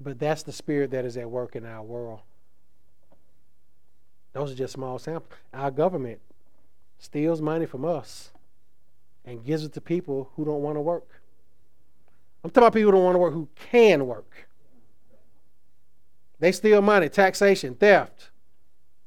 But 0.00 0.18
that's 0.18 0.42
the 0.42 0.52
spirit 0.52 0.90
that 0.90 1.04
is 1.04 1.16
at 1.16 1.30
work 1.30 1.54
in 1.54 1.66
our 1.66 1.82
world. 1.82 2.20
Those 4.32 4.50
are 4.50 4.56
just 4.56 4.72
small 4.72 4.98
samples. 4.98 5.38
Our 5.52 5.70
government 5.70 6.20
steals 7.00 7.40
money 7.40 7.66
from 7.66 7.84
us 7.84 8.30
and 9.24 9.44
gives 9.44 9.64
it 9.64 9.72
to 9.72 9.80
people 9.80 10.30
who 10.36 10.44
don't 10.44 10.62
want 10.62 10.76
to 10.76 10.80
work. 10.80 11.20
I'm 12.44 12.50
talking 12.50 12.62
about 12.62 12.74
people 12.74 12.92
who 12.92 12.98
don't 12.98 13.04
want 13.04 13.14
to 13.14 13.18
work 13.18 13.32
who 13.32 13.48
can 13.70 14.06
work. 14.06 14.48
They 16.38 16.52
steal 16.52 16.80
money, 16.80 17.08
taxation, 17.08 17.74
theft, 17.74 18.30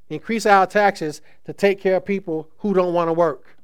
increase 0.10 0.46
our 0.46 0.68
taxes 0.68 1.22
to 1.46 1.54
take 1.54 1.80
care 1.80 1.96
of 1.96 2.06
people 2.06 2.50
who 2.58 2.74
don't 2.74 2.94
want 2.94 3.10
to 3.10 3.14
work. 3.14 3.58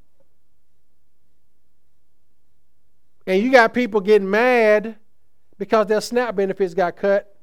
And 3.26 3.42
you 3.42 3.52
got 3.52 3.74
people 3.74 4.00
getting 4.00 4.30
mad 4.30 4.96
because 5.58 5.86
their 5.86 6.00
SNAP 6.00 6.36
benefits 6.36 6.74
got 6.74 6.96
cut. 6.96 7.36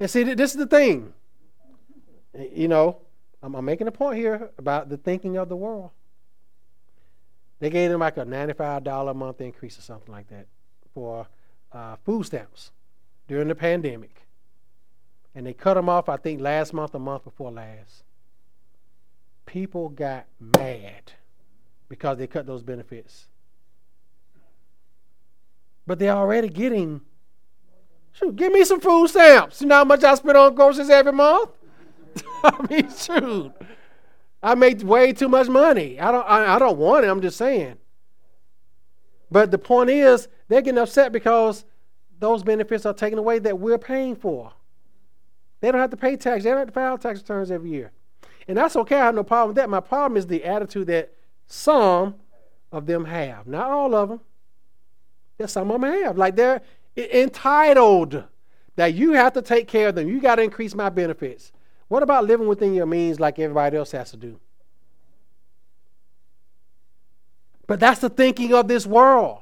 And 0.00 0.10
see, 0.10 0.24
this 0.24 0.50
is 0.50 0.58
the 0.58 0.66
thing. 0.66 1.14
You 2.52 2.68
know, 2.68 3.00
I'm 3.54 3.64
making 3.64 3.86
a 3.86 3.92
point 3.92 4.18
here 4.18 4.50
about 4.58 4.88
the 4.88 4.96
thinking 4.96 5.36
of 5.36 5.48
the 5.48 5.56
world. 5.56 5.90
They 7.58 7.70
gave 7.70 7.90
them 7.90 8.00
like 8.00 8.16
a 8.16 8.24
$95 8.24 9.10
a 9.10 9.14
month 9.14 9.40
increase 9.40 9.78
or 9.78 9.82
something 9.82 10.12
like 10.12 10.28
that 10.28 10.46
for 10.92 11.26
uh, 11.72 11.96
food 12.04 12.26
stamps 12.26 12.70
during 13.28 13.48
the 13.48 13.54
pandemic. 13.54 14.26
And 15.34 15.46
they 15.46 15.52
cut 15.52 15.74
them 15.74 15.88
off, 15.88 16.08
I 16.08 16.16
think, 16.16 16.40
last 16.40 16.72
month, 16.72 16.94
a 16.94 16.98
month 16.98 17.24
before 17.24 17.50
last. 17.50 18.04
People 19.44 19.90
got 19.90 20.26
mad 20.40 21.12
because 21.88 22.18
they 22.18 22.26
cut 22.26 22.46
those 22.46 22.62
benefits. 22.62 23.26
But 25.86 25.98
they're 25.98 26.10
already 26.10 26.48
getting, 26.48 27.02
shoot, 28.12 28.34
give 28.34 28.52
me 28.52 28.64
some 28.64 28.80
food 28.80 29.08
stamps. 29.08 29.60
You 29.60 29.68
know 29.68 29.76
how 29.76 29.84
much 29.84 30.02
I 30.02 30.14
spend 30.14 30.36
on 30.36 30.54
groceries 30.54 30.90
every 30.90 31.12
month? 31.12 31.50
I 32.44 32.66
mean, 32.68 32.90
shoot. 32.90 33.52
I 34.42 34.54
make 34.54 34.82
way 34.82 35.12
too 35.12 35.28
much 35.28 35.48
money. 35.48 35.98
I 35.98 36.12
don't, 36.12 36.26
I, 36.28 36.54
I 36.54 36.58
don't 36.58 36.78
want 36.78 37.04
it. 37.04 37.08
I'm 37.08 37.20
just 37.20 37.36
saying. 37.36 37.76
But 39.30 39.50
the 39.50 39.58
point 39.58 39.90
is, 39.90 40.28
they're 40.48 40.62
getting 40.62 40.78
upset 40.78 41.12
because 41.12 41.64
those 42.18 42.42
benefits 42.42 42.86
are 42.86 42.94
taken 42.94 43.18
away 43.18 43.38
that 43.40 43.58
we're 43.58 43.78
paying 43.78 44.14
for. 44.14 44.52
They 45.60 45.70
don't 45.70 45.80
have 45.80 45.90
to 45.90 45.96
pay 45.96 46.16
tax. 46.16 46.44
They 46.44 46.50
don't 46.50 46.58
have 46.58 46.68
to 46.68 46.72
file 46.72 46.98
tax 46.98 47.20
returns 47.20 47.50
every 47.50 47.70
year. 47.70 47.92
And 48.46 48.56
that's 48.56 48.76
okay. 48.76 48.96
I 48.96 49.06
have 49.06 49.14
no 49.14 49.24
problem 49.24 49.48
with 49.48 49.56
that. 49.56 49.68
My 49.68 49.80
problem 49.80 50.16
is 50.16 50.26
the 50.26 50.44
attitude 50.44 50.86
that 50.88 51.12
some 51.46 52.14
of 52.70 52.86
them 52.86 53.04
have. 53.04 53.46
Not 53.46 53.70
all 53.70 53.94
of 53.94 54.08
them. 54.08 54.20
That 55.38 55.48
some 55.48 55.70
of 55.70 55.80
them 55.80 55.90
have. 55.90 56.16
Like 56.16 56.36
they're 56.36 56.62
entitled 56.96 58.24
that 58.76 58.94
you 58.94 59.12
have 59.12 59.32
to 59.32 59.42
take 59.42 59.66
care 59.66 59.88
of 59.88 59.94
them. 59.94 60.08
You 60.08 60.20
got 60.20 60.36
to 60.36 60.42
increase 60.42 60.74
my 60.74 60.88
benefits. 60.88 61.52
What 61.88 62.02
about 62.02 62.24
living 62.24 62.48
within 62.48 62.74
your 62.74 62.86
means 62.86 63.20
like 63.20 63.38
everybody 63.38 63.76
else 63.76 63.92
has 63.92 64.10
to 64.10 64.16
do? 64.16 64.40
But 67.66 67.80
that's 67.80 68.00
the 68.00 68.08
thinking 68.10 68.54
of 68.54 68.68
this 68.68 68.86
world. 68.86 69.40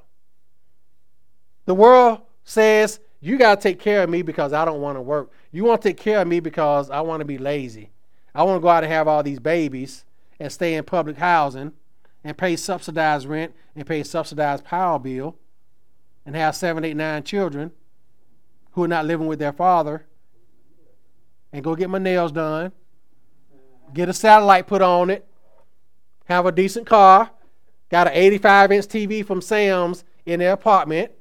The 1.67 1.75
world 1.75 2.23
says, 2.45 3.01
you 3.21 3.39
got 3.39 3.61
to 3.61 3.63
take 3.63 3.81
care 3.81 4.03
of 4.03 4.11
me 4.11 4.23
because 4.23 4.53
I 4.53 4.65
don't 4.65 4.81
want 4.81 4.97
to 4.97 5.03
work. 5.03 5.31
You 5.51 5.65
want 5.65 5.81
to 5.83 5.89
take 5.89 5.97
care 5.97 6.21
of 6.21 6.29
me 6.29 6.41
because 6.41 6.91
I 6.91 7.01
want 7.01 7.21
to 7.21 7.25
be 7.25 7.39
lazy. 7.39 7.91
I 8.35 8.43
want 8.43 8.57
to 8.57 8.61
go 8.61 8.69
out 8.69 8.85
and 8.85 8.93
have 8.93 9.09
all 9.09 9.23
these 9.23 9.39
babies 9.39 10.05
and 10.39 10.53
stay 10.53 10.75
in 10.75 10.85
public 10.85 11.17
housing 11.17 11.73
and 12.23 12.37
pay 12.37 12.57
subsidized 12.57 13.27
rent 13.27 13.55
and 13.75 13.87
pay 13.87 14.03
subsidized 14.03 14.65
power 14.65 14.99
bill 14.99 15.37
and 16.27 16.35
have 16.35 16.57
seven, 16.57 16.85
eight, 16.85 16.97
nine 16.97 17.23
children 17.23 17.73
who 18.73 18.85
are 18.85 18.89
not 18.89 19.07
living 19.07 19.27
with 19.27 19.39
their 19.39 19.53
father 19.53 20.07
and 21.55 21.63
go 21.63 21.77
get 21.77 21.89
my 21.89 21.99
nails 21.99 22.33
done, 22.33 22.73
get 23.95 24.09
a 24.09 24.13
satellite 24.13 24.67
put 24.67 24.83
on 24.83 25.09
it, 25.09 25.25
have 26.25 26.47
a 26.47 26.53
decent 26.53 26.85
car, 26.85 27.31
got 27.89 28.09
an 28.09 28.13
85 28.13 28.73
inch 28.73 28.87
TV 28.87 29.25
from 29.25 29.41
Sam's 29.41 30.03
in 30.27 30.41
their 30.41 30.55
apartment, 30.55 31.13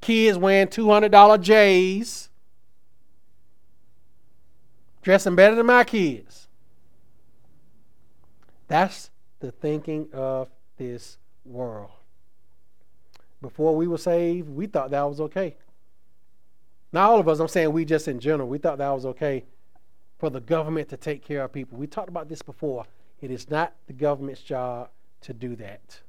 kids 0.00 0.38
wearing 0.38 0.68
$200 0.68 1.42
J's, 1.42 2.30
dressing 5.02 5.36
better 5.36 5.54
than 5.54 5.66
my 5.66 5.84
kids. 5.84 6.48
That's 8.66 9.10
the 9.40 9.52
thinking 9.52 10.08
of 10.14 10.48
this 10.78 11.18
world. 11.44 11.90
Before 13.42 13.76
we 13.76 13.86
were 13.86 13.98
saved, 13.98 14.48
we 14.48 14.68
thought 14.68 14.90
that 14.92 15.02
was 15.02 15.20
okay. 15.20 15.56
Not 16.94 17.10
all 17.10 17.18
of 17.18 17.26
us, 17.26 17.40
I'm 17.40 17.48
saying 17.48 17.72
we 17.72 17.84
just 17.84 18.06
in 18.06 18.20
general, 18.20 18.48
we 18.48 18.58
thought 18.58 18.78
that 18.78 18.88
was 18.88 19.04
okay 19.04 19.42
for 20.16 20.30
the 20.30 20.40
government 20.40 20.88
to 20.90 20.96
take 20.96 21.24
care 21.24 21.42
of 21.42 21.52
people. 21.52 21.76
We 21.76 21.88
talked 21.88 22.08
about 22.08 22.28
this 22.28 22.40
before. 22.40 22.86
It 23.20 23.32
is 23.32 23.50
not 23.50 23.74
the 23.88 23.92
government's 23.92 24.42
job 24.42 24.90
to 25.22 25.34
do 25.34 25.56
that. 25.56 26.00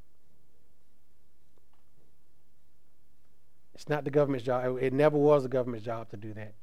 It's 3.73 3.89
not 3.89 4.03
the 4.03 4.11
government's 4.11 4.45
job. 4.45 4.77
It 4.79 4.93
never 4.93 5.17
was 5.17 5.41
the 5.41 5.49
government's 5.49 5.87
job 5.87 6.07
to 6.11 6.17
do 6.17 6.33
that. 6.33 6.53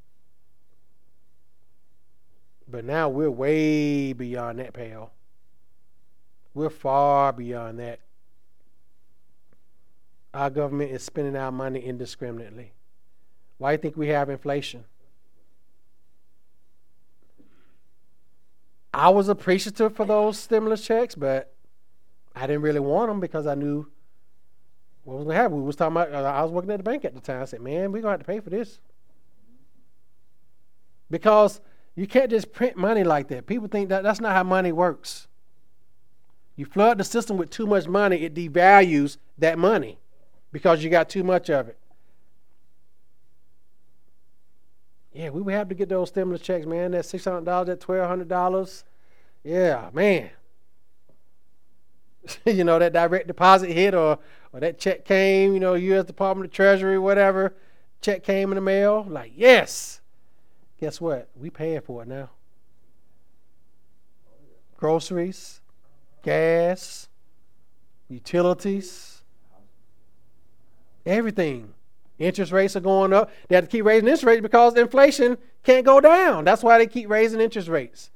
But 2.69 2.85
now 2.85 3.09
we're 3.09 3.29
way 3.29 4.13
beyond 4.13 4.61
that 4.61 4.73
pale. 4.73 5.11
We're 6.55 6.71
far 6.71 7.33
beyond 7.33 7.81
that. 7.81 7.99
Our 10.33 10.49
government 10.49 10.93
is 10.93 11.03
spending 11.03 11.35
our 11.35 11.51
money 11.51 11.81
indiscriminately. 11.81 12.73
Why 13.63 13.71
do 13.71 13.75
you 13.75 13.79
think 13.83 13.97
we 13.97 14.09
have 14.09 14.29
inflation? 14.29 14.83
I 18.93 19.09
was 19.09 19.29
appreciative 19.29 19.95
for 19.95 20.05
those 20.05 20.37
stimulus 20.37 20.85
checks, 20.85 21.15
but 21.15 21.55
I 22.35 22.49
didn't 22.49 22.63
really 22.63 22.81
want 22.81 23.09
them 23.09 23.21
because 23.21 23.47
I 23.47 23.55
knew 23.55 23.87
what 25.05 25.15
was 25.15 25.25
going 25.27 25.37
to 25.37 25.41
happen. 25.41 25.59
We 25.59 25.63
was 25.63 25.77
talking 25.77 25.93
about. 25.97 26.13
Uh, 26.13 26.25
I 26.25 26.43
was 26.43 26.51
working 26.51 26.73
at 26.73 26.79
the 26.79 26.83
bank 26.83 27.05
at 27.05 27.15
the 27.15 27.21
time. 27.21 27.41
I 27.41 27.45
said, 27.45 27.61
"Man, 27.61 27.93
we're 27.93 28.03
going 28.03 28.19
to 28.19 28.19
have 28.19 28.19
to 28.19 28.27
pay 28.27 28.41
for 28.41 28.51
this 28.51 28.81
because 31.09 31.61
you 31.95 32.09
can't 32.09 32.31
just 32.31 32.53
print 32.53 32.77
money 32.77 33.05
like 33.05 33.29
that. 33.29 33.47
People 33.47 33.69
think 33.69 33.91
that 33.91 34.03
that's 34.03 34.21
not 34.21 34.33
how 34.33 34.43
money 34.43 34.73
works. 34.73 35.29
You 36.57 36.65
flood 36.65 36.99
the 36.99 37.05
system 37.05 37.37
with 37.37 37.51
too 37.51 37.69
much 37.69 37.87
money, 37.87 38.23
it 38.23 38.35
devalues 38.35 39.19
that 39.39 39.57
money 39.57 40.01
because 40.51 40.83
you 40.83 40.91
got 40.91 41.09
too 41.09 41.23
much 41.23 41.49
of 41.49 41.69
it. 41.69 41.79
Yeah, 45.13 45.29
we 45.31 45.43
would 45.43 45.55
have 45.55 45.69
to 45.69 45.75
get 45.75 45.89
those 45.89 46.09
stimulus 46.09 46.41
checks, 46.41 46.67
man. 46.67 46.93
That 46.93 47.05
six 47.05 47.25
hundred 47.25 47.45
dollars, 47.45 47.67
that 47.67 47.81
twelve 47.81 48.09
hundred 48.09 48.29
dollars. 48.29 48.85
Yeah, 49.45 49.91
man. 49.93 50.31
you 52.47 52.65
know 52.65 52.79
that 52.79 52.93
direct 52.93 53.27
deposit 53.27 53.71
hit, 53.71 53.95
or 53.95 54.19
or 54.53 54.61
that 54.61 54.79
check 54.79 55.05
came. 55.05 55.53
You 55.53 55.61
know, 55.61 55.75
U.S. 55.75 56.05
Department 56.05 56.47
of 56.47 56.53
Treasury, 56.53 56.99
whatever. 56.99 57.55
Check 58.01 58.25
came 58.25 58.51
in 58.51 58.57
the 58.57 58.61
mail. 58.61 59.07
Like, 59.09 59.33
yes. 59.37 60.01
Guess 60.81 61.01
what? 61.01 61.29
We 61.37 61.51
paying 61.51 61.81
for 61.81 62.03
it 62.03 62.09
now. 62.09 62.31
Groceries, 64.77 65.61
gas, 66.23 67.09
utilities, 68.09 69.23
everything. 71.07 71.75
Interest 72.23 72.53
rates 72.53 72.77
are 72.77 72.81
going 72.81 73.13
up. 73.13 73.31
They 73.49 73.57
have 73.57 73.65
to 73.65 73.71
keep 73.71 73.85
raising 73.85 74.07
interest 74.07 74.25
rates 74.25 74.43
because 74.43 74.77
inflation 74.77 75.37
can't 75.65 75.85
go 75.85 76.01
down. 76.01 76.45
That's 76.45 76.63
why 76.63 76.79
they 76.79 76.87
keep 76.87 77.11
raising 77.11 77.41
interest 77.41 77.69
rates. 77.69 78.11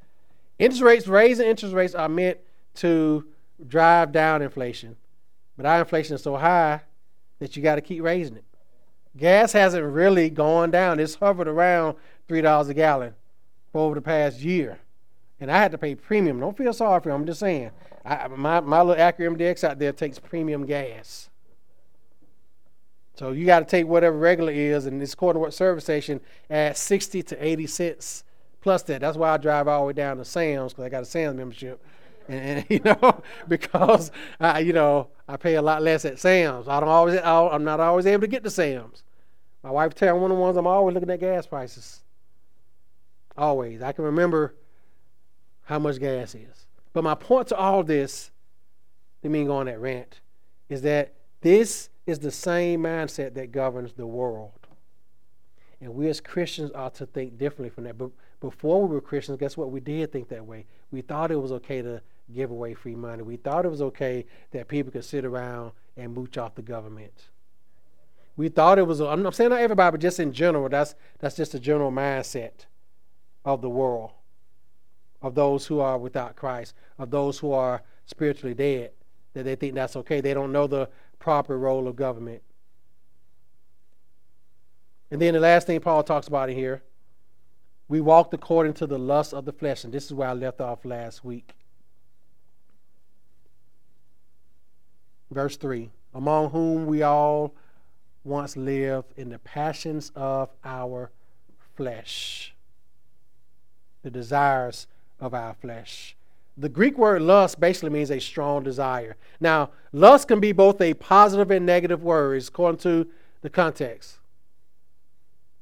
Interest 0.59 0.83
rates, 0.83 1.09
raising 1.09 1.47
interest 1.47 1.75
rates 1.75 1.95
are 1.95 2.09
meant 2.09 2.39
to 2.77 3.27
drive 3.67 4.13
down 4.13 4.43
inflation. 4.43 4.97
But 5.57 5.67
our 5.67 5.81
inflation 5.81 6.15
is 6.15 6.23
so 6.23 6.37
high 6.37 6.83
that 7.41 7.57
you 7.57 7.63
got 7.63 7.75
to 7.77 7.81
keep 7.81 8.03
raising 8.03 8.37
it. 8.37 8.45
Gas 9.17 9.53
hasn't 9.53 9.85
really 9.85 10.31
gone 10.31 10.71
down. 10.71 11.01
It's 11.01 11.15
hovered 11.17 11.49
around 11.49 11.97
$3 12.29 12.69
a 12.69 12.75
gallon 12.75 13.15
for 13.73 13.81
over 13.81 13.95
the 13.95 14.03
past 14.03 14.41
year. 14.41 14.79
And 15.41 15.51
I 15.51 15.59
had 15.59 15.73
to 15.73 15.79
pay 15.79 15.95
premium. 15.95 16.39
Don't 16.41 16.57
feel 16.57 16.73
sorry 16.73 17.01
for 17.01 17.09
me. 17.09 17.15
I'm 17.15 17.27
just 17.27 17.41
saying. 17.41 17.71
I, 18.05 18.29
my, 18.29 18.61
my 18.61 18.83
little 18.83 19.03
Acura 19.03 19.37
MDX 19.37 19.65
out 19.65 19.79
there 19.79 19.93
takes 19.93 20.19
premium 20.19 20.65
gas. 20.65 21.29
So 23.17 23.33
you 23.33 23.47
got 23.47 23.61
to 23.61 23.65
take 23.65 23.87
whatever 23.87 24.17
regular 24.17 24.53
is, 24.53 24.85
and 24.85 25.01
it's 25.03 25.15
according 25.15 25.41
to 25.41 25.45
what 25.45 25.55
service 25.55 25.85
station 25.85 26.21
at 26.51 26.77
60 26.77 27.23
to 27.25 27.45
80 27.45 27.67
cents 27.67 28.25
plus 28.61 28.83
that. 28.85 29.01
That's 29.01 29.17
why 29.17 29.33
I 29.33 29.37
drive 29.39 29.69
all 29.69 29.81
the 29.81 29.87
way 29.87 29.93
down 29.95 30.19
to 30.19 30.25
Sam's 30.25 30.73
because 30.73 30.85
I 30.85 30.89
got 30.91 31.03
a 31.03 31.07
Sam's 31.07 31.37
membership. 31.37 31.83
And, 32.29 32.59
and 32.59 32.67
you 32.69 32.81
know, 32.81 33.23
because 33.49 34.11
I, 34.39 34.61
you 34.61 34.75
know, 34.75 35.09
I 35.27 35.39
pay 35.39 35.55
a 35.55 35.63
lot 35.63 35.83
less 35.83 36.05
at 36.05 36.19
Sam's. 36.19 36.69
I 36.69 36.79
don't 36.79 36.91
always, 36.91 37.19
I'm 37.25 37.65
not 37.65 37.81
always 37.81 38.07
able 38.07 38.21
to 38.21 38.27
get 38.27 38.45
to 38.45 38.51
Sam's. 38.51 39.03
My 39.63 39.71
wife 39.71 39.95
tell 39.95 40.15
me 40.15 40.21
one 40.21 40.31
of 40.31 40.37
the 40.37 40.41
ones 40.41 40.57
I'm 40.59 40.67
always 40.67 40.93
looking 40.95 41.11
at 41.11 41.19
gas 41.19 41.47
prices. 41.47 42.03
Always, 43.37 43.83
I 43.83 43.93
can 43.93 44.05
remember 44.05 44.55
how 45.63 45.79
much 45.79 45.99
gas 45.99 46.35
is. 46.35 46.67
But 46.93 47.03
my 47.03 47.15
point 47.15 47.49
to 47.49 47.57
all 47.57 47.83
this, 47.83 48.31
let 49.23 49.31
me 49.31 49.45
go 49.45 49.57
on 49.57 49.67
that 49.67 49.81
rant, 49.81 50.21
is 50.69 50.83
that 50.83 51.15
this 51.41 51.89
is 52.07 52.21
the 52.21 52.31
same 52.31 52.83
mindset 52.83 53.35
that 53.35 53.53
governs 53.53 53.93
the 53.93 54.07
world. 54.07 54.53
And 55.81 55.95
we 55.95 56.09
as 56.09 56.21
Christians 56.21 56.71
ought 56.75 56.95
to 56.95 57.07
think 57.07 57.37
differently 57.37 57.69
from 57.69 57.85
that. 57.85 57.99
But 57.99 58.11
before 58.41 58.87
we 58.87 58.95
were 58.95 59.01
Christians, 59.01 59.39
guess 59.39 59.57
what? 59.57 59.71
We 59.71 59.81
did 59.81 60.11
think 60.11 60.29
that 60.29 60.47
way. 60.47 60.67
We 60.91 61.03
thought 61.03 61.31
it 61.31 61.37
was 61.37 61.53
okay 61.53 61.83
to 61.83 62.01
give 62.33 62.51
away 62.51 62.75
free 62.75 62.95
money. 62.95 63.23
We 63.23 63.37
thought 63.37 63.67
it 63.67 63.71
was 63.71 63.83
okay 63.83 64.25
that 64.53 64.69
people 64.69 64.91
could 64.91 65.05
sit 65.05 65.25
around 65.25 65.73
and 65.97 66.15
mooch 66.15 66.39
off 66.39 66.55
the 66.55 66.63
government. 66.63 67.29
We 68.37 68.49
thought 68.49 68.79
it 68.79 68.87
was, 68.87 69.01
I'm 69.01 69.23
not 69.23 69.35
saying 69.35 69.51
not 69.51 69.61
everybody, 69.61 69.93
but 69.93 70.01
just 70.01 70.21
in 70.21 70.33
general, 70.33 70.69
that's, 70.69 70.95
that's 71.19 71.37
just 71.37 71.55
a 71.55 71.59
general 71.59 71.91
mindset 71.91 72.67
of 73.45 73.63
the 73.63 73.71
world, 73.71 74.13
of 75.23 75.35
those 75.35 75.67
who 75.67 75.81
are 75.81 75.99
without 75.99 76.37
Christ, 76.37 76.75
of 76.99 77.11
those 77.11 77.39
who 77.39 77.53
are 77.53 77.83
spiritually 78.05 78.55
dead, 78.55 78.93
that 79.33 79.45
they 79.45 79.55
think 79.55 79.75
that's 79.75 79.97
okay. 79.97 80.21
They 80.21 80.35
don't 80.35 80.53
know 80.53 80.67
the 80.67 80.89
proper 81.19 81.59
role 81.59 81.89
of 81.89 81.97
government. 81.97 82.43
And 85.11 85.21
then 85.21 85.35
the 85.35 85.41
last 85.41 85.67
thing 85.67 85.81
Paul 85.81 86.03
talks 86.03 86.27
about 86.27 86.51
in 86.51 86.57
here, 86.57 86.83
we 87.89 88.01
walked 88.01 88.35
according 88.35 88.75
to 88.75 88.87
the 88.87 88.99
lust 88.99 89.33
of 89.33 89.45
the 89.45 89.53
flesh. 89.53 89.85
And 89.85 89.93
this 89.93 90.07
is 90.07 90.13
where 90.13 90.29
I 90.29 90.33
left 90.33 90.61
off 90.61 90.85
last 90.85 91.25
week. 91.25 91.55
Verse 95.31 95.57
3 95.57 95.91
Among 96.15 96.51
whom 96.51 96.87
we 96.87 97.03
all 97.03 97.55
once 98.25 98.57
lived 98.57 99.13
in 99.17 99.29
the 99.31 99.39
passions 99.39 100.11
of 100.17 100.51
our 100.65 101.11
flesh, 101.77 102.55
the 104.03 104.11
desires 104.11 104.87
of 105.21 105.35
our 105.35 105.55
flesh. 105.55 106.16
The 106.59 106.69
Greek 106.71 106.97
word 106.97 107.23
lust 107.23 107.61
basically 107.61 107.91
means 107.91 108.11
a 108.11 108.19
strong 108.19 108.63
desire. 108.63 109.17
Now, 109.41 109.71
lust 109.93 110.29
can 110.29 110.41
be 110.41 110.53
both 110.53 110.81
a 110.81 110.95
positive 110.95 111.51
and 111.51 111.67
negative 111.67 112.03
word, 112.03 112.43
according 112.43 112.79
to 112.81 113.07
the 113.43 113.51
context. 113.51 114.19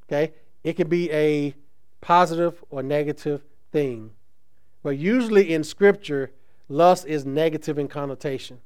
Okay? 0.06 0.32
It 0.62 0.74
can 0.74 0.88
be 0.88 1.10
a 1.10 1.54
positive 2.00 2.62
or 2.70 2.82
negative 2.82 3.42
thing. 3.72 4.10
But 4.82 4.98
usually 4.98 5.52
in 5.52 5.64
Scripture, 5.64 6.30
lust 6.68 7.06
is 7.06 7.26
negative 7.26 7.78
in 7.78 7.88
connotation. 7.88 8.60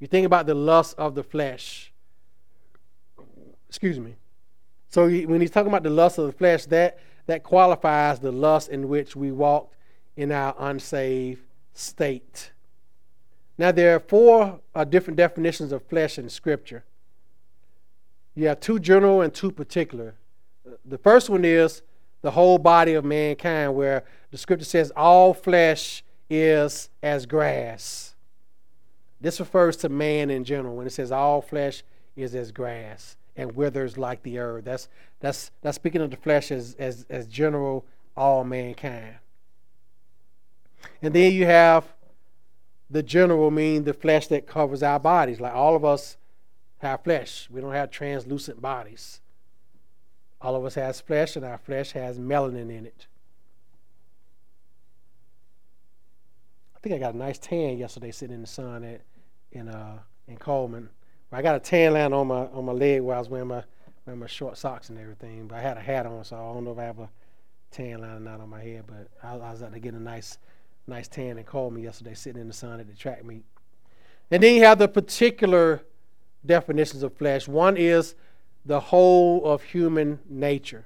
You 0.00 0.06
think 0.06 0.24
about 0.24 0.46
the 0.46 0.54
lust 0.54 0.94
of 0.96 1.14
the 1.14 1.22
flesh. 1.22 1.92
Excuse 3.68 3.98
me. 3.98 4.16
So 4.88 5.08
when 5.08 5.40
he's 5.40 5.50
talking 5.50 5.68
about 5.68 5.82
the 5.82 5.90
lust 5.90 6.18
of 6.18 6.26
the 6.26 6.32
flesh, 6.32 6.64
that, 6.66 6.98
that 7.26 7.42
qualifies 7.42 8.20
the 8.20 8.32
lust 8.32 8.68
in 8.68 8.88
which 8.88 9.16
we 9.16 9.32
walked 9.32 9.74
in 10.16 10.30
our 10.30 10.54
unsaved 10.58 11.40
state. 11.74 12.52
Now, 13.58 13.70
there 13.70 13.94
are 13.94 14.00
four 14.00 14.60
uh, 14.74 14.84
different 14.84 15.16
definitions 15.16 15.72
of 15.72 15.82
flesh 15.84 16.18
in 16.18 16.28
Scripture. 16.28 16.84
You 18.34 18.48
have 18.48 18.60
two 18.60 18.78
general 18.78 19.20
and 19.20 19.32
two 19.32 19.52
particular. 19.52 20.14
The 20.84 20.98
first 20.98 21.30
one 21.30 21.44
is 21.44 21.82
the 22.22 22.32
whole 22.32 22.58
body 22.58 22.94
of 22.94 23.04
mankind, 23.04 23.74
where 23.74 24.04
the 24.30 24.38
Scripture 24.38 24.64
says 24.64 24.90
all 24.96 25.34
flesh 25.34 26.02
is 26.30 26.88
as 27.02 27.26
grass. 27.26 28.14
This 29.20 29.38
refers 29.38 29.76
to 29.78 29.88
man 29.88 30.30
in 30.30 30.44
general 30.44 30.74
when 30.74 30.86
it 30.86 30.92
says 30.92 31.12
all 31.12 31.40
flesh 31.40 31.82
is 32.16 32.34
as 32.34 32.50
grass 32.50 33.16
and 33.36 33.52
withers 33.52 33.96
like 33.96 34.22
the 34.22 34.38
earth. 34.38 34.64
That's 34.64 34.88
that's 35.20 35.50
that's 35.62 35.76
speaking 35.76 36.00
of 36.00 36.10
the 36.10 36.16
flesh 36.16 36.50
as 36.50 36.74
as, 36.78 37.06
as 37.08 37.26
general 37.26 37.84
all 38.16 38.44
mankind. 38.44 39.16
And 41.02 41.14
then 41.14 41.32
you 41.32 41.46
have 41.46 41.84
the 42.90 43.02
general, 43.02 43.50
mean 43.50 43.84
the 43.84 43.92
flesh 43.92 44.26
that 44.28 44.46
covers 44.46 44.82
our 44.82 45.00
bodies. 45.00 45.40
Like 45.40 45.54
all 45.54 45.74
of 45.74 45.84
us 45.84 46.16
have 46.78 47.02
flesh. 47.02 47.48
We 47.50 47.60
don't 47.60 47.72
have 47.72 47.90
translucent 47.90 48.60
bodies. 48.60 49.20
All 50.40 50.54
of 50.54 50.64
us 50.64 50.74
has 50.74 51.00
flesh, 51.00 51.36
and 51.36 51.44
our 51.44 51.58
flesh 51.58 51.92
has 51.92 52.18
melanin 52.18 52.70
in 52.70 52.86
it. 52.86 53.06
I 56.76 56.80
think 56.80 56.94
I 56.94 56.98
got 56.98 57.14
a 57.14 57.16
nice 57.16 57.38
tan 57.38 57.78
yesterday 57.78 58.10
sitting 58.10 58.34
in 58.34 58.42
the 58.42 58.46
sun 58.46 58.84
at 58.84 59.00
in 59.52 59.68
uh 59.68 60.00
in 60.28 60.36
Coleman. 60.36 60.90
I 61.32 61.42
got 61.42 61.56
a 61.56 61.60
tan 61.60 61.94
line 61.94 62.12
on 62.12 62.28
my 62.28 62.46
on 62.46 62.64
my 62.64 62.72
leg 62.72 63.00
while 63.00 63.16
I 63.16 63.18
was 63.18 63.28
wearing 63.28 63.48
my 63.48 63.64
wearing 64.06 64.20
my 64.20 64.26
short 64.26 64.56
socks 64.56 64.88
and 64.88 64.98
everything. 64.98 65.48
But 65.48 65.56
I 65.56 65.60
had 65.62 65.76
a 65.76 65.80
hat 65.80 66.06
on, 66.06 66.22
so 66.24 66.36
I 66.36 66.54
don't 66.54 66.64
know 66.64 66.72
if 66.72 66.78
I 66.78 66.84
have 66.84 66.98
a 67.00 67.08
tan 67.70 68.00
line 68.00 68.16
or 68.16 68.20
not 68.20 68.40
on 68.40 68.50
my 68.50 68.62
head. 68.62 68.84
But 68.86 69.08
I, 69.22 69.34
I 69.34 69.50
was 69.50 69.62
out 69.62 69.72
to 69.72 69.80
get 69.80 69.94
a 69.94 70.00
nice 70.00 70.38
nice 70.86 71.08
tan 71.08 71.38
and 71.38 71.46
called 71.46 71.72
me 71.72 71.82
yesterday, 71.82 72.14
sitting 72.14 72.40
in 72.40 72.48
the 72.48 72.54
sun 72.54 72.80
at 72.80 72.88
the 72.88 72.94
track 72.94 73.24
meet. 73.24 73.44
And 74.30 74.42
then 74.42 74.54
you 74.54 74.64
have 74.64 74.78
the 74.78 74.88
particular 74.88 75.82
definitions 76.44 77.02
of 77.02 77.14
flesh. 77.14 77.48
One 77.48 77.76
is 77.76 78.14
the 78.64 78.80
whole 78.80 79.44
of 79.44 79.62
human 79.62 80.18
nature. 80.28 80.84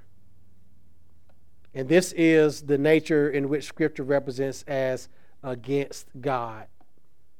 And 1.75 1.89
this 1.89 2.13
is 2.13 2.63
the 2.63 2.79
nature 2.79 3.31
in 3.31 3.49
which 3.49 3.65
Scripture 3.65 4.03
represents 4.03 4.65
as 4.67 5.09
against 5.43 6.07
God. 6.21 6.67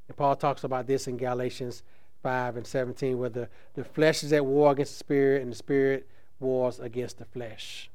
And 0.07 0.15
Paul 0.15 0.35
talks 0.35 0.63
about 0.63 0.87
this 0.87 1.07
in 1.07 1.17
Galatians 1.17 1.83
5 2.23 2.57
and 2.57 2.67
17, 2.67 3.17
where 3.17 3.29
the, 3.29 3.49
the 3.73 3.83
flesh 3.83 4.23
is 4.23 4.33
at 4.33 4.45
war 4.45 4.71
against 4.71 4.93
the 4.93 4.99
spirit, 4.99 5.41
and 5.41 5.51
the 5.51 5.55
spirit 5.55 6.07
wars 6.39 6.79
against 6.79 7.17
the 7.17 7.25
flesh. 7.25 7.89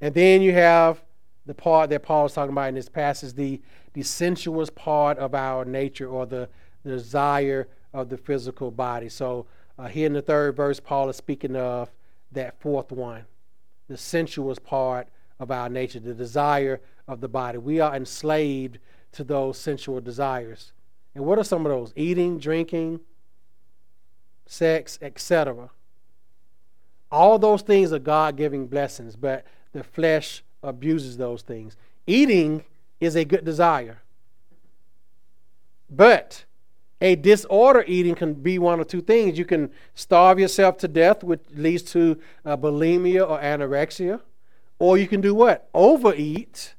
And 0.00 0.14
then 0.14 0.42
you 0.42 0.52
have 0.52 1.02
the 1.46 1.54
part 1.54 1.90
that 1.90 2.02
Paul 2.02 2.26
is 2.26 2.32
talking 2.32 2.52
about 2.52 2.68
in 2.68 2.74
this 2.74 2.88
passage, 2.88 3.34
the, 3.34 3.60
the 3.94 4.02
sensuous 4.02 4.70
part 4.70 5.18
of 5.18 5.34
our 5.34 5.64
nature 5.64 6.08
or 6.08 6.26
the, 6.26 6.48
the 6.84 6.90
desire 6.90 7.68
of 7.92 8.08
the 8.08 8.16
physical 8.16 8.70
body. 8.70 9.08
So 9.08 9.46
uh, 9.78 9.88
here 9.88 10.06
in 10.06 10.12
the 10.12 10.22
third 10.22 10.56
verse, 10.56 10.80
Paul 10.80 11.08
is 11.08 11.16
speaking 11.16 11.56
of 11.56 11.90
that 12.32 12.60
fourth 12.60 12.92
one, 12.92 13.24
the 13.88 13.96
sensuous 13.96 14.58
part 14.58 15.08
of 15.40 15.50
our 15.50 15.68
nature, 15.68 16.00
the 16.00 16.14
desire 16.14 16.80
of 17.08 17.20
the 17.20 17.28
body. 17.28 17.58
We 17.58 17.80
are 17.80 17.94
enslaved 17.94 18.78
to 19.12 19.24
those 19.24 19.58
sensual 19.58 20.00
desires. 20.00 20.72
And 21.14 21.24
what 21.24 21.38
are 21.38 21.44
some 21.44 21.66
of 21.66 21.72
those? 21.72 21.92
Eating, 21.96 22.38
drinking, 22.38 23.00
sex, 24.46 24.98
etc. 25.02 25.70
All 27.10 27.38
those 27.38 27.62
things 27.62 27.92
are 27.92 27.98
God 27.98 28.36
giving 28.36 28.66
blessings, 28.66 29.16
but 29.16 29.44
the 29.72 29.84
flesh 29.84 30.42
abuses 30.62 31.16
those 31.16 31.42
things. 31.42 31.76
Eating 32.06 32.64
is 33.00 33.16
a 33.16 33.24
good 33.24 33.44
desire. 33.44 33.98
But 35.90 36.44
a 37.00 37.16
disorder 37.16 37.84
eating 37.86 38.14
can 38.14 38.34
be 38.34 38.58
one 38.58 38.80
of 38.80 38.86
two 38.86 39.02
things. 39.02 39.36
You 39.36 39.44
can 39.44 39.70
starve 39.94 40.38
yourself 40.38 40.78
to 40.78 40.88
death, 40.88 41.24
which 41.24 41.40
leads 41.52 41.82
to 41.92 42.18
uh, 42.44 42.56
bulimia 42.56 43.28
or 43.28 43.40
anorexia. 43.40 44.20
Or 44.78 44.96
you 44.96 45.06
can 45.06 45.20
do 45.20 45.34
what? 45.34 45.68
Overeat 45.74 46.74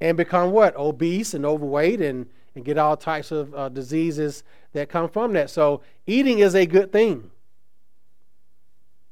and 0.00 0.16
become 0.16 0.50
what? 0.50 0.76
Obese 0.76 1.34
and 1.34 1.46
overweight 1.46 2.00
and, 2.00 2.26
and 2.54 2.64
get 2.64 2.78
all 2.78 2.96
types 2.96 3.30
of 3.30 3.54
uh, 3.54 3.68
diseases 3.68 4.42
that 4.72 4.88
come 4.88 5.08
from 5.08 5.32
that. 5.34 5.50
So 5.50 5.82
eating 6.06 6.40
is 6.40 6.54
a 6.54 6.66
good 6.66 6.92
thing. 6.92 7.30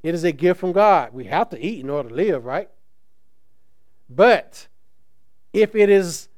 It 0.03 0.15
is 0.15 0.25
a 0.25 0.33
gift 0.33 0.61
from 0.61 0.73
God. 0.73 1.13
We 1.13 1.25
have 1.27 1.51
to 1.51 1.65
eat 1.65 1.81
in 1.81 1.91
order 1.91 2.09
to 2.09 2.15
live, 2.15 2.45
right? 2.45 2.69
But 4.11 4.67
if 5.53 5.77
it 5.77 5.89
is 5.89 6.29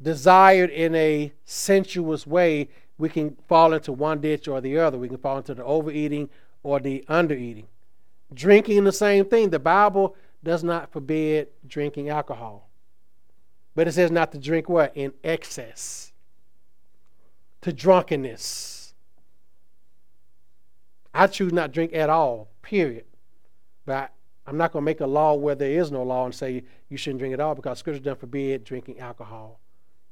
desired 0.00 0.68
in 0.70 0.94
a 0.94 1.32
sensuous 1.46 2.26
way, 2.26 2.68
we 2.98 3.08
can 3.08 3.36
fall 3.48 3.72
into 3.72 3.92
one 3.92 4.20
ditch 4.20 4.46
or 4.46 4.60
the 4.60 4.78
other. 4.78 4.98
We 4.98 5.08
can 5.08 5.16
fall 5.16 5.38
into 5.38 5.54
the 5.54 5.64
overeating 5.64 6.28
or 6.62 6.78
the 6.78 7.04
undereating. 7.08 7.64
Drinking 8.32 8.84
the 8.84 8.92
same 8.92 9.24
thing. 9.24 9.50
The 9.50 9.58
Bible 9.58 10.14
does 10.42 10.62
not 10.62 10.92
forbid 10.92 11.48
drinking 11.66 12.10
alcohol. 12.10 12.68
But 13.74 13.88
it 13.88 13.92
says 13.92 14.10
not 14.10 14.30
to 14.32 14.38
drink 14.38 14.68
what? 14.68 14.96
In 14.96 15.14
excess. 15.24 16.12
To 17.62 17.72
drunkenness. 17.72 18.94
I 21.12 21.26
choose 21.26 21.52
not 21.52 21.68
to 21.68 21.72
drink 21.72 21.94
at 21.94 22.10
all, 22.10 22.48
period. 22.62 23.04
But 23.86 24.12
I'm 24.46 24.56
not 24.56 24.72
going 24.72 24.82
to 24.82 24.84
make 24.84 25.00
a 25.00 25.06
law 25.06 25.34
where 25.34 25.54
there 25.54 25.70
is 25.70 25.90
no 25.90 26.02
law 26.02 26.24
and 26.26 26.34
say 26.34 26.64
you 26.88 26.96
shouldn't 26.96 27.20
drink 27.20 27.32
at 27.32 27.40
all 27.40 27.54
because 27.54 27.78
Scripture 27.78 28.02
doesn't 28.02 28.20
forbid 28.20 28.64
drinking 28.64 29.00
alcohol. 29.00 29.58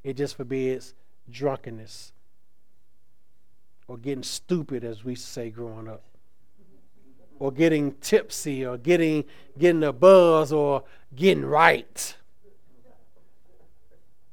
It 0.03 0.16
just 0.16 0.37
forbids 0.37 0.95
drunkenness 1.30 2.12
or 3.89 3.99
getting 3.99 4.22
stupid, 4.22 4.85
as 4.85 5.05
we 5.05 5.14
say 5.14 5.51
growing 5.51 5.89
up, 5.89 6.03
or 7.39 7.53
getting 7.53 7.93
tipsy, 8.01 8.64
or 8.64 8.78
getting 8.78 9.24
getting 9.59 9.85
a 9.85 9.93
buzz, 9.93 10.53
or 10.53 10.85
getting 11.14 11.45
right. 11.45 12.16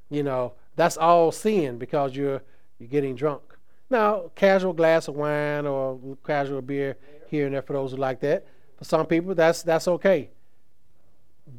You 0.09 0.23
know, 0.23 0.53
that's 0.75 0.97
all 0.97 1.31
sin 1.31 1.77
because 1.77 2.15
you're 2.15 2.41
you're 2.79 2.89
getting 2.89 3.15
drunk. 3.15 3.41
Now, 3.89 4.31
casual 4.35 4.73
glass 4.73 5.07
of 5.07 5.15
wine 5.15 5.65
or 5.65 5.99
casual 6.25 6.61
beer 6.61 6.95
here 7.27 7.45
and 7.45 7.55
there 7.55 7.61
for 7.61 7.73
those 7.73 7.91
who 7.91 7.97
like 7.97 8.19
that. 8.21 8.45
For 8.79 8.85
some 8.85 9.05
people, 9.05 9.35
that's 9.35 9.61
that's 9.61 9.87
okay. 9.87 10.29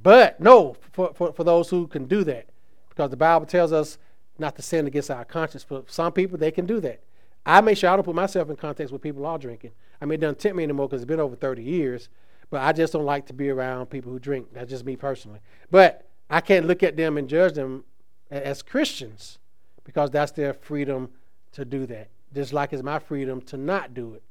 But 0.02 0.40
no, 0.40 0.76
for, 0.92 1.12
for, 1.14 1.32
for 1.32 1.44
those 1.44 1.68
who 1.68 1.86
can 1.86 2.06
do 2.06 2.24
that, 2.24 2.46
because 2.88 3.10
the 3.10 3.16
Bible 3.16 3.46
tells 3.46 3.72
us 3.72 3.98
not 4.38 4.56
to 4.56 4.62
sin 4.62 4.86
against 4.86 5.10
our 5.10 5.24
conscience. 5.24 5.62
For 5.62 5.84
some 5.86 6.12
people, 6.12 6.38
they 6.38 6.50
can 6.50 6.66
do 6.66 6.80
that. 6.80 7.02
I 7.44 7.60
make 7.60 7.76
sure 7.76 7.90
I 7.90 7.96
don't 7.96 8.04
put 8.04 8.14
myself 8.14 8.48
in 8.50 8.56
context 8.56 8.92
with 8.92 9.02
people 9.02 9.26
are 9.26 9.38
drinking. 9.38 9.72
I 10.00 10.06
mean, 10.06 10.14
it 10.14 10.22
doesn't 10.22 10.38
tempt 10.38 10.56
me 10.56 10.64
anymore 10.64 10.88
because 10.88 11.02
it's 11.02 11.08
been 11.08 11.20
over 11.20 11.36
30 11.36 11.62
years. 11.62 12.08
But 12.48 12.62
I 12.62 12.72
just 12.72 12.92
don't 12.92 13.04
like 13.04 13.26
to 13.26 13.32
be 13.32 13.50
around 13.50 13.86
people 13.86 14.10
who 14.10 14.18
drink. 14.18 14.48
That's 14.52 14.70
just 14.70 14.84
me 14.84 14.96
personally. 14.96 15.40
But 15.70 16.08
I 16.28 16.40
can't 16.40 16.66
look 16.66 16.82
at 16.82 16.96
them 16.96 17.16
and 17.16 17.28
judge 17.28 17.54
them 17.54 17.84
as 18.30 18.62
Christians 18.62 19.38
because 19.84 20.10
that's 20.10 20.32
their 20.32 20.54
freedom 20.54 21.10
to 21.52 21.64
do 21.64 21.86
that. 21.86 22.08
Just 22.34 22.52
like 22.52 22.72
it's 22.72 22.82
my 22.82 22.98
freedom 22.98 23.40
to 23.42 23.56
not 23.56 23.94
do 23.94 24.14
it. 24.14 24.22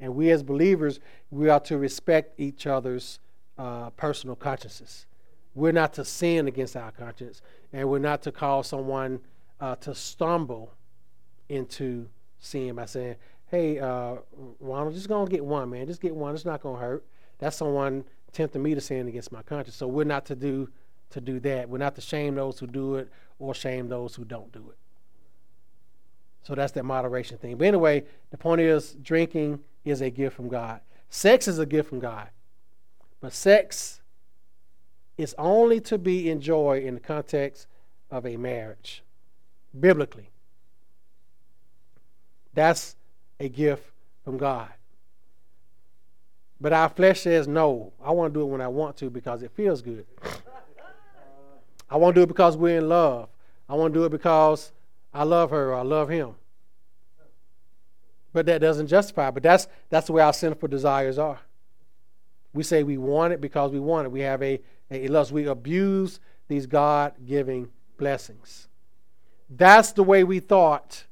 And 0.00 0.14
we 0.14 0.30
as 0.30 0.42
believers, 0.42 1.00
we 1.30 1.48
are 1.48 1.60
to 1.60 1.78
respect 1.78 2.38
each 2.38 2.66
other's 2.66 3.20
uh, 3.58 3.90
personal 3.90 4.36
consciences. 4.36 5.06
We're 5.54 5.72
not 5.72 5.92
to 5.94 6.04
sin 6.04 6.48
against 6.48 6.76
our 6.76 6.90
conscience, 6.90 7.40
and 7.72 7.88
we're 7.88 8.00
not 8.00 8.22
to 8.22 8.32
cause 8.32 8.66
someone 8.66 9.20
uh, 9.60 9.76
to 9.76 9.94
stumble 9.94 10.72
into 11.48 12.08
sin 12.40 12.74
by 12.74 12.86
saying, 12.86 13.16
"Hey, 13.46 13.78
uh, 13.78 14.16
Ronald, 14.58 14.94
just 14.94 15.08
gonna 15.08 15.30
get 15.30 15.44
one, 15.44 15.70
man. 15.70 15.86
Just 15.86 16.00
get 16.00 16.14
one. 16.14 16.34
It's 16.34 16.44
not 16.44 16.60
gonna 16.60 16.78
hurt." 16.78 17.04
That's 17.38 17.56
someone 17.56 18.04
tempting 18.32 18.62
me 18.62 18.74
to 18.74 18.80
sin 18.80 19.06
against 19.06 19.30
my 19.30 19.42
conscience. 19.42 19.76
So 19.76 19.86
we're 19.86 20.04
not 20.04 20.26
to 20.26 20.34
do 20.34 20.68
to 21.10 21.20
do 21.20 21.38
that. 21.40 21.68
We're 21.68 21.78
not 21.78 21.94
to 21.94 22.00
shame 22.00 22.34
those 22.34 22.58
who 22.58 22.66
do 22.66 22.96
it 22.96 23.08
or 23.38 23.54
shame 23.54 23.88
those 23.88 24.16
who 24.16 24.24
don't 24.24 24.50
do 24.52 24.70
it. 24.70 24.78
So 26.42 26.54
that's 26.54 26.72
that 26.72 26.84
moderation 26.84 27.38
thing. 27.38 27.56
But 27.56 27.68
anyway, 27.68 28.04
the 28.30 28.36
point 28.36 28.60
is, 28.60 28.96
drinking 29.02 29.60
is 29.84 30.00
a 30.00 30.10
gift 30.10 30.36
from 30.36 30.48
God. 30.48 30.80
Sex 31.10 31.46
is 31.46 31.58
a 31.58 31.66
gift 31.66 31.88
from 31.88 32.00
God. 32.00 32.28
But 33.20 33.32
sex 33.32 34.00
is 35.16 35.34
only 35.38 35.80
to 35.80 35.98
be 35.98 36.30
enjoyed 36.30 36.82
in 36.82 36.94
the 36.94 37.00
context 37.00 37.66
of 38.10 38.26
a 38.26 38.36
marriage, 38.36 39.02
biblically. 39.78 40.30
That's 42.52 42.96
a 43.40 43.48
gift 43.48 43.84
from 44.24 44.38
God. 44.38 44.68
But 46.60 46.72
our 46.72 46.88
flesh 46.88 47.20
says, 47.20 47.46
no, 47.46 47.92
I 48.02 48.10
want 48.12 48.32
to 48.32 48.40
do 48.40 48.42
it 48.42 48.50
when 48.50 48.60
I 48.60 48.68
want 48.68 48.96
to 48.98 49.10
because 49.10 49.42
it 49.42 49.50
feels 49.50 49.82
good. 49.82 50.06
I 51.90 51.96
want 51.96 52.14
to 52.14 52.20
do 52.20 52.22
it 52.22 52.28
because 52.28 52.56
we're 52.56 52.78
in 52.78 52.88
love. 52.88 53.28
I 53.68 53.74
want 53.74 53.92
to 53.92 54.00
do 54.00 54.04
it 54.04 54.10
because 54.10 54.72
I 55.12 55.24
love 55.24 55.50
her 55.50 55.70
or 55.70 55.74
I 55.74 55.82
love 55.82 56.08
him. 56.08 56.34
But 58.34 58.46
that 58.46 58.60
doesn't 58.60 58.88
justify. 58.88 59.30
But 59.30 59.44
that's 59.44 59.68
that's 59.88 60.08
the 60.08 60.12
way 60.12 60.22
our 60.22 60.34
sinful 60.34 60.68
desires 60.68 61.18
are. 61.18 61.40
We 62.52 62.64
say 62.64 62.82
we 62.82 62.98
want 62.98 63.32
it 63.32 63.40
because 63.40 63.70
we 63.70 63.80
want 63.80 64.06
it. 64.06 64.10
We 64.10 64.20
have 64.20 64.42
a, 64.42 64.60
a 64.90 65.08
lust. 65.08 65.32
We 65.32 65.46
abuse 65.46 66.20
these 66.48 66.66
God 66.66 67.14
giving 67.24 67.70
blessings. 67.96 68.68
That's 69.48 69.92
the 69.92 70.02
way 70.02 70.24
we 70.24 70.40
thought 70.40 71.04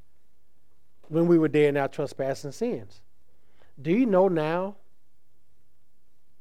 when 1.08 1.28
we 1.28 1.38
were 1.38 1.48
dead 1.48 1.70
in 1.70 1.76
our 1.76 1.88
trespasses 1.88 2.44
and 2.44 2.54
sins. 2.54 3.00
Do 3.80 3.92
you 3.92 4.04
know 4.04 4.28
now? 4.28 4.76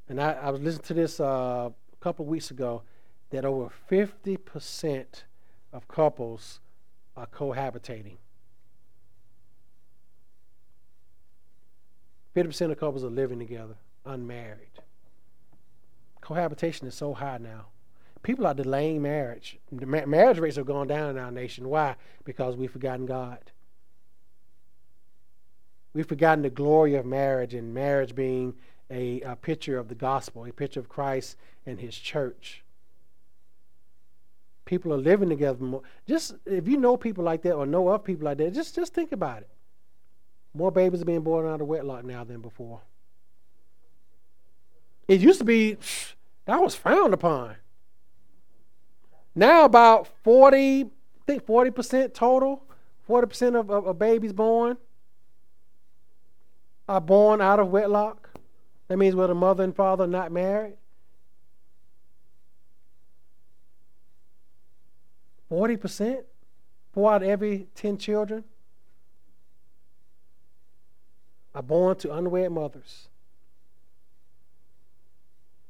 And 0.09 0.19
I, 0.19 0.33
I 0.33 0.49
was 0.49 0.61
listening 0.61 0.85
to 0.87 0.93
this 0.95 1.19
uh, 1.19 1.69
a 1.69 2.03
couple 2.03 2.25
of 2.25 2.29
weeks 2.29 2.49
ago 2.49 2.81
that 3.29 3.45
over 3.45 3.69
50% 3.89 5.05
of 5.71 5.87
couples 5.87 6.59
are 7.15 7.27
cohabitating. 7.27 8.17
50% 12.35 12.71
of 12.71 12.79
couples 12.79 13.03
are 13.03 13.09
living 13.09 13.39
together, 13.39 13.75
unmarried. 14.05 14.79
cohabitation 16.21 16.87
is 16.87 16.95
so 16.95 17.13
high 17.13 17.37
now. 17.37 17.67
People 18.23 18.45
are 18.45 18.53
delaying 18.53 19.01
marriage. 19.01 19.57
marriage 19.71 20.37
rates 20.37 20.55
have 20.55 20.67
gone 20.67 20.87
down 20.87 21.09
in 21.09 21.17
our 21.17 21.31
nation. 21.31 21.67
Why? 21.67 21.95
Because 22.23 22.55
we've 22.55 22.71
forgotten 22.71 23.05
God. 23.05 23.51
We've 25.93 26.07
forgotten 26.07 26.43
the 26.43 26.49
glory 26.49 26.95
of 26.95 27.05
marriage 27.05 27.53
and 27.53 27.73
marriage 27.73 28.15
being 28.15 28.53
a, 28.89 29.21
a 29.21 29.35
picture 29.35 29.77
of 29.77 29.87
the 29.87 29.95
gospel, 29.95 30.45
a 30.45 30.51
picture 30.51 30.79
of 30.79 30.87
Christ 30.87 31.35
and 31.65 31.79
his 31.79 31.97
church. 31.97 32.63
People 34.65 34.93
are 34.93 34.97
living 34.97 35.29
together 35.29 35.63
more. 35.63 35.81
Just 36.07 36.35
if 36.45 36.67
you 36.67 36.77
know 36.77 36.95
people 36.95 37.23
like 37.23 37.41
that 37.41 37.55
or 37.55 37.65
know 37.65 37.89
of 37.89 38.03
people 38.03 38.25
like 38.25 38.37
that, 38.37 38.53
just 38.53 38.75
just 38.75 38.93
think 38.93 39.11
about 39.11 39.39
it. 39.39 39.49
More 40.53 40.71
babies 40.71 41.01
are 41.01 41.05
being 41.05 41.21
born 41.21 41.47
out 41.47 41.61
of 41.61 41.67
wedlock 41.67 42.03
now 42.03 42.23
than 42.23 42.41
before. 42.41 42.81
It 45.07 45.21
used 45.21 45.39
to 45.39 45.45
be 45.45 45.77
that 46.45 46.61
was 46.61 46.75
frowned 46.75 47.13
upon. 47.13 47.55
Now 49.33 49.63
about 49.63 50.07
40, 50.23 50.83
I 50.83 50.87
think 51.25 51.45
40% 51.45 52.13
total, 52.13 52.63
40% 53.07 53.59
of, 53.59 53.69
of, 53.69 53.87
of 53.87 53.99
babies 53.99 54.33
born 54.33 54.77
are 56.89 56.99
born 56.99 57.39
out 57.39 57.59
of 57.59 57.69
wedlock. 57.69 58.29
That 58.89 58.97
means 58.97 59.15
where 59.15 59.27
the 59.27 59.35
mother 59.35 59.63
and 59.63 59.73
father 59.73 60.03
are 60.03 60.07
not 60.07 60.33
married. 60.33 60.75
40%? 65.49 66.23
Four 66.93 67.13
out 67.13 67.23
of 67.23 67.29
every 67.29 67.67
10 67.75 67.97
children 67.97 68.43
are 71.53 71.63
born 71.63 71.95
to 71.97 72.13
unwed 72.13 72.51
mothers. 72.51 73.09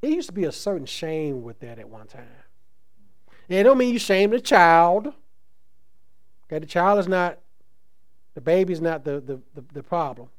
There 0.01 0.11
used 0.11 0.29
to 0.29 0.33
be 0.33 0.45
a 0.45 0.51
certain 0.51 0.85
shame 0.85 1.43
with 1.43 1.59
that 1.59 1.79
at 1.79 1.89
one 1.89 2.07
time. 2.07 2.25
And 3.49 3.59
it 3.59 3.63
don't 3.63 3.77
mean 3.77 3.93
you 3.93 3.99
shame 3.99 4.31
the 4.31 4.39
child. 4.39 5.13
Okay, 6.45 6.59
the 6.59 6.65
child 6.65 6.99
is 6.99 7.07
not, 7.07 7.39
the 8.33 8.41
baby 8.41 8.73
is 8.73 8.81
not 8.81 9.03
the, 9.03 9.19
the, 9.19 9.39
the, 9.53 9.63
the 9.73 9.83
problem. 9.83 10.29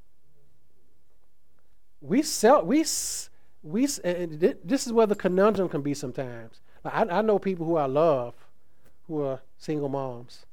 We 2.01 2.22
sell, 2.22 2.64
we, 2.64 2.84
we, 3.62 3.86
this 3.86 4.86
is 4.86 4.93
where 4.93 5.07
the 5.07 5.14
conundrum 5.14 5.68
can 5.68 5.82
be 5.82 5.95
sometimes. 5.95 6.61
I, 6.84 7.05
I 7.05 7.22
know 7.22 7.38
people 7.38 7.64
who 7.64 7.76
I 7.76 7.86
love 7.86 8.34
who 9.07 9.22
are 9.22 9.40
single 9.59 9.88
moms 9.88 10.47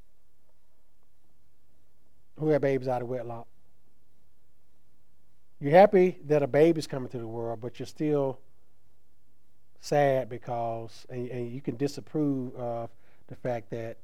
who 2.38 2.50
have 2.50 2.62
babies 2.62 2.88
out 2.88 3.02
of 3.02 3.10
wedlock. 3.10 3.48
You're 5.60 5.72
happy 5.72 6.20
that 6.26 6.42
a 6.42 6.48
baby's 6.48 6.88
coming 6.88 7.10
to 7.10 7.18
the 7.18 7.28
world, 7.28 7.60
but 7.62 7.80
you're 7.80 7.88
still 7.88 8.40
sad 9.82 10.30
because, 10.30 11.06
and, 11.10 11.30
and 11.30 11.52
you 11.52 11.62
can 11.62 11.76
disapprove 11.76 12.56
of 12.56 12.90
the 13.28 13.36
fact 13.36 13.70
that 13.72 13.98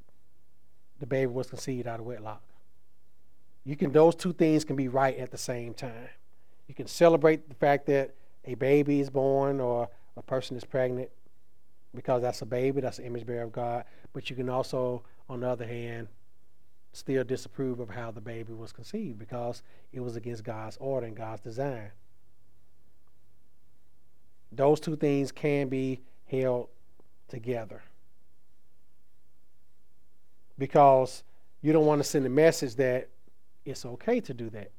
the 0.99 1.05
baby 1.05 1.27
was 1.27 1.47
conceived 1.47 1.87
out 1.87 1.99
of 1.99 2.05
wedlock. 2.05 2.43
You 3.63 3.75
can; 3.75 3.91
those 3.91 4.15
two 4.15 4.33
things 4.33 4.65
can 4.65 4.75
be 4.75 4.89
right 4.89 5.17
at 5.17 5.31
the 5.31 5.37
same 5.37 5.73
time. 5.73 6.09
You 6.67 6.75
can 6.75 6.87
celebrate 6.87 7.47
the 7.47 7.55
fact 7.55 7.85
that 7.87 8.13
a 8.45 8.55
baby 8.55 8.99
is 8.99 9.09
born 9.09 9.59
or 9.59 9.89
a 10.17 10.21
person 10.21 10.57
is 10.57 10.63
pregnant 10.63 11.09
because 11.93 12.21
that's 12.21 12.41
a 12.41 12.45
baby, 12.45 12.81
that's 12.81 12.99
an 12.99 13.05
image 13.05 13.25
bearer 13.25 13.43
of 13.43 13.51
God. 13.51 13.85
But 14.13 14.29
you 14.29 14.35
can 14.35 14.49
also, 14.49 15.03
on 15.29 15.39
the 15.39 15.47
other 15.47 15.65
hand, 15.65 16.07
still 16.95 17.23
disapprove 17.23 17.79
of 17.79 17.89
how 17.89 18.09
the 18.09 18.21
baby 18.21 18.53
was 18.53 18.71
conceived 18.71 19.19
because 19.19 19.61
it 19.91 19.99
was 19.99 20.15
against 20.15 20.43
God's 20.43 20.77
order 20.79 21.05
and 21.05 21.15
God's 21.15 21.41
design. 21.41 21.91
Those 24.51 24.79
two 24.79 24.95
things 24.95 25.31
can 25.31 25.67
be 25.67 25.99
held 26.25 26.69
together. 27.27 27.83
Because 30.57 31.23
you 31.61 31.73
don't 31.73 31.85
want 31.85 31.99
to 32.01 32.07
send 32.07 32.25
a 32.25 32.29
message 32.29 32.75
that 32.75 33.09
it's 33.65 33.85
okay 33.85 34.21
to 34.21 34.33
do 34.33 34.49
that. 34.51 34.71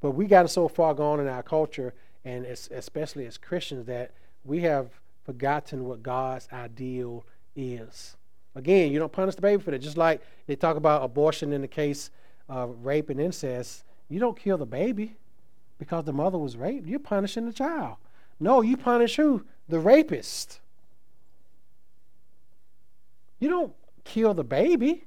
But 0.00 0.10
we 0.10 0.26
got 0.26 0.50
so 0.50 0.68
far 0.68 0.92
gone 0.92 1.20
in 1.20 1.28
our 1.28 1.42
culture, 1.42 1.94
and 2.24 2.44
especially 2.44 3.24
as 3.26 3.38
Christians, 3.38 3.86
that 3.86 4.10
we 4.44 4.60
have 4.60 4.90
forgotten 5.24 5.84
what 5.84 6.02
God's 6.02 6.48
ideal 6.52 7.24
is. 7.56 8.16
Again, 8.54 8.92
you 8.92 8.98
don't 8.98 9.12
punish 9.12 9.34
the 9.34 9.42
baby 9.42 9.62
for 9.62 9.70
that. 9.70 9.78
Just 9.78 9.96
like 9.96 10.20
they 10.46 10.56
talk 10.56 10.76
about 10.76 11.02
abortion 11.02 11.52
in 11.52 11.62
the 11.62 11.68
case 11.68 12.10
of 12.48 12.84
rape 12.84 13.08
and 13.08 13.20
incest, 13.20 13.84
you 14.08 14.20
don't 14.20 14.38
kill 14.38 14.58
the 14.58 14.66
baby 14.66 15.16
because 15.78 16.04
the 16.04 16.12
mother 16.12 16.38
was 16.38 16.56
raped. 16.56 16.86
You're 16.86 16.98
punishing 16.98 17.46
the 17.46 17.52
child. 17.52 17.96
No, 18.38 18.60
you 18.60 18.76
punish 18.76 19.16
who? 19.16 19.44
The 19.68 19.78
rapist. 19.78 20.60
You 23.38 23.48
don't 23.48 23.72
kill 24.04 24.34
the 24.34 24.44
baby 24.44 25.04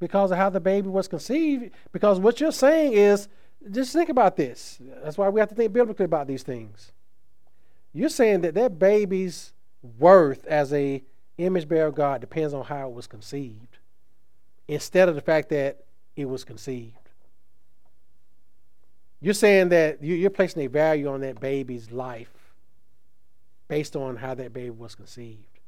because 0.00 0.30
of 0.30 0.38
how 0.38 0.50
the 0.50 0.60
baby 0.60 0.88
was 0.88 1.08
conceived. 1.08 1.70
Because 1.92 2.18
what 2.18 2.40
you're 2.40 2.52
saying 2.52 2.92
is, 2.94 3.28
just 3.70 3.92
think 3.92 4.08
about 4.08 4.36
this. 4.36 4.78
That's 5.02 5.16
why 5.16 5.28
we 5.28 5.40
have 5.40 5.48
to 5.48 5.54
think 5.54 5.72
biblically 5.72 6.04
about 6.04 6.26
these 6.26 6.42
things. 6.42 6.92
You're 7.92 8.08
saying 8.08 8.42
that 8.42 8.54
that 8.54 8.78
baby's 8.78 9.52
worth 9.98 10.46
as 10.46 10.72
a 10.72 11.02
image 11.38 11.68
bearer 11.68 11.88
of 11.88 11.94
God 11.94 12.20
depends 12.20 12.54
on 12.54 12.64
how 12.64 12.88
it 12.88 12.94
was 12.94 13.06
conceived, 13.06 13.78
instead 14.68 15.08
of 15.08 15.14
the 15.14 15.20
fact 15.20 15.48
that 15.50 15.84
it 16.14 16.26
was 16.26 16.44
conceived. 16.44 16.96
You're 19.20 19.34
saying 19.34 19.70
that 19.70 20.02
you're 20.02 20.30
placing 20.30 20.62
a 20.62 20.68
value 20.68 21.08
on 21.08 21.20
that 21.20 21.40
baby's 21.40 21.90
life 21.90 22.32
based 23.68 23.96
on 23.96 24.16
how 24.16 24.34
that 24.34 24.52
baby 24.52 24.70
was 24.70 24.94
conceived. 24.94 25.60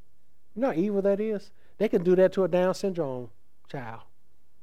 You 0.54 0.62
know 0.62 0.68
how 0.68 0.74
evil 0.74 1.02
that 1.02 1.20
is? 1.20 1.50
They 1.78 1.88
can 1.88 2.02
do 2.02 2.14
that 2.16 2.32
to 2.34 2.44
a 2.44 2.48
Down 2.48 2.74
syndrome 2.74 3.30
child 3.70 4.02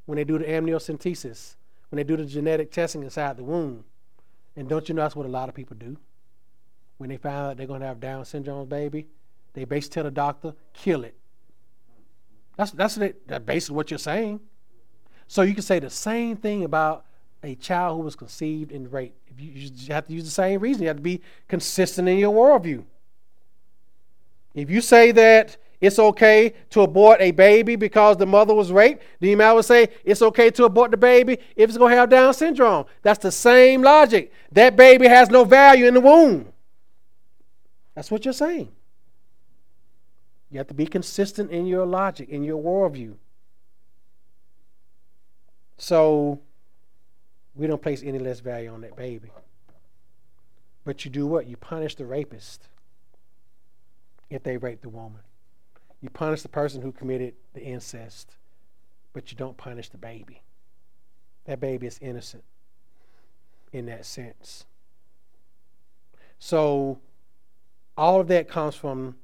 when 0.06 0.18
they 0.18 0.24
do 0.24 0.38
the 0.38 0.46
amniocentesis, 0.46 1.56
when 1.90 1.98
they 1.98 2.04
do 2.04 2.18
the 2.18 2.26
genetic 2.26 2.72
testing 2.72 3.04
inside 3.04 3.38
the 3.38 3.44
womb. 3.44 3.86
And 4.56 4.70
don't 4.70 4.88
you 4.88 4.96
know 4.96 5.02
that's 5.02 5.16
what 5.16 5.26
a 5.26 5.30
lot 5.30 5.50
of 5.50 5.56
people 5.56 5.76
do? 5.78 5.98
when 6.98 7.10
they 7.10 7.18
find 7.18 7.36
out 7.36 7.58
they're 7.58 7.68
going 7.68 7.82
to 7.82 7.88
have 7.88 8.00
Down 8.00 8.26
syndrome 8.26 8.68
baby, 8.68 9.08
they 9.56 9.66
basically 9.66 9.94
tell 9.96 10.04
the 10.04 10.12
doctor, 10.12 10.54
kill 10.74 11.04
it. 11.04 11.16
That's, 12.58 12.72
that's, 12.72 12.98
it, 12.98 13.28
that's 13.28 13.44
basically 13.44 13.76
what 13.76 13.90
you're 13.90 13.98
saying. 13.98 14.40
So 15.28 15.42
you 15.42 15.54
can 15.54 15.64
say 15.64 15.80
the 15.80 15.90
same 15.90 16.38
thing 16.38 16.64
about 16.64 17.06
a 17.42 17.56
child 17.56 17.98
who 17.98 18.04
was 18.04 18.16
conceived 18.16 18.72
in 18.72 18.90
rape. 18.90 19.16
You, 19.38 19.70
you 19.74 19.94
have 19.94 20.08
to 20.08 20.14
use 20.14 20.26
the 20.26 20.32
same 20.32 20.60
reason. 20.60 20.84
You 20.84 20.90
have 20.90 20.98
to 20.98 21.04
be 21.04 21.22
consistent 21.48 22.08
in 22.08 22.18
your 22.18 22.34
worldview. 22.34 22.84
If 24.54 24.70
you 24.70 24.82
say 24.82 25.12
that 25.12 25.58
it's 25.82 26.00
okay 26.00 26.54
to 26.70 26.82
abort 26.82 27.22
a 27.22 27.32
baby 27.32 27.76
because 27.76 28.18
the 28.18 28.26
mother 28.26 28.54
was 28.54 28.72
raped, 28.72 29.04
then 29.20 29.30
you 29.30 29.38
might 29.38 29.60
say 29.66 29.90
it's 30.04 30.22
okay 30.22 30.50
to 30.52 30.66
abort 30.66 30.92
the 30.92 30.98
baby 30.98 31.38
if 31.56 31.70
it's 31.70 31.78
going 31.78 31.92
to 31.92 31.98
have 31.98 32.10
Down 32.10 32.34
syndrome. 32.34 32.86
That's 33.02 33.20
the 33.20 33.32
same 33.32 33.82
logic. 33.82 34.32
That 34.52 34.76
baby 34.76 35.08
has 35.08 35.30
no 35.30 35.44
value 35.44 35.88
in 35.88 35.94
the 35.94 36.02
womb. 36.02 36.54
That's 37.94 38.10
what 38.10 38.26
you're 38.26 38.34
saying. 38.34 38.72
You 40.56 40.60
have 40.60 40.68
to 40.68 40.74
be 40.74 40.86
consistent 40.86 41.52
in 41.52 41.66
your 41.66 41.86
logic, 41.86 42.30
in 42.30 42.42
your 42.46 42.64
worldview. 42.64 43.16
So 45.78 46.40
we 47.54 47.68
don't 47.68 47.82
place 47.82 48.02
any 48.02 48.20
less 48.20 48.40
value 48.40 48.72
on 48.72 48.80
that 48.80 48.96
baby. 48.96 49.32
But 50.86 51.04
you 51.04 51.12
do 51.12 51.28
what? 51.28 51.46
You 51.48 51.58
punish 51.58 51.96
the 51.96 52.06
rapist 52.06 52.70
if 54.30 54.44
they 54.44 54.56
rape 54.56 54.80
the 54.80 54.88
woman. 54.88 55.20
You 56.00 56.10
punish 56.10 56.42
the 56.42 56.48
person 56.48 56.82
who 56.82 56.94
committed 56.94 57.34
the 57.54 57.62
incest, 57.62 58.38
but 59.12 59.34
you 59.34 59.38
don't 59.38 59.58
punish 59.58 59.90
the 59.90 59.98
baby. 59.98 60.42
That 61.44 61.60
baby 61.60 61.86
is 61.86 62.00
innocent 62.02 62.46
in 63.74 63.88
that 63.88 64.06
sense. 64.06 64.64
So 66.40 67.00
all 67.98 68.22
of 68.22 68.30
that 68.30 68.48
comes 68.48 68.76
from 68.76 69.18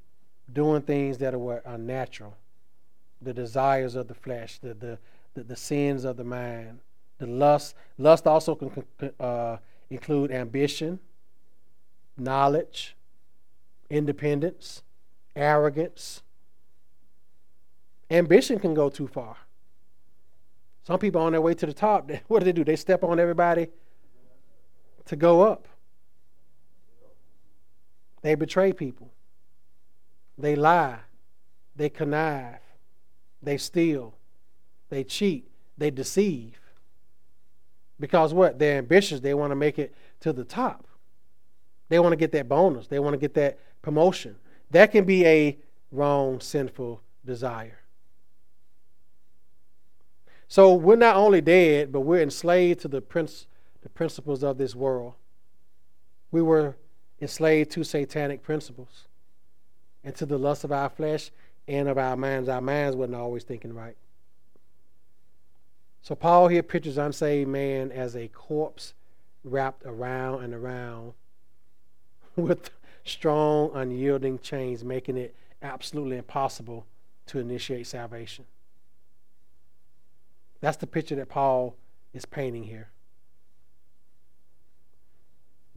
doing 0.53 0.81
things 0.81 1.17
that 1.19 1.33
are 1.33 1.61
unnatural 1.65 2.35
the 3.21 3.33
desires 3.33 3.95
of 3.95 4.07
the 4.07 4.13
flesh, 4.13 4.57
the, 4.59 4.73
the, 4.73 4.97
the, 5.35 5.43
the 5.43 5.55
sins 5.55 6.03
of 6.03 6.17
the 6.17 6.23
mind, 6.23 6.79
the 7.19 7.27
lust. 7.27 7.75
Lust 7.97 8.25
also 8.25 8.55
can 8.55 8.71
uh, 9.19 9.57
include 9.89 10.31
ambition, 10.31 10.99
knowledge, 12.17 12.95
independence, 13.89 14.81
arrogance. 15.35 16.23
Ambition 18.09 18.59
can 18.59 18.73
go 18.73 18.89
too 18.89 19.07
far. 19.07 19.37
Some 20.83 20.97
people 20.97 21.21
on 21.21 21.33
their 21.33 21.41
way 21.41 21.53
to 21.53 21.65
the 21.65 21.73
top, 21.73 22.09
what 22.27 22.39
do 22.39 22.45
they 22.45 22.51
do? 22.51 22.63
They 22.63 22.75
step 22.75 23.03
on 23.03 23.19
everybody 23.19 23.67
to 25.05 25.15
go 25.15 25.41
up. 25.41 25.67
They 28.23 28.35
betray 28.35 28.73
people. 28.73 29.11
They 30.41 30.55
lie. 30.55 30.99
They 31.75 31.89
connive. 31.89 32.59
They 33.41 33.57
steal. 33.57 34.15
They 34.89 35.03
cheat. 35.03 35.49
They 35.77 35.91
deceive. 35.91 36.59
Because 37.99 38.33
what? 38.33 38.59
They're 38.59 38.79
ambitious. 38.79 39.19
They 39.19 39.33
want 39.33 39.51
to 39.51 39.55
make 39.55 39.79
it 39.79 39.93
to 40.21 40.33
the 40.33 40.43
top. 40.43 40.87
They 41.89 41.99
want 41.99 42.13
to 42.13 42.17
get 42.17 42.31
that 42.31 42.49
bonus. 42.49 42.87
They 42.87 42.99
want 42.99 43.13
to 43.13 43.17
get 43.17 43.33
that 43.35 43.59
promotion. 43.81 44.35
That 44.71 44.91
can 44.91 45.05
be 45.05 45.25
a 45.25 45.57
wrong, 45.91 46.39
sinful 46.39 47.01
desire. 47.25 47.79
So 50.47 50.73
we're 50.73 50.95
not 50.95 51.15
only 51.15 51.41
dead, 51.41 51.91
but 51.91 52.01
we're 52.01 52.21
enslaved 52.21 52.81
to 52.81 52.87
the, 52.87 53.01
prince, 53.01 53.47
the 53.81 53.89
principles 53.89 54.43
of 54.43 54.57
this 54.57 54.75
world. 54.75 55.13
We 56.31 56.41
were 56.41 56.75
enslaved 57.21 57.71
to 57.71 57.83
satanic 57.83 58.41
principles 58.41 59.07
and 60.03 60.15
to 60.15 60.25
the 60.25 60.37
lust 60.37 60.63
of 60.63 60.71
our 60.71 60.89
flesh 60.89 61.31
and 61.67 61.87
of 61.87 61.97
our 61.97 62.17
minds. 62.17 62.49
Our 62.49 62.61
minds 62.61 62.95
wasn't 62.95 63.15
always 63.15 63.43
thinking 63.43 63.73
right. 63.73 63.95
So 66.01 66.15
Paul 66.15 66.47
here 66.47 66.63
pictures 66.63 66.97
unsaved 66.97 67.49
man 67.49 67.91
as 67.91 68.15
a 68.15 68.27
corpse 68.27 68.93
wrapped 69.43 69.83
around 69.85 70.43
and 70.43 70.53
around 70.53 71.13
with 72.35 72.71
strong, 73.03 73.71
unyielding 73.73 74.39
chains, 74.39 74.83
making 74.83 75.17
it 75.17 75.35
absolutely 75.61 76.17
impossible 76.17 76.85
to 77.27 77.39
initiate 77.39 77.87
salvation. 77.87 78.45
That's 80.59 80.77
the 80.77 80.87
picture 80.87 81.15
that 81.15 81.29
Paul 81.29 81.75
is 82.13 82.25
painting 82.25 82.63
here. 82.63 82.89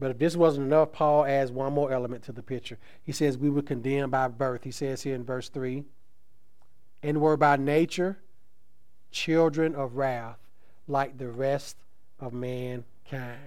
But 0.05 0.11
if 0.11 0.19
this 0.19 0.35
wasn't 0.35 0.67
enough, 0.67 0.91
Paul 0.91 1.25
adds 1.25 1.51
one 1.51 1.73
more 1.73 1.91
element 1.91 2.23
to 2.25 2.31
the 2.31 2.43
picture. 2.43 2.77
He 3.01 3.11
says, 3.11 3.39
We 3.39 3.49
were 3.49 3.63
condemned 3.63 4.11
by 4.11 4.27
birth. 4.27 4.63
He 4.63 4.69
says 4.69 5.01
here 5.01 5.15
in 5.15 5.23
verse 5.23 5.49
3 5.49 5.83
and 7.01 7.19
were 7.19 7.35
by 7.35 7.55
nature 7.55 8.19
children 9.09 9.73
of 9.73 9.95
wrath, 9.95 10.37
like 10.87 11.17
the 11.17 11.29
rest 11.29 11.77
of 12.19 12.33
mankind. 12.33 13.39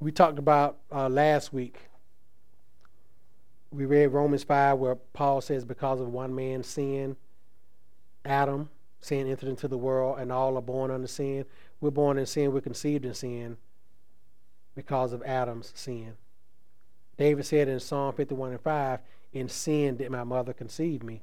We 0.00 0.12
talked 0.12 0.38
about 0.38 0.80
uh, 0.94 1.08
last 1.08 1.50
week. 1.50 1.78
We 3.70 3.86
read 3.86 4.08
Romans 4.08 4.44
5, 4.44 4.76
where 4.76 4.96
Paul 4.96 5.40
says, 5.40 5.64
Because 5.64 5.98
of 5.98 6.08
one 6.08 6.34
man's 6.34 6.66
sin, 6.66 7.16
Adam, 8.22 8.68
sin 9.02 9.26
entered 9.26 9.50
into 9.50 9.68
the 9.68 9.76
world, 9.76 10.18
and 10.18 10.32
all 10.32 10.56
are 10.56 10.62
born 10.62 10.90
under 10.90 11.06
sin. 11.06 11.44
We're 11.80 11.90
born 11.90 12.16
in 12.16 12.24
sin, 12.24 12.52
we're 12.52 12.62
conceived 12.62 13.04
in 13.04 13.12
sin 13.12 13.58
because 14.74 15.12
of 15.12 15.22
Adam's 15.24 15.72
sin. 15.74 16.14
David 17.18 17.44
said 17.44 17.68
in 17.68 17.80
Psalm 17.80 18.14
51 18.14 18.52
and 18.52 18.60
5, 18.60 19.00
In 19.34 19.48
sin 19.48 19.96
did 19.96 20.10
my 20.10 20.24
mother 20.24 20.54
conceive 20.54 21.02
me. 21.02 21.22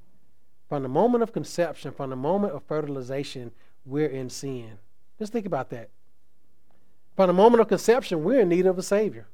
From 0.68 0.84
the 0.84 0.90
moment 0.90 1.24
of 1.24 1.34
conception, 1.34 1.92
from 1.92 2.12
the 2.12 2.16
moment 2.16 2.54
of 2.54 2.64
fertilization, 2.64 3.52
we're 3.86 4.08
in 4.08 4.30
sin. 4.30 4.78
Just 5.18 5.34
think 5.34 5.48
about 5.48 5.72
that. 5.72 5.90
From 7.16 7.28
the 7.28 7.34
moment 7.34 7.62
of 7.62 7.68
conception, 7.68 8.24
we're 8.24 8.42
in 8.42 8.50
need 8.50 8.66
of 8.66 8.78
a 8.78 8.84
Savior. 8.84 9.28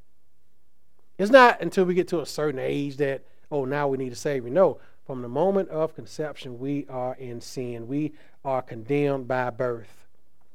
It's 1.17 1.31
not 1.31 1.61
until 1.61 1.85
we 1.85 1.93
get 1.93 2.07
to 2.09 2.21
a 2.21 2.25
certain 2.25 2.59
age 2.59 2.97
that, 2.97 3.23
oh, 3.51 3.65
now 3.65 3.87
we 3.87 3.97
need 3.97 4.11
a 4.11 4.15
Savior. 4.15 4.49
No, 4.49 4.79
from 5.05 5.21
the 5.21 5.27
moment 5.27 5.69
of 5.69 5.95
conception, 5.95 6.59
we 6.59 6.85
are 6.89 7.15
in 7.15 7.39
sin. 7.39 7.87
We 7.87 8.13
are 8.43 8.61
condemned 8.61 9.27
by 9.27 9.51
birth. 9.51 10.07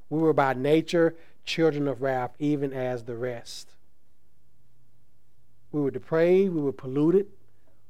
We 0.08 0.18
were 0.18 0.32
by 0.32 0.54
nature 0.54 1.14
children 1.44 1.86
of 1.86 2.02
wrath, 2.02 2.34
even 2.38 2.72
as 2.72 3.04
the 3.04 3.16
rest. 3.16 3.70
We 5.72 5.80
were 5.80 5.92
depraved, 5.92 6.52
we 6.52 6.60
were 6.60 6.72
polluted, 6.72 7.28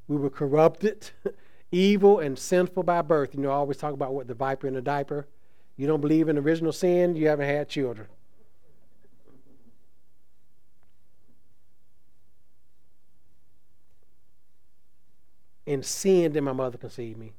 we 0.07 0.17
were 0.17 0.29
corrupted, 0.29 1.11
evil 1.73 2.19
and 2.19 2.39
sinful 2.39 2.83
by 2.83 3.01
birth. 3.01 3.35
You 3.35 3.41
know, 3.41 3.51
I 3.51 3.55
always 3.55 3.79
talk 3.79 3.95
about 3.95 4.13
what 4.13 4.29
the 4.29 4.35
viper 4.35 4.67
in 4.67 4.75
the 4.75 4.83
diaper. 4.83 5.27
You 5.79 5.87
don't 5.87 6.03
believe 6.03 6.29
in 6.29 6.37
original 6.37 6.73
sin, 6.73 7.17
you 7.17 7.29
haven't 7.29 7.47
had 7.47 7.71
children. 7.71 8.09
In 15.67 15.83
sin 15.83 16.33
did 16.33 16.43
my 16.43 16.53
mother 16.53 16.79
conceive 16.79 17.17
me. 17.17 17.33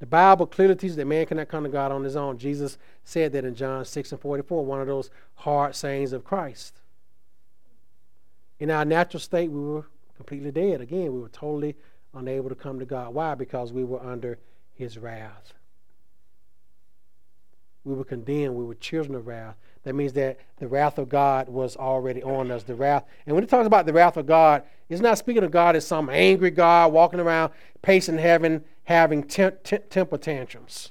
The 0.00 0.06
Bible 0.06 0.46
clearly 0.46 0.74
teaches 0.74 0.96
that 0.96 1.06
man 1.06 1.26
cannot 1.26 1.48
come 1.48 1.64
to 1.64 1.70
God 1.70 1.92
on 1.92 2.04
his 2.04 2.16
own. 2.16 2.36
Jesus 2.36 2.76
said 3.04 3.32
that 3.32 3.44
in 3.44 3.54
John 3.54 3.84
6 3.84 4.12
and 4.12 4.20
44, 4.20 4.64
one 4.64 4.80
of 4.80 4.86
those 4.86 5.10
hard 5.36 5.74
sayings 5.74 6.12
of 6.12 6.24
Christ. 6.24 6.80
In 8.58 8.70
our 8.70 8.84
natural 8.84 9.20
state, 9.20 9.50
we 9.50 9.60
were 9.60 9.86
completely 10.16 10.50
dead. 10.50 10.80
Again, 10.80 11.12
we 11.12 11.20
were 11.20 11.28
totally 11.28 11.76
unable 12.12 12.48
to 12.48 12.54
come 12.54 12.78
to 12.78 12.84
God. 12.84 13.14
Why? 13.14 13.34
Because 13.34 13.72
we 13.72 13.84
were 13.84 14.02
under 14.02 14.38
his 14.74 14.98
wrath. 14.98 15.54
We 17.84 17.94
were 17.94 18.04
condemned. 18.04 18.54
We 18.56 18.64
were 18.64 18.74
children 18.74 19.14
of 19.14 19.26
wrath. 19.26 19.56
That 19.84 19.94
means 19.94 20.14
that 20.14 20.38
the 20.56 20.66
wrath 20.66 20.98
of 20.98 21.08
God 21.08 21.48
was 21.48 21.76
already 21.76 22.22
on 22.22 22.50
us. 22.50 22.62
The 22.62 22.74
wrath, 22.74 23.04
and 23.26 23.34
when 23.34 23.44
it 23.44 23.50
talks 23.50 23.66
about 23.66 23.86
the 23.86 23.92
wrath 23.92 24.16
of 24.16 24.26
God, 24.26 24.62
it's 24.88 25.00
not 25.00 25.18
speaking 25.18 25.44
of 25.44 25.50
God 25.50 25.76
as 25.76 25.86
some 25.86 26.10
angry 26.10 26.50
God 26.50 26.92
walking 26.92 27.20
around 27.20 27.52
pacing 27.82 28.18
heaven, 28.18 28.64
having 28.84 29.22
temper 29.22 30.18
tantrums. 30.18 30.90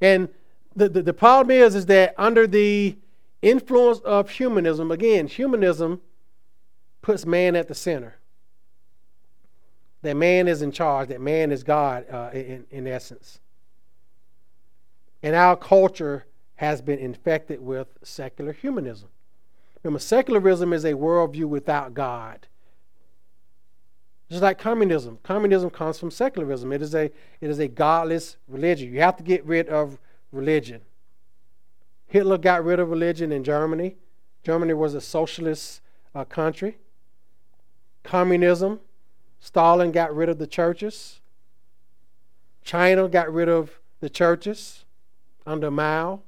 And 0.00 0.28
the, 0.74 0.88
the, 0.88 1.02
the 1.02 1.12
problem 1.12 1.56
is, 1.56 1.74
is 1.74 1.86
that 1.86 2.14
under 2.16 2.46
the 2.46 2.96
influence 3.42 3.98
of 4.00 4.30
humanism, 4.30 4.90
again, 4.90 5.26
humanism 5.26 6.00
puts 7.02 7.26
man 7.26 7.56
at 7.56 7.68
the 7.68 7.74
center. 7.74 8.16
That 10.00 10.16
man 10.16 10.48
is 10.48 10.62
in 10.62 10.72
charge, 10.72 11.08
that 11.08 11.20
man 11.20 11.52
is 11.52 11.62
God 11.62 12.06
uh, 12.10 12.30
in, 12.32 12.64
in 12.70 12.86
essence. 12.86 13.38
And 15.22 15.36
our 15.36 15.56
culture 15.56 16.26
has 16.62 16.80
been 16.80 17.00
infected 17.00 17.60
with 17.60 17.88
secular 18.04 18.52
humanism. 18.52 19.08
Remember, 19.82 19.98
secularism 19.98 20.72
is 20.72 20.84
a 20.84 20.92
worldview 20.92 21.46
without 21.46 21.92
God. 21.92 22.46
Just 24.30 24.44
like 24.44 24.60
communism. 24.60 25.18
Communism 25.24 25.70
comes 25.70 25.98
from 25.98 26.12
secularism. 26.12 26.72
It 26.72 26.80
is 26.80 26.94
a, 26.94 27.06
it 27.40 27.50
is 27.50 27.58
a 27.58 27.66
godless 27.66 28.36
religion. 28.46 28.92
You 28.92 29.00
have 29.00 29.16
to 29.16 29.24
get 29.24 29.44
rid 29.44 29.68
of 29.68 29.98
religion. 30.30 30.82
Hitler 32.06 32.38
got 32.38 32.64
rid 32.64 32.78
of 32.78 32.90
religion 32.90 33.32
in 33.32 33.42
Germany. 33.42 33.96
Germany 34.44 34.74
was 34.74 34.94
a 34.94 35.00
socialist 35.00 35.80
uh, 36.14 36.24
country. 36.24 36.78
Communism, 38.04 38.78
Stalin 39.40 39.90
got 39.90 40.14
rid 40.14 40.28
of 40.28 40.38
the 40.38 40.46
churches. 40.46 41.18
China 42.62 43.08
got 43.08 43.32
rid 43.32 43.48
of 43.48 43.80
the 43.98 44.08
churches 44.08 44.84
under 45.44 45.68
Mao. 45.68 46.20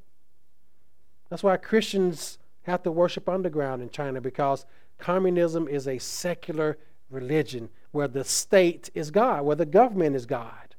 That's 1.29 1.43
why 1.43 1.57
Christians 1.57 2.39
have 2.63 2.83
to 2.83 2.93
worship 2.93 3.29
underground 3.29 3.83
in 3.83 3.91
China 3.91 4.21
because 4.21 4.67
communism 4.99 5.69
is 5.69 5.87
a 5.87 5.99
secular 5.99 6.79
religion 7.11 7.69
where 7.93 8.09
the 8.09 8.25
state 8.25 8.91
is 8.95 9.11
God, 9.11 9.45
where 9.45 9.57
the 9.57 9.67
government 9.67 10.17
is 10.17 10.27
God. 10.27 10.75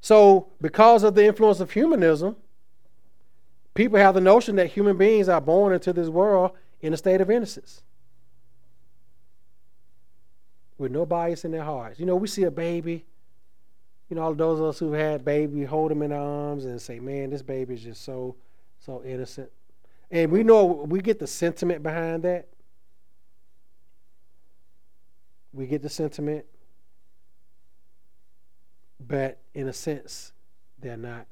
So, 0.00 0.48
because 0.60 1.02
of 1.02 1.14
the 1.14 1.24
influence 1.24 1.60
of 1.60 1.70
humanism, 1.70 2.36
people 3.72 3.98
have 3.98 4.14
the 4.14 4.20
notion 4.20 4.56
that 4.56 4.68
human 4.68 4.98
beings 4.98 5.28
are 5.28 5.40
born 5.40 5.72
into 5.72 5.92
this 5.92 6.08
world 6.08 6.52
in 6.82 6.92
a 6.92 6.96
state 6.96 7.20
of 7.22 7.30
innocence 7.30 7.82
with 10.76 10.92
no 10.92 11.06
bias 11.06 11.44
in 11.44 11.50
their 11.50 11.64
hearts. 11.64 11.98
You 11.98 12.06
know, 12.06 12.16
we 12.16 12.28
see 12.28 12.42
a 12.44 12.50
baby, 12.50 13.04
you 14.08 14.16
know, 14.16 14.22
all 14.22 14.34
those 14.34 14.60
of 14.60 14.66
us 14.66 14.78
who 14.78 14.92
had 14.92 15.24
baby, 15.24 15.64
hold 15.64 15.90
them 15.90 16.02
in 16.02 16.12
our 16.12 16.48
arms 16.48 16.64
and 16.64 16.80
say, 16.80 17.00
man, 17.00 17.30
this 17.30 17.42
baby 17.42 17.74
is 17.74 17.82
just 17.82 18.04
so, 18.04 18.36
so 18.78 19.02
innocent. 19.04 19.50
And 20.10 20.30
we 20.30 20.42
know, 20.42 20.64
we 20.64 21.00
get 21.00 21.18
the 21.18 21.26
sentiment 21.26 21.82
behind 21.82 22.22
that. 22.24 22.48
We 25.52 25.66
get 25.66 25.82
the 25.82 25.88
sentiment. 25.88 26.44
But 29.00 29.38
in 29.54 29.68
a 29.68 29.72
sense, 29.72 30.32
they're 30.78 30.96
not. 30.96 31.26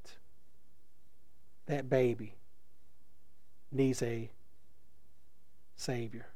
That 1.66 1.88
baby 1.88 2.34
needs 3.70 4.02
a 4.02 4.30
Savior. 5.76 6.26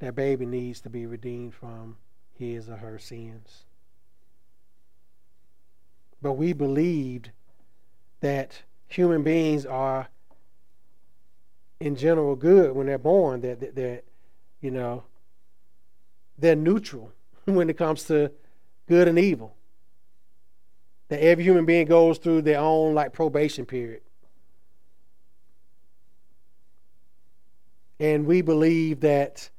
That 0.00 0.14
baby 0.14 0.46
needs 0.46 0.80
to 0.82 0.90
be 0.90 1.06
redeemed 1.06 1.54
from 1.54 1.96
his 2.38 2.68
or 2.68 2.76
her 2.76 2.98
sins. 2.98 3.64
But 6.20 6.32
we 6.32 6.52
believed 6.52 7.30
that 8.20 8.62
human 8.88 9.22
beings 9.22 9.64
are, 9.66 10.08
in 11.80 11.94
general, 11.96 12.34
good 12.34 12.74
when 12.74 12.86
they're 12.86 12.98
born, 12.98 13.40
that, 13.42 13.60
that, 13.60 13.74
that 13.76 14.04
you 14.60 14.70
know, 14.70 15.04
they're 16.38 16.56
neutral 16.56 17.12
when 17.44 17.70
it 17.70 17.76
comes 17.76 18.04
to 18.04 18.32
good 18.86 19.08
and 19.08 19.18
evil. 19.18 19.54
That 21.08 21.22
every 21.22 21.44
human 21.44 21.64
being 21.64 21.86
goes 21.86 22.18
through 22.18 22.42
their 22.42 22.58
own 22.58 22.94
like 22.94 23.12
probation 23.12 23.64
period. 23.64 24.02
And 28.00 28.26
we 28.26 28.42
believe 28.42 29.00
that 29.00 29.50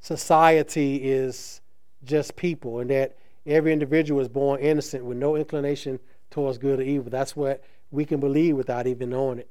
society 0.00 0.96
is 0.96 1.60
just 2.04 2.36
people 2.36 2.80
and 2.80 2.90
that 2.90 3.16
every 3.46 3.72
individual 3.72 4.20
is 4.20 4.28
born 4.28 4.60
innocent 4.60 5.04
with 5.04 5.18
no 5.18 5.36
inclination 5.36 5.98
towards 6.30 6.58
good 6.58 6.80
or 6.80 6.82
evil. 6.82 7.10
That's 7.10 7.34
what 7.34 7.62
we 7.90 8.04
can 8.04 8.20
believe 8.20 8.56
without 8.56 8.86
even 8.86 9.10
knowing 9.10 9.40
it. 9.40 9.50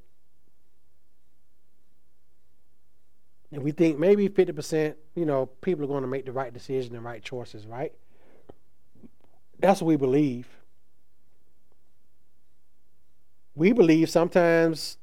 And 3.52 3.64
we 3.64 3.72
think 3.72 3.97
maybe 3.97 4.30
50%, 4.30 4.95
you 5.16 5.26
know, 5.26 5.47
people 5.47 5.84
are 5.84 5.88
going 5.88 6.04
to 6.04 6.08
make 6.08 6.26
the 6.26 6.32
right 6.32 6.54
decision 6.54 6.95
and 6.95 7.04
right 7.04 7.22
choices, 7.24 7.66
right? 7.66 7.91
That's 9.60 9.82
what 9.82 9.88
we 9.88 9.95
believe. 9.95 10.47
We 13.56 13.74
believe 13.74 14.10
sometimes 14.10 14.97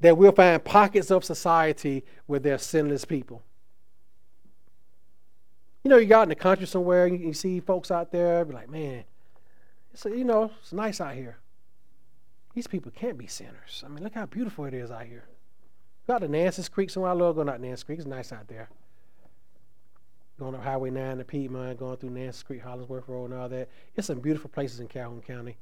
that 0.00 0.16
we'll 0.16 0.32
find 0.32 0.64
pockets 0.64 1.10
of 1.10 1.24
society 1.24 2.04
where 2.26 2.40
there's 2.40 2.62
sinless 2.62 3.04
people. 3.04 3.42
You 5.88 5.94
know, 5.94 6.00
you 6.00 6.06
got 6.06 6.24
in 6.24 6.28
the 6.28 6.34
country 6.34 6.66
somewhere, 6.66 7.06
you, 7.06 7.16
you 7.16 7.32
see 7.32 7.60
folks 7.60 7.90
out 7.90 8.12
there, 8.12 8.44
be 8.44 8.52
like, 8.52 8.68
man, 8.68 9.04
it's 9.90 10.04
you 10.04 10.22
know, 10.22 10.50
it's 10.60 10.74
nice 10.74 11.00
out 11.00 11.14
here. 11.14 11.38
These 12.54 12.66
people 12.66 12.92
can't 12.94 13.16
be 13.16 13.26
sinners. 13.26 13.82
I 13.82 13.88
mean, 13.88 14.04
look 14.04 14.12
how 14.12 14.26
beautiful 14.26 14.66
it 14.66 14.74
is 14.74 14.90
out 14.90 15.06
here. 15.06 15.24
Got 16.06 16.20
the 16.20 16.26
Nances 16.26 16.70
Creek 16.70 16.90
somewhere. 16.90 17.12
I 17.12 17.14
love 17.14 17.36
going 17.36 17.48
out 17.48 17.56
to 17.56 17.62
Nancy 17.62 17.86
Creek. 17.86 18.00
It's 18.00 18.06
nice 18.06 18.32
out 18.32 18.48
there. 18.48 18.68
Going 20.38 20.54
up 20.54 20.62
Highway 20.62 20.90
9 20.90 21.16
to 21.16 21.24
Piedmont, 21.24 21.78
going 21.78 21.96
through 21.96 22.10
Nancy 22.10 22.44
Creek, 22.44 22.60
Hollingsworth 22.60 23.08
Road, 23.08 23.30
and 23.30 23.40
all 23.40 23.48
that. 23.48 23.70
It's 23.96 24.08
some 24.08 24.20
beautiful 24.20 24.50
places 24.50 24.80
in 24.80 24.88
Calhoun 24.88 25.22
County. 25.22 25.56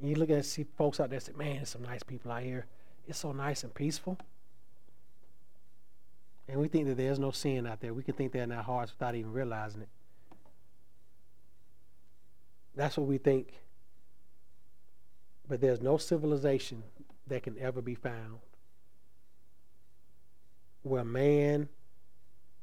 And 0.00 0.08
you 0.08 0.16
look 0.16 0.30
at 0.30 0.46
see 0.46 0.64
folks 0.78 1.00
out 1.00 1.10
there 1.10 1.18
and 1.18 1.22
say, 1.22 1.32
man, 1.36 1.56
there's 1.56 1.68
some 1.68 1.82
nice 1.82 2.02
people 2.02 2.32
out 2.32 2.44
here. 2.44 2.64
It's 3.06 3.18
so 3.18 3.32
nice 3.32 3.62
and 3.62 3.74
peaceful. 3.74 4.16
And 6.48 6.58
we 6.58 6.68
think 6.68 6.86
that 6.86 6.96
there's 6.96 7.18
no 7.18 7.30
sin 7.30 7.66
out 7.66 7.80
there. 7.80 7.92
We 7.92 8.02
can 8.02 8.14
think 8.14 8.32
that 8.32 8.40
in 8.40 8.52
our 8.52 8.62
hearts 8.62 8.92
without 8.92 9.14
even 9.14 9.32
realizing 9.32 9.82
it. 9.82 9.88
That's 12.74 12.96
what 12.96 13.06
we 13.06 13.18
think. 13.18 13.52
But 15.46 15.60
there's 15.60 15.82
no 15.82 15.98
civilization 15.98 16.82
that 17.26 17.42
can 17.42 17.58
ever 17.58 17.82
be 17.82 17.94
found 17.94 18.38
where 20.82 21.04
man 21.04 21.68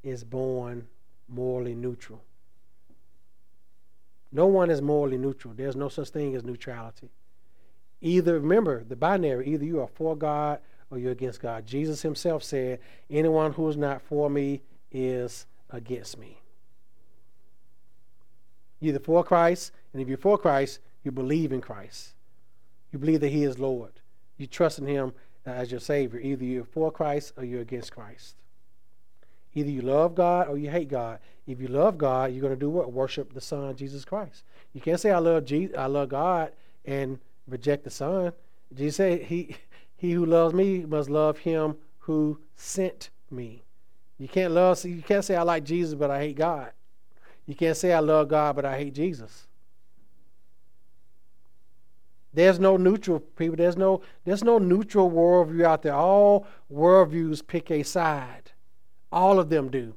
is 0.03 0.23
born 0.23 0.87
morally 1.27 1.75
neutral. 1.75 2.23
No 4.31 4.47
one 4.47 4.69
is 4.69 4.81
morally 4.81 5.17
neutral. 5.17 5.53
There's 5.53 5.75
no 5.75 5.89
such 5.89 6.09
thing 6.09 6.35
as 6.35 6.43
neutrality. 6.43 7.09
Either, 8.01 8.33
remember, 8.39 8.83
the 8.83 8.95
binary, 8.95 9.47
either 9.47 9.65
you 9.65 9.79
are 9.79 9.87
for 9.87 10.15
God 10.15 10.59
or 10.89 10.97
you're 10.97 11.11
against 11.11 11.41
God. 11.41 11.65
Jesus 11.65 12.01
himself 12.01 12.43
said, 12.43 12.79
Anyone 13.09 13.53
who 13.53 13.67
is 13.69 13.77
not 13.77 14.01
for 14.01 14.29
me 14.29 14.61
is 14.91 15.45
against 15.69 16.17
me. 16.17 16.39
You're 18.79 18.95
either 18.95 19.03
for 19.03 19.23
Christ, 19.23 19.71
and 19.93 20.01
if 20.01 20.07
you're 20.07 20.17
for 20.17 20.37
Christ, 20.37 20.79
you 21.03 21.11
believe 21.11 21.51
in 21.51 21.61
Christ. 21.61 22.13
You 22.91 22.99
believe 22.99 23.21
that 23.21 23.29
He 23.29 23.43
is 23.43 23.59
Lord. 23.59 23.91
You 24.37 24.47
trust 24.47 24.79
in 24.79 24.87
Him 24.87 25.13
uh, 25.45 25.51
as 25.51 25.71
your 25.71 25.79
Savior. 25.79 26.19
Either 26.19 26.43
you're 26.43 26.65
for 26.65 26.91
Christ 26.91 27.33
or 27.37 27.43
you're 27.43 27.61
against 27.61 27.93
Christ. 27.93 28.35
Either 29.53 29.69
you 29.69 29.81
love 29.81 30.15
God 30.15 30.47
or 30.49 30.57
you 30.57 30.69
hate 30.69 30.89
God. 30.89 31.19
If 31.47 31.61
you 31.61 31.67
love 31.67 31.97
God, 31.97 32.31
you're 32.31 32.41
going 32.41 32.53
to 32.53 32.59
do 32.59 32.69
what? 32.69 32.91
Worship 32.91 33.33
the 33.33 33.41
Son, 33.41 33.75
Jesus 33.75 34.03
Christ. 34.03 34.43
You 34.73 34.81
can't 34.81 34.99
say 34.99 35.11
I 35.11 35.19
love 35.19 35.45
Jesus, 35.45 35.77
I 35.77 35.85
love 35.85 36.09
God 36.09 36.51
and 36.83 37.19
reject 37.47 37.83
the 37.83 37.89
Son. 37.89 38.33
Jesus 38.73 38.97
said, 38.97 39.21
He 39.23 39.55
he 40.05 40.11
who 40.11 40.25
loves 40.25 40.53
me 40.53 40.85
must 40.85 41.09
love 41.09 41.39
him 41.39 41.75
who 41.99 42.39
sent 42.55 43.09
me. 43.31 43.63
You 44.17 44.27
can't 44.27 44.53
love 44.53 44.83
you 44.85 45.01
can't 45.01 45.25
say 45.25 45.35
I 45.35 45.41
like 45.41 45.63
Jesus 45.63 45.95
but 45.95 46.11
I 46.11 46.19
hate 46.19 46.37
God. 46.37 46.71
You 47.45 47.55
can't 47.55 47.75
say 47.75 47.91
I 47.91 47.99
love 47.99 48.29
God 48.29 48.55
but 48.55 48.65
I 48.65 48.77
hate 48.77 48.93
Jesus. 48.93 49.47
There's 52.33 52.59
no 52.59 52.77
neutral 52.77 53.19
people. 53.19 53.55
There's 53.55 53.77
no 53.77 54.01
there's 54.25 54.43
no 54.43 54.57
neutral 54.57 55.09
worldview 55.09 55.63
out 55.63 55.81
there. 55.81 55.93
All 55.93 56.45
worldviews 56.71 57.45
pick 57.45 57.71
a 57.71 57.83
side. 57.83 58.51
All 59.11 59.39
of 59.39 59.49
them 59.49 59.69
do. 59.69 59.95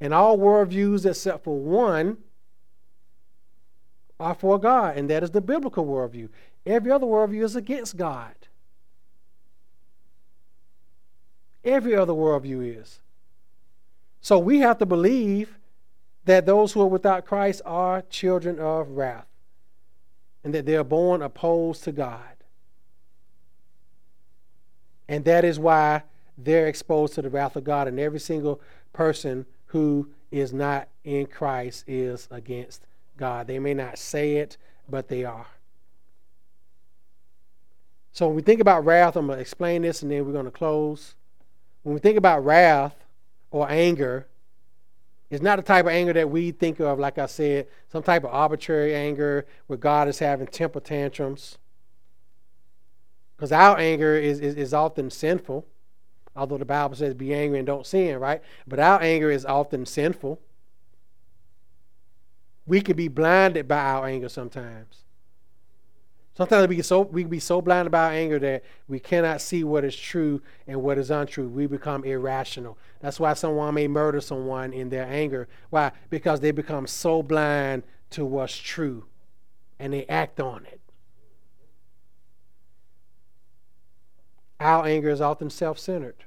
And 0.00 0.14
all 0.14 0.38
worldviews 0.38 1.04
except 1.04 1.44
for 1.44 1.58
one 1.58 2.18
are 4.20 4.34
for 4.34 4.58
God, 4.58 4.96
and 4.98 5.08
that 5.08 5.22
is 5.22 5.30
the 5.30 5.40
biblical 5.40 5.86
worldview. 5.86 6.28
Every 6.66 6.90
other 6.90 7.06
worldview 7.06 7.44
is 7.44 7.56
against 7.56 7.96
God. 7.96 8.34
Every 11.64 11.94
other 11.94 12.12
worldview 12.12 12.80
is. 12.80 13.00
So 14.20 14.38
we 14.38 14.60
have 14.60 14.78
to 14.78 14.86
believe 14.86 15.56
that 16.24 16.46
those 16.46 16.72
who 16.72 16.82
are 16.82 16.86
without 16.86 17.24
Christ 17.24 17.62
are 17.64 18.02
children 18.02 18.58
of 18.58 18.90
wrath 18.90 19.26
and 20.44 20.54
that 20.54 20.66
they 20.66 20.76
are 20.76 20.84
born 20.84 21.22
opposed 21.22 21.84
to 21.84 21.92
God. 21.92 22.20
And 25.08 25.24
that 25.24 25.44
is 25.44 25.58
why 25.58 26.02
they're 26.38 26.66
exposed 26.66 27.14
to 27.14 27.22
the 27.22 27.30
wrath 27.30 27.56
of 27.56 27.64
God, 27.64 27.88
and 27.88 27.98
every 27.98 28.20
single 28.20 28.60
person 28.92 29.44
who 29.66 30.08
is 30.30 30.52
not 30.52 30.88
in 31.04 31.26
Christ 31.26 31.84
is 31.86 32.28
against 32.30 32.86
God. 33.16 33.46
They 33.46 33.58
may 33.58 33.74
not 33.74 33.98
say 33.98 34.36
it, 34.36 34.56
but 34.88 35.08
they 35.08 35.24
are. 35.24 35.46
So 38.12 38.26
when 38.26 38.36
we 38.36 38.42
think 38.42 38.60
about 38.60 38.84
wrath, 38.84 39.16
I'm 39.16 39.26
going 39.26 39.36
to 39.36 39.40
explain 39.40 39.82
this 39.82 40.02
and 40.02 40.10
then 40.10 40.26
we're 40.26 40.32
going 40.32 40.44
to 40.44 40.50
close. 40.50 41.14
When 41.82 41.94
we 41.94 42.00
think 42.00 42.18
about 42.18 42.44
wrath 42.44 42.96
or 43.50 43.70
anger, 43.70 44.26
it's 45.30 45.42
not 45.42 45.56
the 45.56 45.62
type 45.62 45.86
of 45.86 45.92
anger 45.92 46.12
that 46.12 46.28
we 46.28 46.50
think 46.50 46.80
of, 46.80 46.98
like 46.98 47.18
I 47.18 47.26
said, 47.26 47.68
some 47.90 48.02
type 48.02 48.24
of 48.24 48.30
arbitrary 48.30 48.94
anger 48.94 49.46
where 49.68 49.76
God 49.76 50.08
is 50.08 50.18
having 50.18 50.48
temper 50.48 50.80
tantrums. 50.80 51.56
Because 53.36 53.52
our 53.52 53.78
anger 53.78 54.16
is, 54.16 54.40
is, 54.40 54.56
is 54.56 54.74
often 54.74 55.08
sinful, 55.08 55.64
although 56.34 56.58
the 56.58 56.64
Bible 56.64 56.96
says 56.96 57.14
be 57.14 57.32
angry 57.32 57.58
and 57.58 57.66
don't 57.66 57.86
sin, 57.86 58.18
right? 58.18 58.42
But 58.66 58.80
our 58.80 59.00
anger 59.00 59.30
is 59.30 59.46
often 59.46 59.86
sinful. 59.86 60.40
We 62.66 62.80
can 62.80 62.96
be 62.96 63.08
blinded 63.08 63.66
by 63.68 63.80
our 63.80 64.06
anger 64.06 64.28
sometimes. 64.28 65.04
Sometimes 66.40 66.68
we 66.68 66.80
so 66.80 67.02
we 67.02 67.24
can 67.24 67.30
be 67.30 67.38
so 67.38 67.60
blind 67.60 67.86
about 67.86 68.12
anger 68.12 68.38
that 68.38 68.64
we 68.88 68.98
cannot 68.98 69.42
see 69.42 69.62
what 69.62 69.84
is 69.84 69.94
true 69.94 70.40
and 70.66 70.82
what 70.82 70.96
is 70.96 71.10
untrue. 71.10 71.46
We 71.46 71.66
become 71.66 72.02
irrational. 72.02 72.78
That's 73.00 73.20
why 73.20 73.34
someone 73.34 73.74
may 73.74 73.86
murder 73.88 74.22
someone 74.22 74.72
in 74.72 74.88
their 74.88 75.04
anger. 75.04 75.48
Why? 75.68 75.92
Because 76.08 76.40
they 76.40 76.50
become 76.50 76.86
so 76.86 77.22
blind 77.22 77.82
to 78.12 78.24
what's 78.24 78.56
true 78.56 79.04
and 79.78 79.92
they 79.92 80.06
act 80.06 80.40
on 80.40 80.64
it. 80.64 80.80
Our 84.60 84.86
anger 84.86 85.10
is 85.10 85.20
often 85.20 85.50
self 85.50 85.78
centered. 85.78 86.24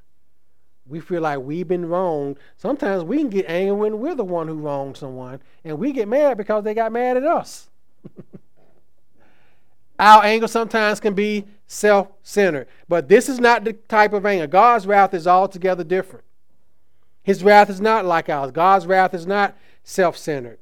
We 0.85 0.99
feel 0.99 1.23
like 1.23 1.39
we've 1.39 1.67
been 1.67 1.87
wronged. 1.87 2.37
Sometimes 2.55 3.03
we 3.03 3.17
can 3.17 3.29
get 3.29 3.49
angry 3.49 3.75
when 3.75 3.97
we're 3.97 4.13
the 4.13 4.23
one 4.23 4.47
who 4.47 4.59
wronged 4.59 4.95
someone, 4.95 5.39
and 5.63 5.79
we 5.79 5.91
get 5.91 6.07
mad 6.07 6.37
because 6.37 6.63
they 6.63 6.75
got 6.75 6.91
mad 6.91 7.17
at 7.17 7.23
us. 7.23 7.71
Our 10.03 10.21
anger 10.25 10.49
sometimes 10.49 10.99
can 10.99 11.13
be 11.13 11.45
self 11.65 12.09
centered. 12.23 12.67
But 12.89 13.07
this 13.07 13.29
is 13.29 13.39
not 13.39 13.63
the 13.63 13.71
type 13.71 14.11
of 14.11 14.25
anger. 14.25 14.47
God's 14.47 14.85
wrath 14.85 15.13
is 15.13 15.25
altogether 15.25 15.85
different. 15.85 16.25
His 17.23 17.41
wrath 17.41 17.69
is 17.69 17.79
not 17.79 18.03
like 18.03 18.27
ours. 18.27 18.51
God's 18.51 18.85
wrath 18.85 19.13
is 19.13 19.25
not 19.25 19.55
self 19.81 20.17
centered. 20.17 20.59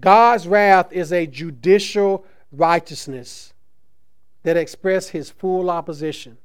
God's 0.00 0.48
wrath 0.48 0.92
is 0.92 1.12
a 1.12 1.28
judicial 1.28 2.24
righteousness 2.50 3.54
that 4.42 4.56
expresses 4.56 5.10
his 5.10 5.30
full 5.30 5.70
opposition 5.70 6.38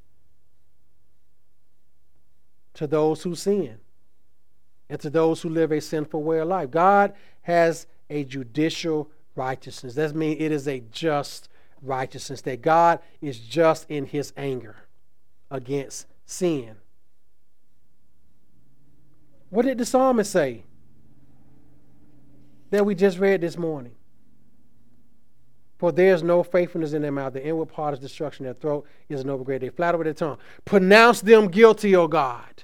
to 2.75 2.85
those 2.85 3.23
who 3.23 3.33
sin 3.33 3.79
and 4.91 4.99
to 4.99 5.09
those 5.09 5.41
who 5.41 5.49
live 5.49 5.71
a 5.71 5.81
sinful 5.81 6.21
way 6.21 6.37
of 6.37 6.49
life. 6.49 6.69
God 6.69 7.15
has 7.41 7.87
a 8.11 8.25
judicial 8.25 9.09
righteousness. 9.37 9.95
That 9.95 10.15
means 10.15 10.41
it 10.41 10.51
is 10.51 10.67
a 10.67 10.81
just 10.91 11.49
righteousness, 11.81 12.41
that 12.41 12.61
God 12.61 12.99
is 13.21 13.39
just 13.39 13.89
in 13.89 14.05
his 14.05 14.33
anger 14.35 14.75
against 15.51 16.07
sin. 16.25 16.75
What 19.49 19.65
did 19.65 19.77
the 19.77 19.85
psalmist 19.85 20.31
say 20.31 20.63
that 22.71 22.85
we 22.85 22.95
just 22.95 23.19
read 23.19 23.41
this 23.41 23.57
morning? 23.57 23.93
For 25.77 25.91
there 25.91 26.15
is 26.15 26.23
no 26.23 26.41
faithfulness 26.41 26.93
in 26.93 27.03
their 27.03 27.11
mouth. 27.11 27.33
The 27.33 27.45
inward 27.45 27.67
part 27.67 27.93
is 27.93 27.99
destruction. 27.99 28.45
Their 28.45 28.55
throat 28.55 28.87
is 29.09 29.21
an 29.21 29.27
overgreat. 29.27 29.61
They 29.61 29.69
flatter 29.69 29.97
with 29.97 30.05
their 30.05 30.13
tongue. 30.15 30.39
Pronounce 30.65 31.21
them 31.21 31.47
guilty, 31.47 31.95
O 31.95 32.07
God. 32.07 32.63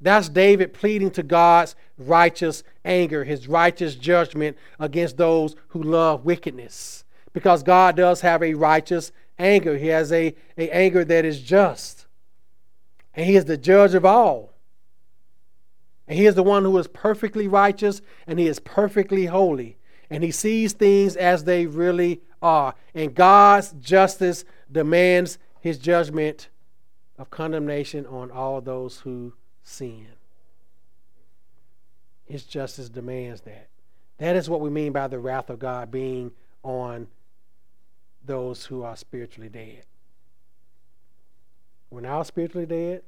That's 0.00 0.28
David 0.28 0.72
pleading 0.72 1.10
to 1.12 1.22
God's 1.22 1.74
righteous 1.98 2.62
anger, 2.84 3.24
his 3.24 3.48
righteous 3.48 3.94
judgment 3.94 4.56
against 4.78 5.16
those 5.16 5.54
who 5.68 5.82
love 5.82 6.24
wickedness. 6.24 7.04
Because 7.32 7.62
God 7.62 7.96
does 7.96 8.22
have 8.22 8.42
a 8.42 8.54
righteous 8.54 9.12
anger. 9.38 9.76
He 9.76 9.88
has 9.88 10.10
a, 10.10 10.34
a 10.56 10.70
anger 10.70 11.04
that 11.04 11.24
is 11.24 11.40
just. 11.40 12.06
And 13.14 13.26
he 13.26 13.36
is 13.36 13.44
the 13.44 13.56
judge 13.56 13.94
of 13.94 14.04
all. 14.04 14.54
And 16.08 16.18
he 16.18 16.26
is 16.26 16.34
the 16.34 16.42
one 16.42 16.64
who 16.64 16.76
is 16.78 16.88
perfectly 16.88 17.46
righteous 17.46 18.00
and 18.26 18.38
he 18.38 18.48
is 18.48 18.58
perfectly 18.58 19.26
holy. 19.26 19.76
And 20.08 20.24
he 20.24 20.32
sees 20.32 20.72
things 20.72 21.14
as 21.14 21.44
they 21.44 21.66
really 21.66 22.20
are. 22.42 22.74
And 22.94 23.14
God's 23.14 23.72
justice 23.72 24.44
demands 24.72 25.38
his 25.60 25.78
judgment 25.78 26.48
of 27.18 27.30
condemnation 27.30 28.06
on 28.06 28.30
all 28.30 28.60
those 28.60 29.00
who 29.00 29.34
sin. 29.70 30.06
His 32.26 32.44
justice 32.44 32.88
demands 32.88 33.40
that. 33.42 33.68
That 34.18 34.36
is 34.36 34.50
what 34.50 34.60
we 34.60 34.70
mean 34.70 34.92
by 34.92 35.08
the 35.08 35.18
wrath 35.18 35.50
of 35.50 35.58
God 35.58 35.90
being 35.90 36.32
on 36.62 37.08
those 38.24 38.66
who 38.66 38.82
are 38.82 38.96
spiritually 38.96 39.48
dead. 39.48 39.84
When 41.88 42.06
I 42.06 42.18
was 42.18 42.28
spiritually 42.28 42.66
dead, 42.66 43.02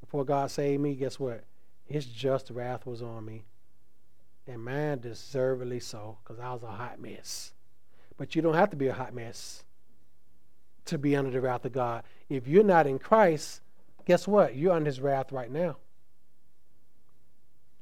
before 0.00 0.24
God 0.24 0.50
saved 0.50 0.82
me, 0.82 0.94
guess 0.94 1.20
what? 1.20 1.44
His 1.84 2.06
just 2.06 2.50
wrath 2.50 2.86
was 2.86 3.02
on 3.02 3.24
me. 3.24 3.44
And 4.46 4.64
mine 4.64 5.00
deservedly 5.00 5.80
so, 5.80 6.16
because 6.24 6.40
I 6.40 6.52
was 6.52 6.62
a 6.62 6.68
hot 6.68 6.98
mess. 6.98 7.52
But 8.16 8.34
you 8.34 8.42
don't 8.42 8.54
have 8.54 8.70
to 8.70 8.76
be 8.76 8.88
a 8.88 8.94
hot 8.94 9.14
mess 9.14 9.64
to 10.86 10.96
be 10.96 11.14
under 11.14 11.30
the 11.30 11.40
wrath 11.40 11.66
of 11.66 11.72
God. 11.72 12.02
If 12.30 12.48
you're 12.48 12.64
not 12.64 12.86
in 12.86 12.98
Christ, 12.98 13.60
guess 14.06 14.26
what? 14.26 14.56
You're 14.56 14.72
under 14.72 14.88
his 14.88 15.00
wrath 15.00 15.30
right 15.30 15.50
now. 15.50 15.76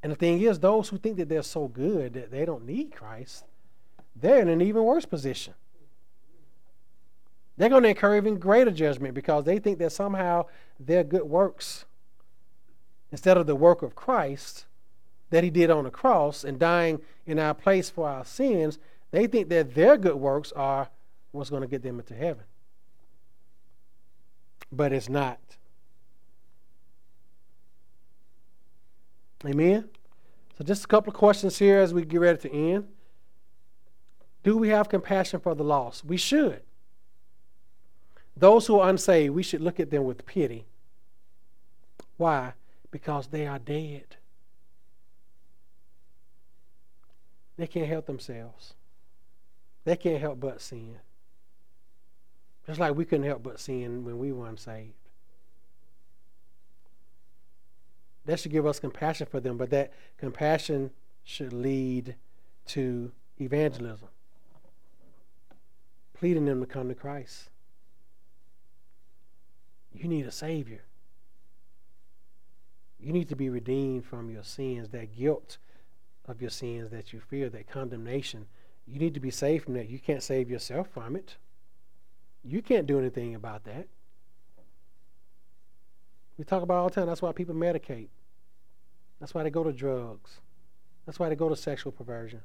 And 0.07 0.13
the 0.13 0.17
thing 0.17 0.41
is, 0.41 0.61
those 0.61 0.89
who 0.89 0.99
think 0.99 1.17
that 1.17 1.29
they're 1.29 1.43
so 1.43 1.67
good 1.67 2.15
that 2.15 2.31
they 2.31 2.45
don't 2.45 2.65
need 2.65 2.95
Christ, 2.95 3.43
they're 4.15 4.41
in 4.41 4.49
an 4.49 4.63
even 4.63 4.85
worse 4.85 5.05
position. 5.05 5.53
They're 7.57 7.71
going 7.71 7.83
to 7.83 7.89
incur 7.89 8.17
even 8.17 8.39
greater 8.39 8.71
judgment 8.71 9.15
because 9.15 9.43
they 9.43 9.59
think 9.59 9.81
that 9.81 9.91
somehow 9.91 10.45
their 10.79 11.03
good 11.03 11.25
works, 11.25 11.87
instead 13.11 13.37
of 13.37 13.49
the 13.49 13.57
work 13.57 13.83
of 13.83 13.97
Christ 13.97 14.67
that 15.31 15.43
he 15.43 15.51
did 15.51 15.73
on 15.73 15.83
the 15.83 15.91
cross 15.91 16.45
and 16.45 16.57
dying 16.57 17.01
in 17.27 17.41
our 17.41 17.53
place 17.53 17.91
for 17.91 18.09
our 18.09 18.25
sins, 18.25 18.79
they 19.11 19.27
think 19.27 19.49
that 19.49 19.75
their 19.75 19.97
good 19.97 20.15
works 20.15 20.53
are 20.53 20.89
what's 21.33 21.51
going 21.51 21.63
to 21.63 21.69
get 21.69 21.83
them 21.83 21.99
into 21.99 22.15
heaven. 22.15 22.45
But 24.71 24.93
it's 24.93 25.09
not. 25.09 25.41
Amen? 29.45 29.89
So, 30.57 30.65
just 30.65 30.85
a 30.85 30.89
couple 30.89 31.11
of 31.11 31.19
questions 31.19 31.59
here 31.59 31.79
as 31.79 31.93
we 31.93 32.05
get 32.05 32.21
ready 32.21 32.39
to 32.39 32.53
end. 32.53 32.89
Do 34.43 34.57
we 34.57 34.69
have 34.69 34.89
compassion 34.89 35.41
for 35.41 35.55
the 35.55 35.65
lost? 35.65 36.05
We 36.05 36.17
should. 36.17 36.63
Those 38.37 38.67
who 38.67 38.79
are 38.79 38.89
unsaved, 38.89 39.35
we 39.35 39.43
should 39.43 39.61
look 39.61 39.81
at 39.81 39.91
them 39.91 40.05
with 40.05 40.25
pity. 40.25 40.67
Why? 42.17 42.53
Because 42.91 43.27
they 43.27 43.47
are 43.47 43.59
dead. 43.59 44.17
They 47.57 47.67
can't 47.67 47.89
help 47.89 48.07
themselves. 48.07 48.75
They 49.85 49.97
can't 49.97 50.21
help 50.21 50.41
but 50.41 50.61
sin. 50.61 50.97
Just 52.67 52.81
like 52.81 52.95
we 52.95 53.05
couldn't 53.05 53.27
help 53.27 53.43
but 53.43 53.61
sin 53.61 54.05
when 54.05 54.19
we 54.19 54.33
were 54.33 54.49
unsaved. 54.49 54.93
That 58.27 58.41
should 58.41 58.53
give 58.53 58.66
us 58.66 58.79
compassion 58.81 59.27
for 59.31 59.41
them, 59.41 59.57
but 59.57 59.70
that 59.70 59.93
compassion 60.18 60.91
should 61.24 61.53
lead 61.53 62.16
to 62.66 63.12
evangelism, 63.41 64.09
pleading 66.12 66.45
them 66.45 66.61
to 66.61 66.66
come 66.66 66.89
to 66.89 66.95
Christ. 66.95 67.49
You 69.93 70.09
need 70.09 70.27
a 70.27 70.33
Savior. 70.33 70.83
You 72.99 73.12
need 73.12 73.29
to 73.29 73.37
be 73.37 73.49
redeemed 73.49 74.05
from 74.05 74.31
your 74.31 74.43
sins, 74.43 74.89
that 74.89 75.16
guilt 75.16 75.59
of 76.27 76.41
your 76.41 76.51
sins 76.51 76.91
that 76.91 77.12
you 77.12 77.20
fear, 77.20 77.49
that 77.49 77.68
condemnation. 77.68 78.47
You 78.87 78.99
need 78.99 79.14
to 79.14 79.20
be 79.20 79.31
saved 79.31 79.64
from 79.64 79.74
that. 79.74 79.89
You 79.89 80.01
can't 80.01 80.22
save 80.22 80.51
yourself 80.51 80.89
from 80.93 81.14
it. 81.14 81.37
You 82.43 82.62
can't 82.62 82.87
do 82.87 82.99
anything 82.99 83.35
about 83.35 83.64
that. 83.64 83.87
We 86.39 86.45
talk 86.45 86.62
about 86.62 86.76
all 86.78 86.89
the 86.89 86.95
time. 86.95 87.07
That's 87.07 87.22
why 87.22 87.32
people 87.32 87.55
medicate. 87.55 88.09
That's 89.20 89.34
why 89.34 89.43
they 89.43 89.51
go 89.51 89.64
to 89.64 89.72
drugs. 89.72 90.41
That's 91.07 91.18
why 91.18 91.28
they 91.28 91.37
go 91.37 91.49
to 91.49 91.57
sexual 91.57 91.93
perversion. 91.93 92.41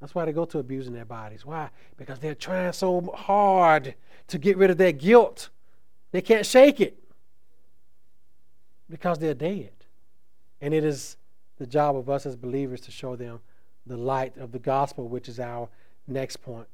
That's 0.00 0.14
why 0.14 0.24
they 0.24 0.32
go 0.32 0.44
to 0.46 0.58
abusing 0.58 0.92
their 0.92 1.04
bodies. 1.04 1.44
Why? 1.44 1.70
Because 1.96 2.20
they're 2.20 2.34
trying 2.34 2.72
so 2.72 3.12
hard 3.16 3.94
to 4.28 4.38
get 4.38 4.56
rid 4.56 4.70
of 4.70 4.78
their 4.78 4.92
guilt. 4.92 5.50
They 6.12 6.22
can't 6.22 6.46
shake 6.46 6.80
it 6.80 6.98
because 8.88 9.18
they're 9.18 9.34
dead. 9.34 9.72
And 10.60 10.72
it 10.72 10.84
is 10.84 11.16
the 11.58 11.66
job 11.66 11.96
of 11.96 12.08
us 12.08 12.26
as 12.26 12.36
believers 12.36 12.80
to 12.82 12.90
show 12.90 13.16
them 13.16 13.40
the 13.86 13.96
light 13.96 14.36
of 14.36 14.52
the 14.52 14.58
gospel, 14.58 15.08
which 15.08 15.28
is 15.28 15.40
our 15.40 15.68
next 16.06 16.36
point. 16.38 16.68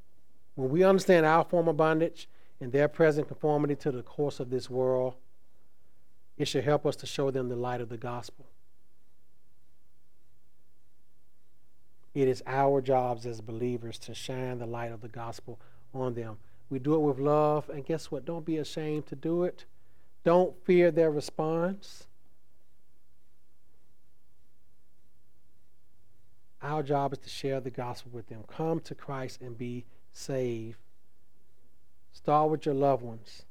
When 0.53 0.69
we 0.69 0.83
understand 0.83 1.25
our 1.25 1.43
form 1.43 1.67
of 1.67 1.77
bondage 1.77 2.29
and 2.61 2.71
their 2.71 2.87
present 2.87 3.27
conformity 3.27 3.75
to 3.77 3.91
the 3.91 4.03
course 4.03 4.39
of 4.39 4.49
this 4.49 4.69
world, 4.69 5.15
it 6.37 6.47
should 6.47 6.63
help 6.63 6.85
us 6.85 6.95
to 6.97 7.05
show 7.05 7.31
them 7.31 7.49
the 7.49 7.55
light 7.55 7.81
of 7.81 7.89
the 7.89 7.97
gospel. 7.97 8.45
It 12.13 12.27
is 12.27 12.41
our 12.47 12.81
jobs 12.81 13.25
as 13.25 13.41
believers 13.41 13.99
to 13.99 14.13
shine 14.13 14.59
the 14.59 14.65
light 14.65 14.91
of 14.91 15.01
the 15.01 15.09
gospel 15.09 15.59
on 15.93 16.13
them. 16.13 16.37
We 16.69 16.79
do 16.79 16.95
it 16.95 16.99
with 16.99 17.19
love, 17.19 17.69
and 17.69 17.85
guess 17.85 18.09
what? 18.09 18.25
Don't 18.25 18.45
be 18.45 18.57
ashamed 18.57 19.07
to 19.07 19.15
do 19.15 19.43
it. 19.43 19.65
Don't 20.23 20.55
fear 20.65 20.91
their 20.91 21.11
response. 21.11 22.07
Our 26.61 26.81
job 26.81 27.13
is 27.13 27.19
to 27.19 27.29
share 27.29 27.59
the 27.59 27.69
gospel 27.69 28.11
with 28.13 28.27
them. 28.27 28.43
Come 28.47 28.79
to 28.81 28.95
Christ 28.95 29.41
and 29.41 29.57
be 29.57 29.85
saved. 30.11 30.79
Start 32.11 32.49
with 32.49 32.65
your 32.65 32.73
loved 32.73 33.03
ones. 33.03 33.43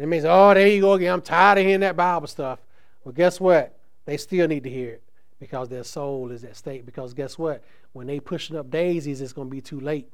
And 0.00 0.06
it 0.06 0.08
means, 0.08 0.24
oh, 0.24 0.54
there 0.54 0.66
you 0.66 0.80
go 0.80 0.94
again. 0.94 1.12
I'm 1.12 1.20
tired 1.20 1.58
of 1.58 1.66
hearing 1.66 1.80
that 1.80 1.94
Bible 1.94 2.26
stuff. 2.26 2.58
Well, 3.04 3.12
guess 3.12 3.38
what? 3.38 3.78
They 4.06 4.16
still 4.16 4.48
need 4.48 4.64
to 4.64 4.70
hear 4.70 4.92
it 4.92 5.02
because 5.38 5.68
their 5.68 5.84
soul 5.84 6.30
is 6.30 6.42
at 6.42 6.56
stake. 6.56 6.86
Because 6.86 7.12
guess 7.12 7.36
what? 7.36 7.62
When 7.92 8.06
they 8.06 8.18
pushing 8.18 8.56
up 8.56 8.70
daisies, 8.70 9.20
it's 9.20 9.34
going 9.34 9.48
to 9.48 9.50
be 9.50 9.60
too 9.60 9.78
late. 9.78 10.10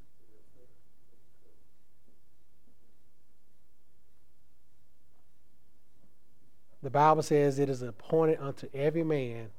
The 6.83 6.91
Bible 6.91 7.23
says 7.23 7.61
it 7.61 7.71
is 7.71 7.81
appointed 7.81 8.41
unto 8.41 8.69
every 8.75 9.05
man 9.05 9.51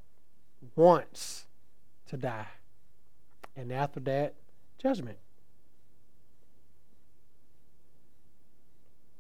once 0.75 1.45
to 2.09 2.17
die. 2.17 2.47
And 3.55 3.71
after 3.71 4.01
that, 4.01 4.33
judgment. 4.77 5.19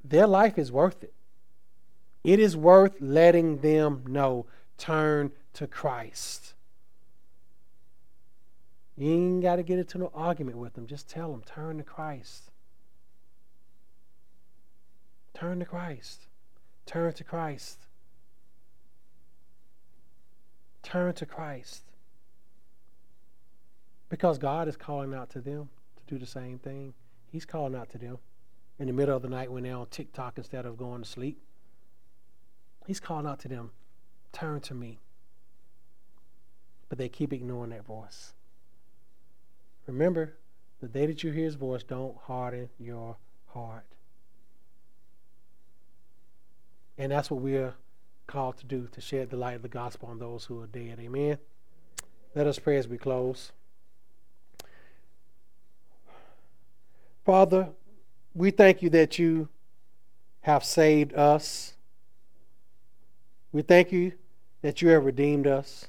Their 0.03 0.27
life 0.27 0.57
is 0.57 0.71
worth 0.71 1.03
it. 1.03 1.13
It 2.23 2.39
is 2.39 2.57
worth 2.57 2.99
letting 2.99 3.59
them 3.59 4.03
know 4.07 4.45
turn 4.77 5.31
to 5.53 5.67
Christ. 5.67 6.53
You 8.97 9.11
ain't 9.11 9.41
got 9.43 9.57
to 9.57 9.63
get 9.63 9.79
into 9.79 9.99
no 9.99 10.11
argument 10.13 10.57
with 10.57 10.73
them. 10.73 10.87
Just 10.87 11.07
tell 11.07 11.31
them, 11.31 11.43
turn 11.45 11.77
to 11.77 11.83
Christ. 11.83 12.51
Turn 15.33 15.59
to 15.59 15.65
Christ. 15.65 16.23
Turn 16.87 17.13
to 17.13 17.23
Christ. 17.23 17.77
Turn 20.81 21.13
to 21.13 21.25
Christ. 21.25 21.83
Because 24.09 24.37
God 24.37 24.67
is 24.67 24.77
calling 24.77 25.13
out 25.13 25.29
to 25.31 25.41
them 25.41 25.69
to 25.97 26.13
do 26.13 26.17
the 26.17 26.25
same 26.25 26.57
thing. 26.57 26.93
He's 27.31 27.45
calling 27.45 27.75
out 27.75 27.89
to 27.91 27.97
them 27.97 28.17
in 28.79 28.87
the 28.87 28.93
middle 28.93 29.15
of 29.15 29.21
the 29.21 29.29
night 29.29 29.51
when 29.51 29.63
they're 29.63 29.75
on 29.75 29.87
TikTok 29.87 30.37
instead 30.37 30.65
of 30.65 30.77
going 30.77 31.01
to 31.01 31.09
sleep. 31.09 31.39
He's 32.85 32.99
calling 32.99 33.25
out 33.25 33.39
to 33.39 33.47
them, 33.47 33.71
turn 34.31 34.61
to 34.61 34.73
me. 34.73 34.99
But 36.89 36.97
they 36.97 37.09
keep 37.09 37.33
ignoring 37.33 37.71
that 37.71 37.85
voice. 37.85 38.33
Remember, 39.87 40.37
the 40.79 40.87
day 40.87 41.05
that 41.05 41.23
you 41.23 41.31
hear 41.31 41.45
his 41.45 41.55
voice, 41.55 41.83
don't 41.83 42.17
harden 42.17 42.69
your 42.79 43.17
heart. 43.47 43.85
And 46.97 47.11
that's 47.11 47.29
what 47.29 47.41
we're 47.41 47.73
called 48.25 48.57
to 48.57 48.65
do 48.65 48.87
to 48.91 49.01
shed 49.01 49.29
the 49.29 49.37
light 49.37 49.55
of 49.55 49.61
the 49.61 49.69
gospel 49.69 50.09
on 50.09 50.19
those 50.19 50.45
who 50.45 50.61
are 50.61 50.67
dead. 50.67 50.97
Amen. 50.99 51.37
Let 52.35 52.47
us 52.47 52.59
pray 52.59 52.77
as 52.77 52.87
we 52.87 52.97
close. 52.97 53.51
Father, 57.25 57.69
we 58.33 58.51
thank 58.51 58.81
you 58.81 58.89
that 58.91 59.17
you 59.17 59.49
have 60.41 60.63
saved 60.63 61.13
us. 61.13 61.73
We 63.51 63.61
thank 63.61 63.91
you 63.91 64.13
that 64.61 64.81
you 64.81 64.89
have 64.89 65.05
redeemed 65.05 65.47
us. 65.47 65.87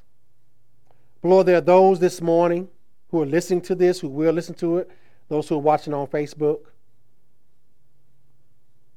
Lord, 1.23 1.47
there 1.47 1.59
are 1.59 1.60
those 1.60 1.98
this 2.01 2.20
morning 2.20 2.69
who 3.10 3.23
are 3.23 3.27
listening 3.27 3.60
to 3.62 3.74
this, 3.74 4.01
who 4.01 4.09
will 4.09 4.32
listen 4.32 4.55
to 4.56 4.78
it, 4.78 4.90
those 5.28 5.48
who 5.48 5.56
are 5.56 5.59
watching 5.59 5.94
on 5.94 6.06
Facebook, 6.06 6.60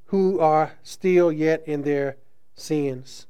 who 0.07 0.39
are 0.39 0.73
still 0.83 1.31
yet 1.31 1.63
in 1.67 1.81
their 1.83 2.17
sins. 2.55 3.27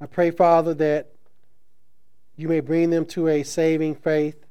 I 0.00 0.06
pray, 0.06 0.30
Father, 0.30 0.74
that 0.74 1.12
you 2.36 2.48
may 2.48 2.60
bring 2.60 2.90
them 2.90 3.06
to 3.06 3.28
a 3.28 3.44
saving 3.44 3.94
faith 3.94 4.44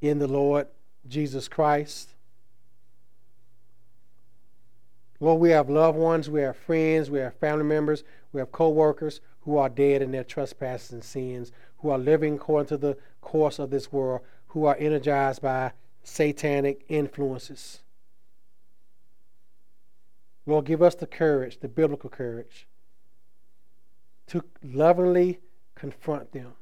in 0.00 0.18
the 0.18 0.26
Lord 0.26 0.66
Jesus 1.08 1.46
Christ. 1.46 2.15
Lord, 5.20 5.40
we 5.40 5.50
have 5.50 5.70
loved 5.70 5.98
ones, 5.98 6.28
we 6.28 6.42
have 6.42 6.56
friends, 6.56 7.10
we 7.10 7.20
have 7.20 7.34
family 7.34 7.64
members, 7.64 8.04
we 8.32 8.40
have 8.40 8.52
co 8.52 8.68
workers 8.68 9.20
who 9.40 9.56
are 9.56 9.68
dead 9.68 10.02
in 10.02 10.10
their 10.10 10.24
trespasses 10.24 10.92
and 10.92 11.02
sins, 11.02 11.52
who 11.78 11.90
are 11.90 11.98
living 11.98 12.34
according 12.34 12.68
to 12.68 12.76
the 12.76 12.98
course 13.20 13.58
of 13.58 13.70
this 13.70 13.92
world, 13.92 14.20
who 14.48 14.66
are 14.66 14.76
energized 14.78 15.40
by 15.40 15.72
satanic 16.02 16.84
influences. 16.88 17.80
Lord, 20.44 20.64
give 20.64 20.82
us 20.82 20.94
the 20.94 21.06
courage, 21.06 21.60
the 21.60 21.68
biblical 21.68 22.10
courage, 22.10 22.66
to 24.28 24.44
lovingly 24.62 25.40
confront 25.74 26.32
them. 26.32 26.54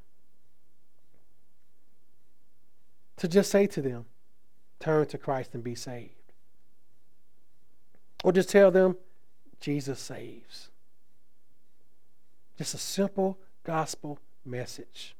To 3.18 3.28
just 3.28 3.50
say 3.50 3.66
to 3.68 3.82
them, 3.82 4.06
turn 4.80 5.06
to 5.06 5.18
Christ 5.18 5.54
and 5.54 5.62
be 5.62 5.74
saved. 5.74 6.23
Or 8.24 8.32
just 8.32 8.48
tell 8.48 8.70
them, 8.70 8.96
Jesus 9.60 10.00
saves. 10.00 10.70
Just 12.56 12.72
a 12.72 12.78
simple 12.78 13.38
gospel 13.64 14.18
message. 14.46 15.14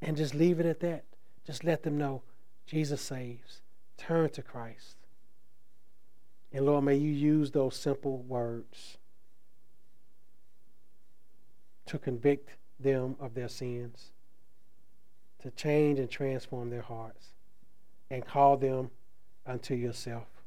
And 0.00 0.16
just 0.16 0.34
leave 0.34 0.58
it 0.58 0.64
at 0.64 0.80
that. 0.80 1.04
Just 1.46 1.64
let 1.64 1.82
them 1.82 1.98
know 1.98 2.22
Jesus 2.66 3.02
saves. 3.02 3.60
Turn 3.98 4.30
to 4.30 4.42
Christ. 4.42 4.96
And 6.50 6.64
Lord, 6.64 6.84
may 6.84 6.96
you 6.96 7.10
use 7.10 7.50
those 7.50 7.76
simple 7.76 8.16
words 8.22 8.96
to 11.84 11.98
convict 11.98 12.52
them 12.80 13.16
of 13.20 13.34
their 13.34 13.48
sins, 13.48 14.12
to 15.42 15.50
change 15.50 15.98
and 15.98 16.10
transform 16.10 16.70
their 16.70 16.80
hearts, 16.80 17.34
and 18.10 18.24
call 18.24 18.56
them 18.56 18.90
unto 19.46 19.74
yourself. 19.74 20.37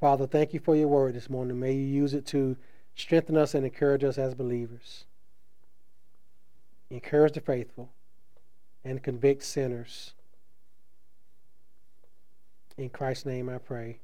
Father, 0.00 0.26
thank 0.26 0.54
you 0.54 0.60
for 0.60 0.76
your 0.76 0.88
word 0.88 1.14
this 1.14 1.28
morning. 1.28 1.58
May 1.58 1.72
you 1.72 1.84
use 1.84 2.14
it 2.14 2.24
to 2.26 2.56
strengthen 2.94 3.36
us 3.36 3.54
and 3.54 3.64
encourage 3.64 4.04
us 4.04 4.16
as 4.16 4.34
believers. 4.34 5.04
Encourage 6.90 7.34
the 7.34 7.40
faithful 7.40 7.90
and 8.84 9.02
convict 9.02 9.42
sinners. 9.42 10.12
In 12.76 12.88
Christ's 12.90 13.26
name 13.26 13.48
I 13.48 13.58
pray. 13.58 13.98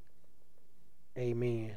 Amen. 1.17 1.77